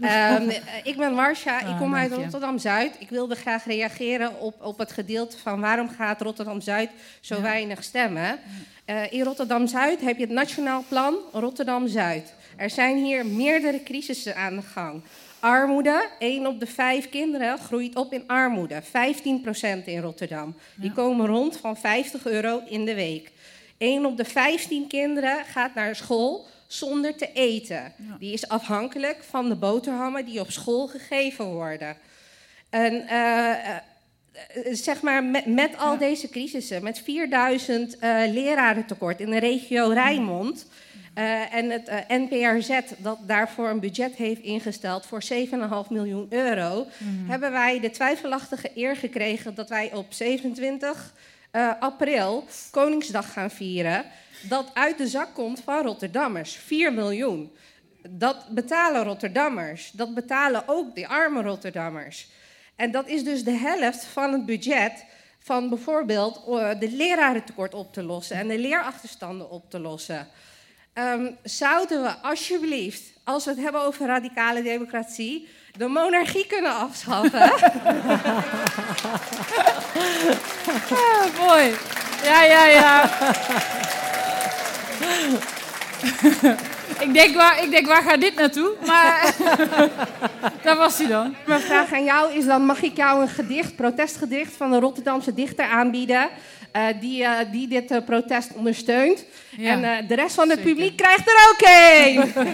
[0.00, 0.50] um,
[0.90, 2.30] ik ben Marsha, ik kom Ah, uit dank je.
[2.30, 2.96] Rotterdam-Zuid.
[2.98, 7.40] Ik wilde graag reageren op, op het gedeelte van waarom gaat Rotterdam-Zuid zo Ja.
[7.42, 8.38] weinig stemmen.
[8.86, 12.32] Uh, in Rotterdam-Zuid heb je het Nationaal Plan Rotterdam-Zuid.
[12.56, 15.02] Er zijn hier meerdere crisissen aan de gang.
[15.42, 18.82] Armoede, 1 op de 5 kinderen groeit op in armoede.
[18.82, 20.54] 15% in Rotterdam.
[20.76, 23.32] Die komen rond van 50 euro in de week.
[23.78, 27.92] 1 op de 15 kinderen gaat naar school zonder te eten.
[28.18, 31.96] Die is afhankelijk van de boterhammen die op school gegeven worden.
[32.70, 33.48] En uh,
[34.56, 38.00] uh, zeg maar, met, met al deze crisissen, met 4000 uh,
[38.32, 40.66] lerarentekort in de regio Rijnmond.
[41.18, 46.86] Uh, en het uh, NPRZ, dat daarvoor een budget heeft ingesteld voor 7,5 miljoen euro,
[46.98, 47.30] Mhm.
[47.30, 51.14] hebben wij de twijfelachtige eer gekregen dat wij op 27
[51.52, 54.04] uh, april Koningsdag gaan vieren.
[54.42, 56.56] Dat uit de zak komt van Rotterdammers.
[56.56, 57.52] 4 miljoen.
[58.08, 59.90] Dat betalen Rotterdammers.
[59.90, 62.28] Dat betalen ook de arme Rotterdammers.
[62.76, 65.04] En dat is dus de helft van het budget
[65.38, 66.34] van bijvoorbeeld
[66.80, 70.28] de lerarentekort op te lossen en de leerachterstanden op te lossen.
[70.94, 77.40] Um, zouden we alsjeblieft, als we het hebben over radicale democratie, de monarchie kunnen afschaffen?
[81.02, 81.74] ah, mooi.
[82.22, 83.04] Ja, ja, ja.
[86.98, 88.72] ik, denk, waar, ik denk, waar gaat dit naartoe?
[88.86, 89.34] Maar
[90.64, 91.34] daar was hij dan.
[91.46, 95.34] Mijn vraag aan jou is dan, mag ik jou een gedicht, protestgedicht van een Rotterdamse
[95.34, 96.30] dichter aanbieden...
[96.76, 99.24] Uh, die, uh, die dit uh, protest ondersteunt.
[99.56, 100.72] Ja, en de rest van het zeker.
[100.74, 102.32] publiek krijgt er ook één.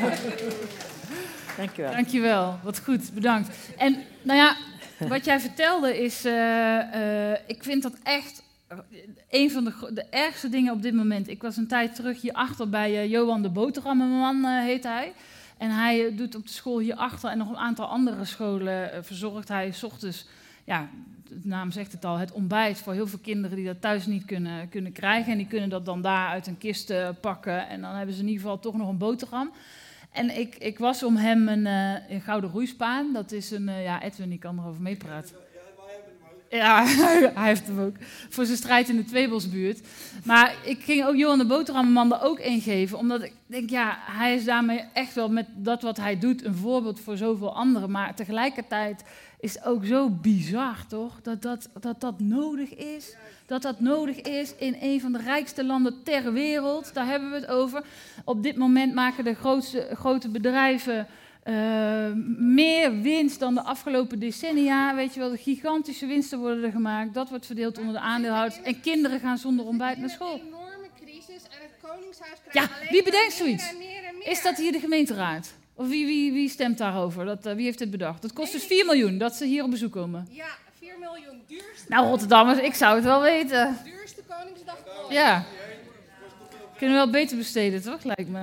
[1.59, 1.93] Dankjewel.
[1.93, 3.57] Dankjewel, wat goed, bedankt.
[3.77, 4.57] En nou ja,
[5.09, 8.43] wat jij vertelde is, eh, ik vind dat echt
[9.31, 11.28] een van de, de, ergste dingen op dit moment.
[11.28, 15.12] Ik was een tijd terug hierachter bij Johan de Boterhammenman, heet hij.
[15.57, 19.73] En hij doet op de school hierachter en nog een aantal andere scholen verzorgt hij
[19.73, 20.27] s ochtends...
[20.65, 20.89] Ja,
[21.28, 24.24] de naam zegt het al, het ontbijt voor heel veel kinderen die dat thuis niet
[24.24, 25.32] kunnen, kunnen krijgen.
[25.32, 27.68] En die kunnen dat dan daar uit een kist uh, pakken.
[27.68, 29.52] En dan hebben ze in ieder geval toch nog een boterham.
[30.12, 33.12] En ik, ik was om hem een, uh, een gouden roeispaan.
[33.12, 35.36] Dat is een, uh, ja, Edwin die kan erover meepraten.
[36.50, 36.86] Ja,
[37.34, 37.96] hij heeft hem ook.
[38.28, 39.80] Voor zijn strijd in de Tweebosbuurt.
[40.24, 42.98] Maar ik ging ook Johan de Boterhammenman er ook in geven.
[42.98, 46.55] Omdat ik denk, ja, hij is daarmee echt wel met dat wat hij doet een
[46.55, 47.90] voorbeeld voor zoveel anderen.
[47.90, 49.05] Maar tegelijkertijd
[49.40, 51.20] is ook zo bizar, toch?
[51.23, 53.16] Dat dat, dat dat nodig is.
[53.47, 56.94] Dat dat nodig is in een van de rijkste landen ter wereld.
[56.94, 57.85] Daar hebben we het over.
[58.24, 61.06] Op dit moment maken de grootste, grote bedrijven
[61.44, 61.55] uh,
[62.39, 64.94] meer winst dan de afgelopen decennia.
[64.94, 67.15] Weet je wel, de gigantische winsten worden er gemaakt.
[67.15, 68.62] Dat wordt verdeeld onder de aandeelhouders.
[68.62, 70.35] En kinderen gaan zonder ontbijt naar school.
[70.35, 73.74] Een enorme crisis en het Koningshuis krijgt Ja, wie bedenkt zoiets?
[74.24, 75.57] Is dat hier de gemeenteraad?
[75.78, 77.24] Of wie, wie, wie stemt daarover?
[77.24, 78.22] Dat, uh, wie heeft dit bedacht?
[78.22, 80.28] Dat kost dus 4 miljoen dat ze hier op bezoek komen.
[80.30, 80.46] Ja,
[80.78, 81.42] 4 miljoen.
[81.46, 83.76] Duurste, Nou, Rotterdammers, ik zou het wel weten.
[83.84, 85.12] duurste Koningsdag ooit.
[85.12, 85.44] Ja.
[86.76, 88.02] Kunnen we wel beter besteden, toch?
[88.05, 88.42] Lijkt me.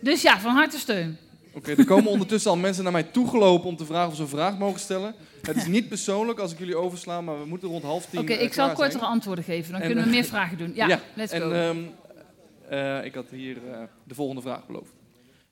[0.00, 1.16] Dus ja, van harte steun.
[1.54, 4.28] Oké, er komen ondertussen al mensen naar mij toegelopen om te vragen of ze een
[4.28, 5.14] vraag mogen stellen.
[5.42, 8.20] Het is niet persoonlijk als ik jullie oversla, maar we moeten rond half tien.
[8.20, 9.04] Oké, eh, ik zal kortere zijn.
[9.04, 9.72] antwoorden geven.
[9.72, 10.72] Dan En, kunnen we eh, meer vragen doen.
[10.74, 11.50] Ja, let's en, go.
[11.50, 11.78] ehm,
[12.68, 14.92] eh, ik had hier eh, de volgende vraag beloofd.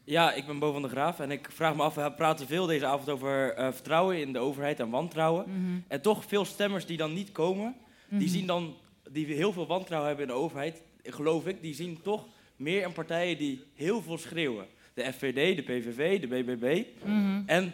[0.04, 2.66] Ja, ik ben Bo van der Graaf en ik vraag me af, we praten veel
[2.66, 5.44] deze avond over eh, vertrouwen in de overheid en wantrouwen.
[5.48, 5.78] Mhm.
[5.88, 7.74] En toch veel stemmers die dan niet komen,
[8.08, 8.28] die Mhm.
[8.28, 8.74] zien dan,
[9.10, 12.92] die heel veel wantrouwen hebben in de overheid, geloof ik, die zien toch meer in
[12.92, 14.66] partijen die heel veel schreeuwen.
[14.94, 16.84] De FVD, de PVV, de BBB.
[17.04, 17.42] Mhm.
[17.46, 17.72] En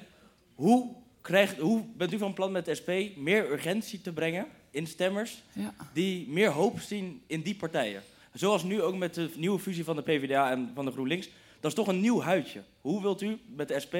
[0.55, 4.86] hoe, krijgt, hoe bent u van plan met de SP meer urgentie te brengen in
[4.86, 5.74] stemmers Ja.
[5.93, 8.03] die meer hoop zien in die partijen?
[8.32, 11.28] Zoals nu ook met de nieuwe fusie van de PvdA en van de GroenLinks.
[11.66, 12.62] Dat is toch een nieuw huidje.
[12.80, 13.97] Hoe wilt u met de SP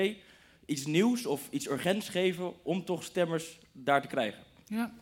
[0.66, 4.43] iets nieuws of iets urgents geven om toch stemmers daar te krijgen?
[4.66, 4.93] Ja.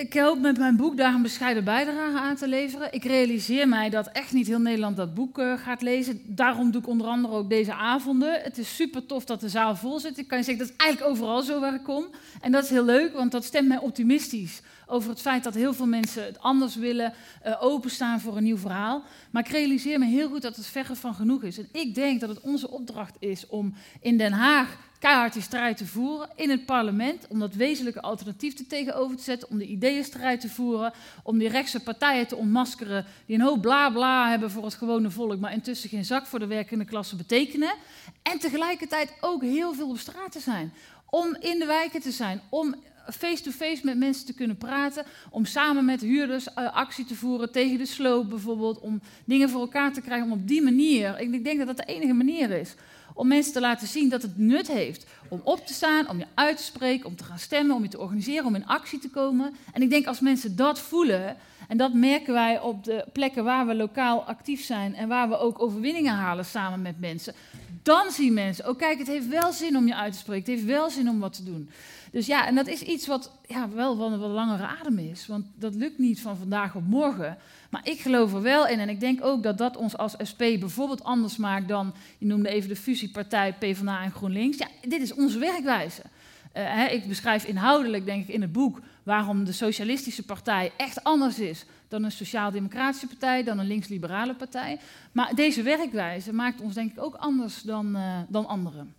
[0.00, 2.92] Ik hoop met mijn boek daar een bescheiden bijdrage aan te leveren.
[2.92, 6.22] Ik realiseer mij dat echt niet heel Nederland dat boek eh, gaat lezen.
[6.26, 8.40] Daarom doe ik onder andere ook deze avonden.
[8.42, 10.18] Het is super tof dat de zaal vol zit.
[10.18, 12.06] Ik kan je zeggen, dat is eigenlijk overal zo waar ik kom.
[12.40, 15.74] En dat is heel leuk, want dat stemt mij optimistisch over het feit dat heel
[15.74, 17.12] veel mensen het anders willen,
[17.42, 19.02] eh, openstaan voor een nieuw verhaal.
[19.30, 21.58] Maar ik realiseer me heel goed dat het verre van genoeg is.
[21.58, 25.76] En ik denk dat het onze opdracht is om in Den Haag keihard die strijd
[25.76, 29.66] te voeren in het parlement, om dat wezenlijke alternatief te tegenover te zetten, om de
[29.66, 34.50] ideeënstrijd te voeren, om die rechtse partijen te ontmaskeren die een hoop bla bla hebben
[34.50, 37.74] voor het gewone volk, maar intussen geen zak voor de werkende klasse betekenen.
[38.22, 40.72] En tegelijkertijd ook heel veel op straat te zijn,
[41.10, 42.74] om in de wijken te zijn, om
[43.12, 47.78] face-to-face met mensen te kunnen praten, om samen met huurders eh, actie te voeren tegen
[47.78, 51.58] de sloop bijvoorbeeld, om dingen voor elkaar te krijgen, om op die manier, ik denk
[51.58, 52.74] dat dat de enige manier is,
[53.14, 56.26] om mensen te laten zien dat het nut heeft om op te staan, om je
[56.34, 59.10] uit te spreken, om te gaan stemmen, om je te organiseren, om in actie te
[59.10, 59.54] komen.
[59.72, 61.36] En ik denk als mensen dat voelen,
[61.68, 65.38] en dat merken wij op de plekken waar we lokaal actief zijn en waar we
[65.38, 67.34] ook overwinningen halen samen met mensen,
[67.82, 70.60] dan zien mensen, oh kijk, het heeft wel zin om je uit te spreken, het
[70.60, 71.70] heeft wel zin om wat te doen.
[72.10, 75.26] Dus ja, en dat is iets wat ja, wel van een wat langere adem is,
[75.26, 77.36] want dat lukt niet van vandaag op morgen.
[77.70, 80.38] Maar ik geloof er wel in en ik denk ook dat dat ons als SP
[80.38, 84.58] bijvoorbeeld anders maakt dan, je noemde even de fusiepartij PvdA en GroenLinks.
[84.58, 86.02] Ja, dit is onze werkwijze.
[86.02, 91.04] Uh, hè, ik beschrijf inhoudelijk, denk ik, in het boek waarom de Socialistische Partij echt
[91.04, 94.78] anders is dan een Sociaal-Democratische Partij, dan een links-liberale partij.
[95.12, 98.94] Maar deze werkwijze maakt ons, denk ik, ook anders dan, uh, dan anderen.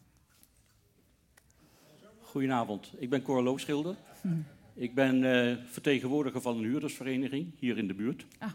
[2.32, 3.96] Goedenavond, ik ben Cor Loogschilder.
[4.22, 4.28] Hm.
[4.74, 8.52] Ik ben uh, vertegenwoordiger van een huurdersvereniging hier in de buurt, ah.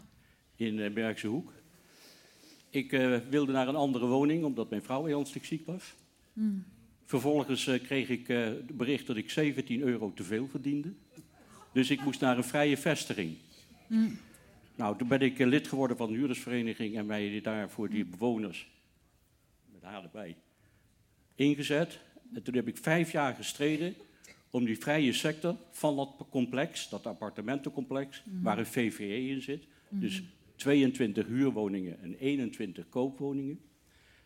[0.55, 1.53] in uh, Bergse Hoek.
[2.69, 5.93] Ik uh, wilde naar een andere woning omdat mijn vrouw ernstig ziek was.
[6.33, 6.63] Mm.
[7.05, 10.93] Vervolgens kreeg ik het bericht dat ik 17 euro te veel verdiende.
[11.71, 13.35] Dus ik moest naar een vrije vestiging.
[13.87, 14.17] Mm.
[14.75, 18.69] Nou, toen ben ik lid geworden van de huurdersvereniging en mij daar voor die bewoners,
[19.71, 20.35] met haar erbij,
[21.35, 22.05] ingezet.
[22.33, 23.95] En toen heb ik vijf jaar gestreden
[24.49, 28.43] om die vrije sector van dat complex, dat appartementencomplex, mm.
[28.43, 29.99] waar een VVE in zit, mm.
[29.99, 30.23] dus
[30.55, 33.59] 22 huurwoningen en 21 koopwoningen,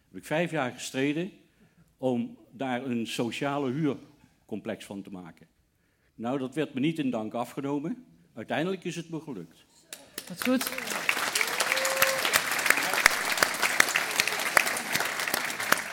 [0.08, 1.32] heb ik vijf jaar gestreden
[1.98, 5.48] om daar een sociale huurcomplex van te maken.
[6.16, 8.06] Nou, dat werd me niet in dank afgenomen.
[8.34, 9.66] Uiteindelijk is het me gelukt.
[10.28, 11.01] Dat is goed.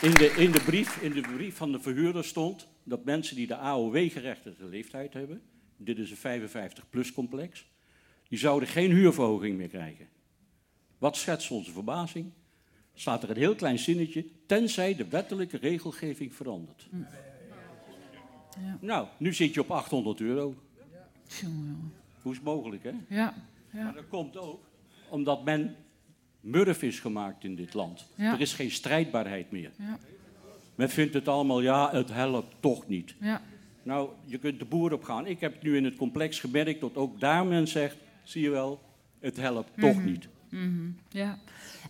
[0.00, 3.46] In de, in, de brief, in de brief van de verhuurder stond dat mensen die
[3.46, 5.42] de AOW-gerechtigde leeftijd hebben,
[5.76, 7.66] dit is een 55-plus complex,
[8.28, 10.08] die zouden geen huurverhoging meer krijgen.
[10.98, 12.32] Wat schetst onze verbazing?
[12.94, 16.88] Staat er een heel klein zinnetje, tenzij de wettelijke regelgeving verandert.
[18.60, 18.78] Ja.
[18.80, 20.54] Nou, nu zit je op 800 euro.
[22.22, 22.92] Hoe is het mogelijk, hè?
[23.08, 23.34] Ja.
[23.72, 23.84] ja.
[23.84, 24.68] Maar dat komt ook
[25.08, 25.76] omdat men
[26.50, 28.06] murf is gemaakt in dit land.
[28.16, 29.70] Er is geen strijdbaarheid meer.
[29.78, 29.98] Ja.
[30.74, 33.14] Men vindt het allemaal, ja, het helpt toch niet.
[33.20, 33.42] Ja.
[33.82, 35.26] Nou, je kunt de boer op gaan.
[35.26, 38.80] Ik heb nu in het complex gemerkt dat ook daar men zegt, zie je wel,
[39.20, 40.04] het helpt toch mhm.
[40.04, 40.28] niet.
[40.48, 41.38] Mm Ja,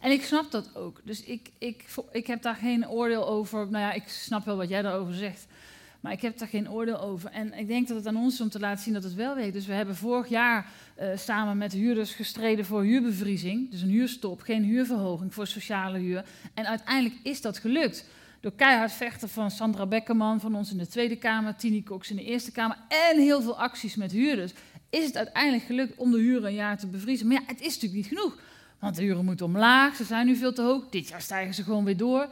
[0.00, 1.00] en ik snap dat ook.
[1.04, 3.70] Dus ik, ik, ik heb daar geen oordeel over.
[3.70, 5.46] Nou ja, ik snap wel wat jij daarover zegt.
[6.00, 7.30] Maar ik heb daar geen oordeel over.
[7.30, 9.34] En ik denk dat het aan ons is om te laten zien dat het wel
[9.34, 9.52] werkt.
[9.52, 10.66] Dus we hebben vorig jaar
[11.00, 13.70] uh, samen met huurders gestreden voor huurbevriezing.
[13.70, 16.24] Dus een huurstop, geen huurverhoging voor sociale huur.
[16.54, 18.04] En uiteindelijk is dat gelukt.
[18.40, 22.16] Door keihard vechten van Sandra Beckerman van ons in de Tweede Kamer, Tini Cox in
[22.16, 24.52] de Eerste Kamer en heel veel acties met huurders,
[24.90, 27.26] is het uiteindelijk gelukt om de huren een jaar te bevriezen.
[27.26, 28.38] Maar ja, het is natuurlijk niet genoeg.
[28.78, 30.88] Want de huren moeten omlaag, ze zijn nu veel te hoog.
[30.90, 32.28] Dit jaar stijgen ze gewoon weer door.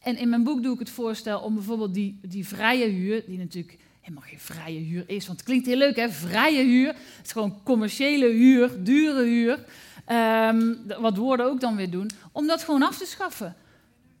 [0.00, 3.38] En in mijn boek doe ik het voorstel om bijvoorbeeld die, die vrije huur, die
[3.38, 6.88] natuurlijk helemaal geen vrije huur is, want het klinkt heel leuk hè, vrije huur.
[6.88, 9.64] Het is gewoon commerciële huur, dure huur.
[10.12, 13.56] Um, wat woorden ook dan weer doen, om dat gewoon af te schaffen.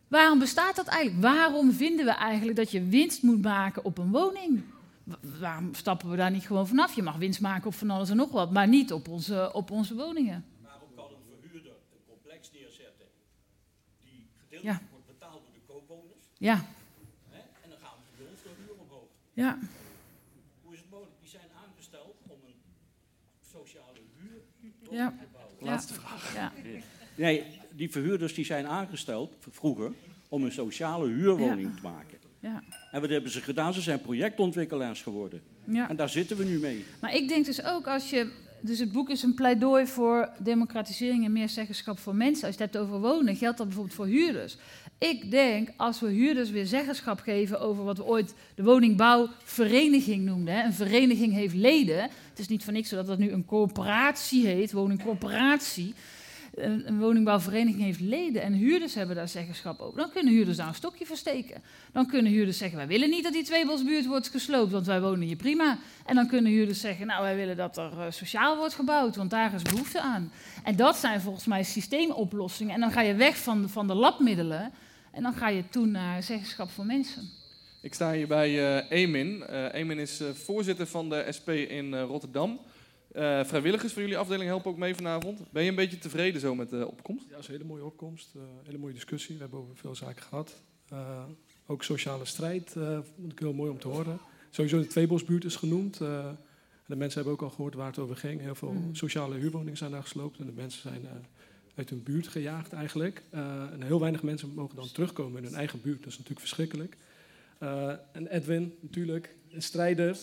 [0.08, 1.22] Waarom bestaat dat eigenlijk?
[1.22, 4.62] Waarom vinden we eigenlijk dat je winst moet maken op een woning?
[5.40, 6.94] Waarom stappen we daar niet gewoon vanaf?
[6.96, 9.70] Je mag winst maken op van alles en nog wat, maar niet op onze, op
[9.70, 10.44] onze woningen.
[10.62, 13.06] Waarom kan een verhuurder een complex neerzetten
[14.00, 16.24] die gedeeltelijk wordt betaald door de koopwoners?
[16.40, 16.54] Ja.
[17.62, 19.08] En dan gaan we bij ons de huur omhoog.
[19.32, 19.58] Ja.
[20.62, 21.14] Hoe is het mogelijk?
[21.20, 22.60] Die zijn aangesteld om een
[23.50, 24.40] sociale huur
[24.88, 25.14] te ja.
[25.32, 25.54] bouwen.
[25.60, 26.34] Laatste vraag.
[26.34, 26.52] Ja.
[27.14, 29.92] Nee, die verhuurders die zijn aangesteld vroeger
[30.28, 32.18] om een sociale huurwoning te maken.
[32.38, 32.62] Ja.
[32.90, 33.74] En wat hebben ze gedaan?
[33.74, 35.42] Ze zijn projectontwikkelaars geworden.
[35.64, 35.88] Ja.
[35.88, 36.84] En daar zitten we nu mee.
[37.00, 41.24] Maar ik denk dus ook als je dus het boek is een pleidooi voor democratisering
[41.24, 42.46] en meer zeggenschap voor mensen.
[42.46, 44.56] Als je het hebt over wonen, geldt dat bijvoorbeeld voor huurders.
[44.98, 50.64] Ik denk, als we huurders weer zeggenschap geven over wat we ooit de woningbouwvereniging noemden.
[50.64, 52.02] Een vereniging heeft leden.
[52.02, 55.94] Het is niet voor niks zo dat nu een corporatie heet, woningcorporatie.
[56.54, 59.98] Een, woningbouwvereniging heeft leden en huurders hebben daar zeggenschap over.
[59.98, 61.62] Dan kunnen huurders daar een stokje voor steken.
[61.92, 65.26] Dan kunnen huurders zeggen, wij willen niet dat die tweebosbuurt wordt gesloopt, want wij wonen
[65.26, 65.78] hier prima.
[66.06, 69.30] En dan kunnen huurders zeggen, nou wij willen dat er eh, sociaal wordt gebouwd, want
[69.30, 70.32] daar is behoefte aan.
[70.64, 72.74] En dat zijn volgens mij systeemoplossingen.
[72.74, 74.72] En dan ga je weg van, van de labmiddelen
[75.12, 77.30] en dan ga je toen naar zeggenschap voor mensen.
[77.80, 79.42] Ik sta hier bij eh Emin.
[79.42, 82.60] Eh, Emin is voorzitter van de SP in Rotterdam.
[83.12, 85.40] Eh, vrijwilligers van jullie afdeling helpen ook mee vanavond.
[85.52, 87.24] Ben je een beetje tevreden zo met de opkomst?
[87.24, 88.34] Ja, dat is een hele mooie opkomst.
[88.36, 89.34] eh, hele mooie discussie.
[89.34, 90.62] We hebben over veel zaken gehad.
[90.88, 91.22] Eh,
[91.66, 94.18] ook sociale strijd eh, vond ik heel mooi om te horen.
[94.50, 96.00] Sowieso de Tweebosbuurt is genoemd.
[96.00, 96.28] eh,
[96.86, 98.40] de mensen hebben ook al gehoord waar het over ging.
[98.40, 98.94] Heel veel Mhm.
[98.94, 100.38] sociale huurwoningen zijn daar gesloopt.
[100.38, 101.10] En de mensen zijn eh,
[101.74, 103.22] uit hun buurt gejaagd eigenlijk.
[103.30, 103.40] Eh,
[103.72, 105.98] en heel weinig mensen mogen dan terugkomen in hun eigen buurt.
[105.98, 106.96] Dat is natuurlijk verschrikkelijk.
[107.58, 110.16] Eh, en Edwin, natuurlijk, een strijder.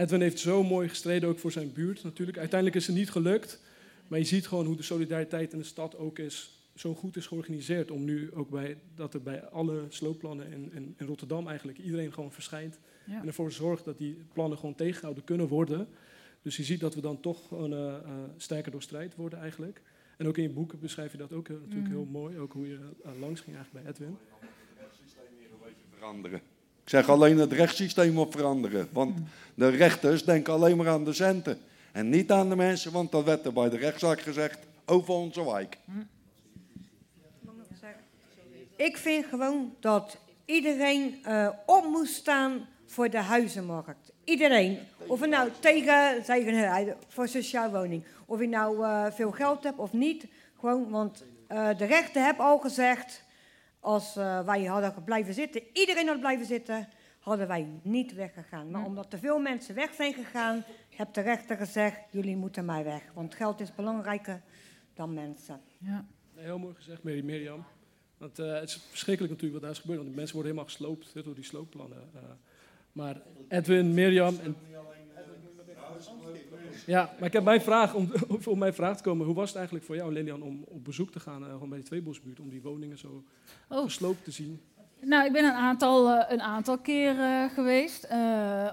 [0.00, 2.38] Edwin heeft zo mooi gestreden ook voor zijn buurt natuurlijk.
[2.38, 3.60] Uiteindelijk is het niet gelukt.
[4.08, 7.26] Maar je ziet gewoon hoe de solidariteit in de stad ook is, zo goed is
[7.26, 7.90] georganiseerd.
[7.90, 12.12] Om nu ook bij, dat er bij alle sloopplannen in, in, in Rotterdam eigenlijk iedereen
[12.12, 12.78] gewoon verschijnt.
[13.06, 13.20] Ja.
[13.20, 15.88] En ervoor zorgt dat die plannen gewoon tegengehouden kunnen worden.
[16.42, 18.02] Dus je ziet dat we dan toch gewoon, eh, eh,
[18.36, 19.80] sterker door strijd worden eigenlijk.
[20.16, 21.96] En ook in je boek beschrijf je dat ook eh, natuurlijk Mhm.
[21.96, 22.38] heel mooi.
[22.38, 22.78] Ook hoe je
[23.20, 24.16] langs ging eigenlijk bij Edwin.
[25.96, 26.40] veranderen.
[26.90, 28.88] Zeg alleen het rechtssysteem moet veranderen.
[28.92, 29.18] Want
[29.54, 31.58] de rechters denken alleen maar aan de centen.
[31.92, 35.44] En niet aan de mensen, want dat werd er bij de rechtszaak gezegd over onze
[35.44, 35.78] wijk.
[38.76, 44.12] Ik vind gewoon dat iedereen eh, op moet staan voor de huizenmarkt.
[44.24, 44.78] Iedereen.
[45.06, 48.04] Of je nou tegen, tegen voor sociaal woning.
[48.26, 50.26] Of je nou eh, veel geld hebt of niet.
[50.60, 53.22] Gewoon, want eh, de rechter hebben al gezegd,
[53.80, 56.88] als eh, wij hadden blijven zitten, iedereen had blijven zitten,
[57.18, 58.70] hadden wij niet weggegaan.
[58.70, 62.84] Maar omdat te veel mensen weg zijn gegaan, heeft de rechter gezegd, jullie moeten mij
[62.84, 63.02] weg.
[63.14, 64.42] Want geld is belangrijker
[64.94, 65.60] dan mensen.
[65.78, 66.06] Ja.
[66.34, 67.64] Heel mooi gezegd, Mirjam.
[68.18, 69.98] Want eh, het is verschrikkelijk natuurlijk wat daar is gebeurd.
[69.98, 72.10] Want die mensen worden helemaal gesloopt hè, door die sloopplannen.
[72.14, 72.20] eh.
[72.92, 74.56] maar Edwin, Mirjam en...
[76.86, 78.10] Ja, maar ik heb mijn vraag, om,
[78.44, 79.26] om mijn vraag te komen.
[79.26, 81.78] Hoe was het eigenlijk voor jou, Lilian, om op bezoek te gaan eh, gewoon bij
[81.78, 82.40] de Tweebosbuurt?
[82.40, 83.24] Om die woningen zo
[83.68, 83.82] Oh.
[83.82, 84.60] gesloopt te zien?
[85.00, 88.08] Nou, ik ben een aantal, eh, een aantal keer eh, geweest.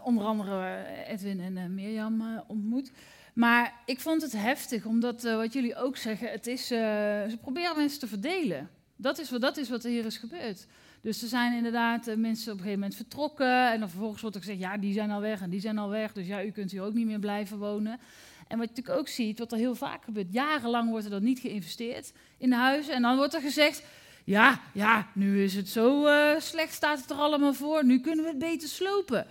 [0.04, 2.92] Onder andere Edwin en Mirjam ontmoet.
[3.34, 8.00] Maar ik vond het heftig, omdat wat jullie ook zeggen, het is, ze proberen mensen
[8.00, 8.70] te verdelen.
[8.96, 10.68] Dat is, dat is wat er hier is gebeurd.
[11.02, 13.72] Dus er zijn inderdaad eh, mensen op een gegeven moment vertrokken.
[13.72, 15.90] En dan vervolgens wordt er gezegd, ja, die zijn al weg en die zijn al
[15.90, 16.14] weg.
[16.14, 18.00] Dus ja, u kunt hier ook niet meer blijven wonen.
[18.48, 20.34] En wat je natuurlijk ook ziet, wat er heel vaak gebeurt.
[20.34, 22.94] Jarenlang wordt er dan niet geïnvesteerd in de huizen.
[22.94, 23.84] En dan wordt er gezegd,
[24.24, 27.86] ja, ja, nu is het zo eh, slecht, staat het er allemaal voor.
[27.86, 29.28] Nu kunnen we het beter slopen.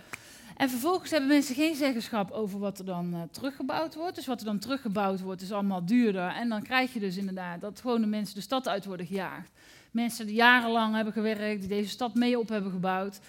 [0.57, 4.15] En vervolgens hebben mensen geen zeggenschap over wat er dan eh, teruggebouwd wordt.
[4.15, 6.27] Dus wat er dan teruggebouwd wordt is allemaal duurder.
[6.27, 9.51] En dan krijg je dus inderdaad dat gewone mensen de stad uit worden gejaagd.
[9.97, 13.19] Mensen die jarenlang hebben gewerkt, die deze stad mee op hebben gebouwd.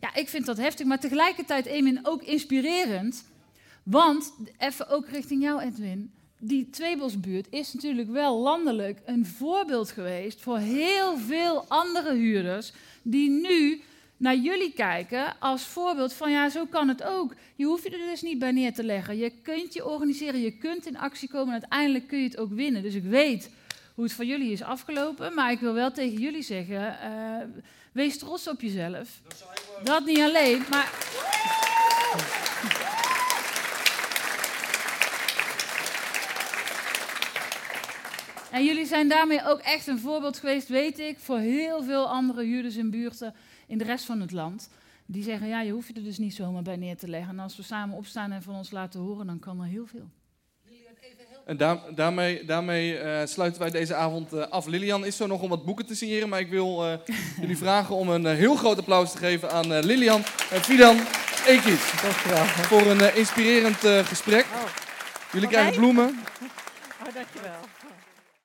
[0.00, 3.24] Ja, ik vind dat heftig, maar tegelijkertijd, Emin, ook inspirerend.
[3.82, 6.10] Want, even ook richting jou, Edwin.
[6.38, 12.72] Die Tweebosbuurt is natuurlijk wel landelijk een voorbeeld geweest voor heel veel andere huurders
[13.02, 13.80] die nu
[14.16, 17.34] naar jullie kijken als voorbeeld van ja, zo kan het ook.
[17.56, 19.16] Je hoeft je er dus niet bij neer te leggen.
[19.16, 22.52] Je kunt je organiseren, je kunt in actie komen en uiteindelijk kun je het ook
[22.52, 22.82] winnen.
[22.82, 23.50] Dus ik weet
[23.96, 27.10] hoe het voor jullie is afgelopen, maar ik wil wel tegen jullie zeggen, eh,
[27.92, 29.20] wees trots op jezelf.
[29.84, 30.92] Dat niet alleen, maar...
[38.50, 42.44] En jullie zijn daarmee ook echt een voorbeeld geweest, weet ik, voor heel veel andere
[42.44, 43.34] huurders in buurten
[43.66, 44.70] in de rest van het land.
[45.06, 47.30] Die zeggen, ja, je hoeft je er dus niet zomaar bij neer te leggen.
[47.30, 50.08] En als we samen opstaan en van ons laten horen, dan kan er heel veel.
[51.46, 54.66] En daar- daarmee, daarmee eh, sluiten wij deze avond eh, af.
[54.66, 56.92] Lilian is zo nog om wat boeken te signeren, maar ik wil eh,
[57.40, 60.96] jullie vragen om een heel groot applaus te geven aan Lilian en Fidan
[61.46, 61.80] Ekies.
[62.68, 64.46] Voor een inspirerend gesprek.
[65.32, 66.18] Jullie Van krijgen bloemen.
[67.06, 67.60] Oh, dankjewel.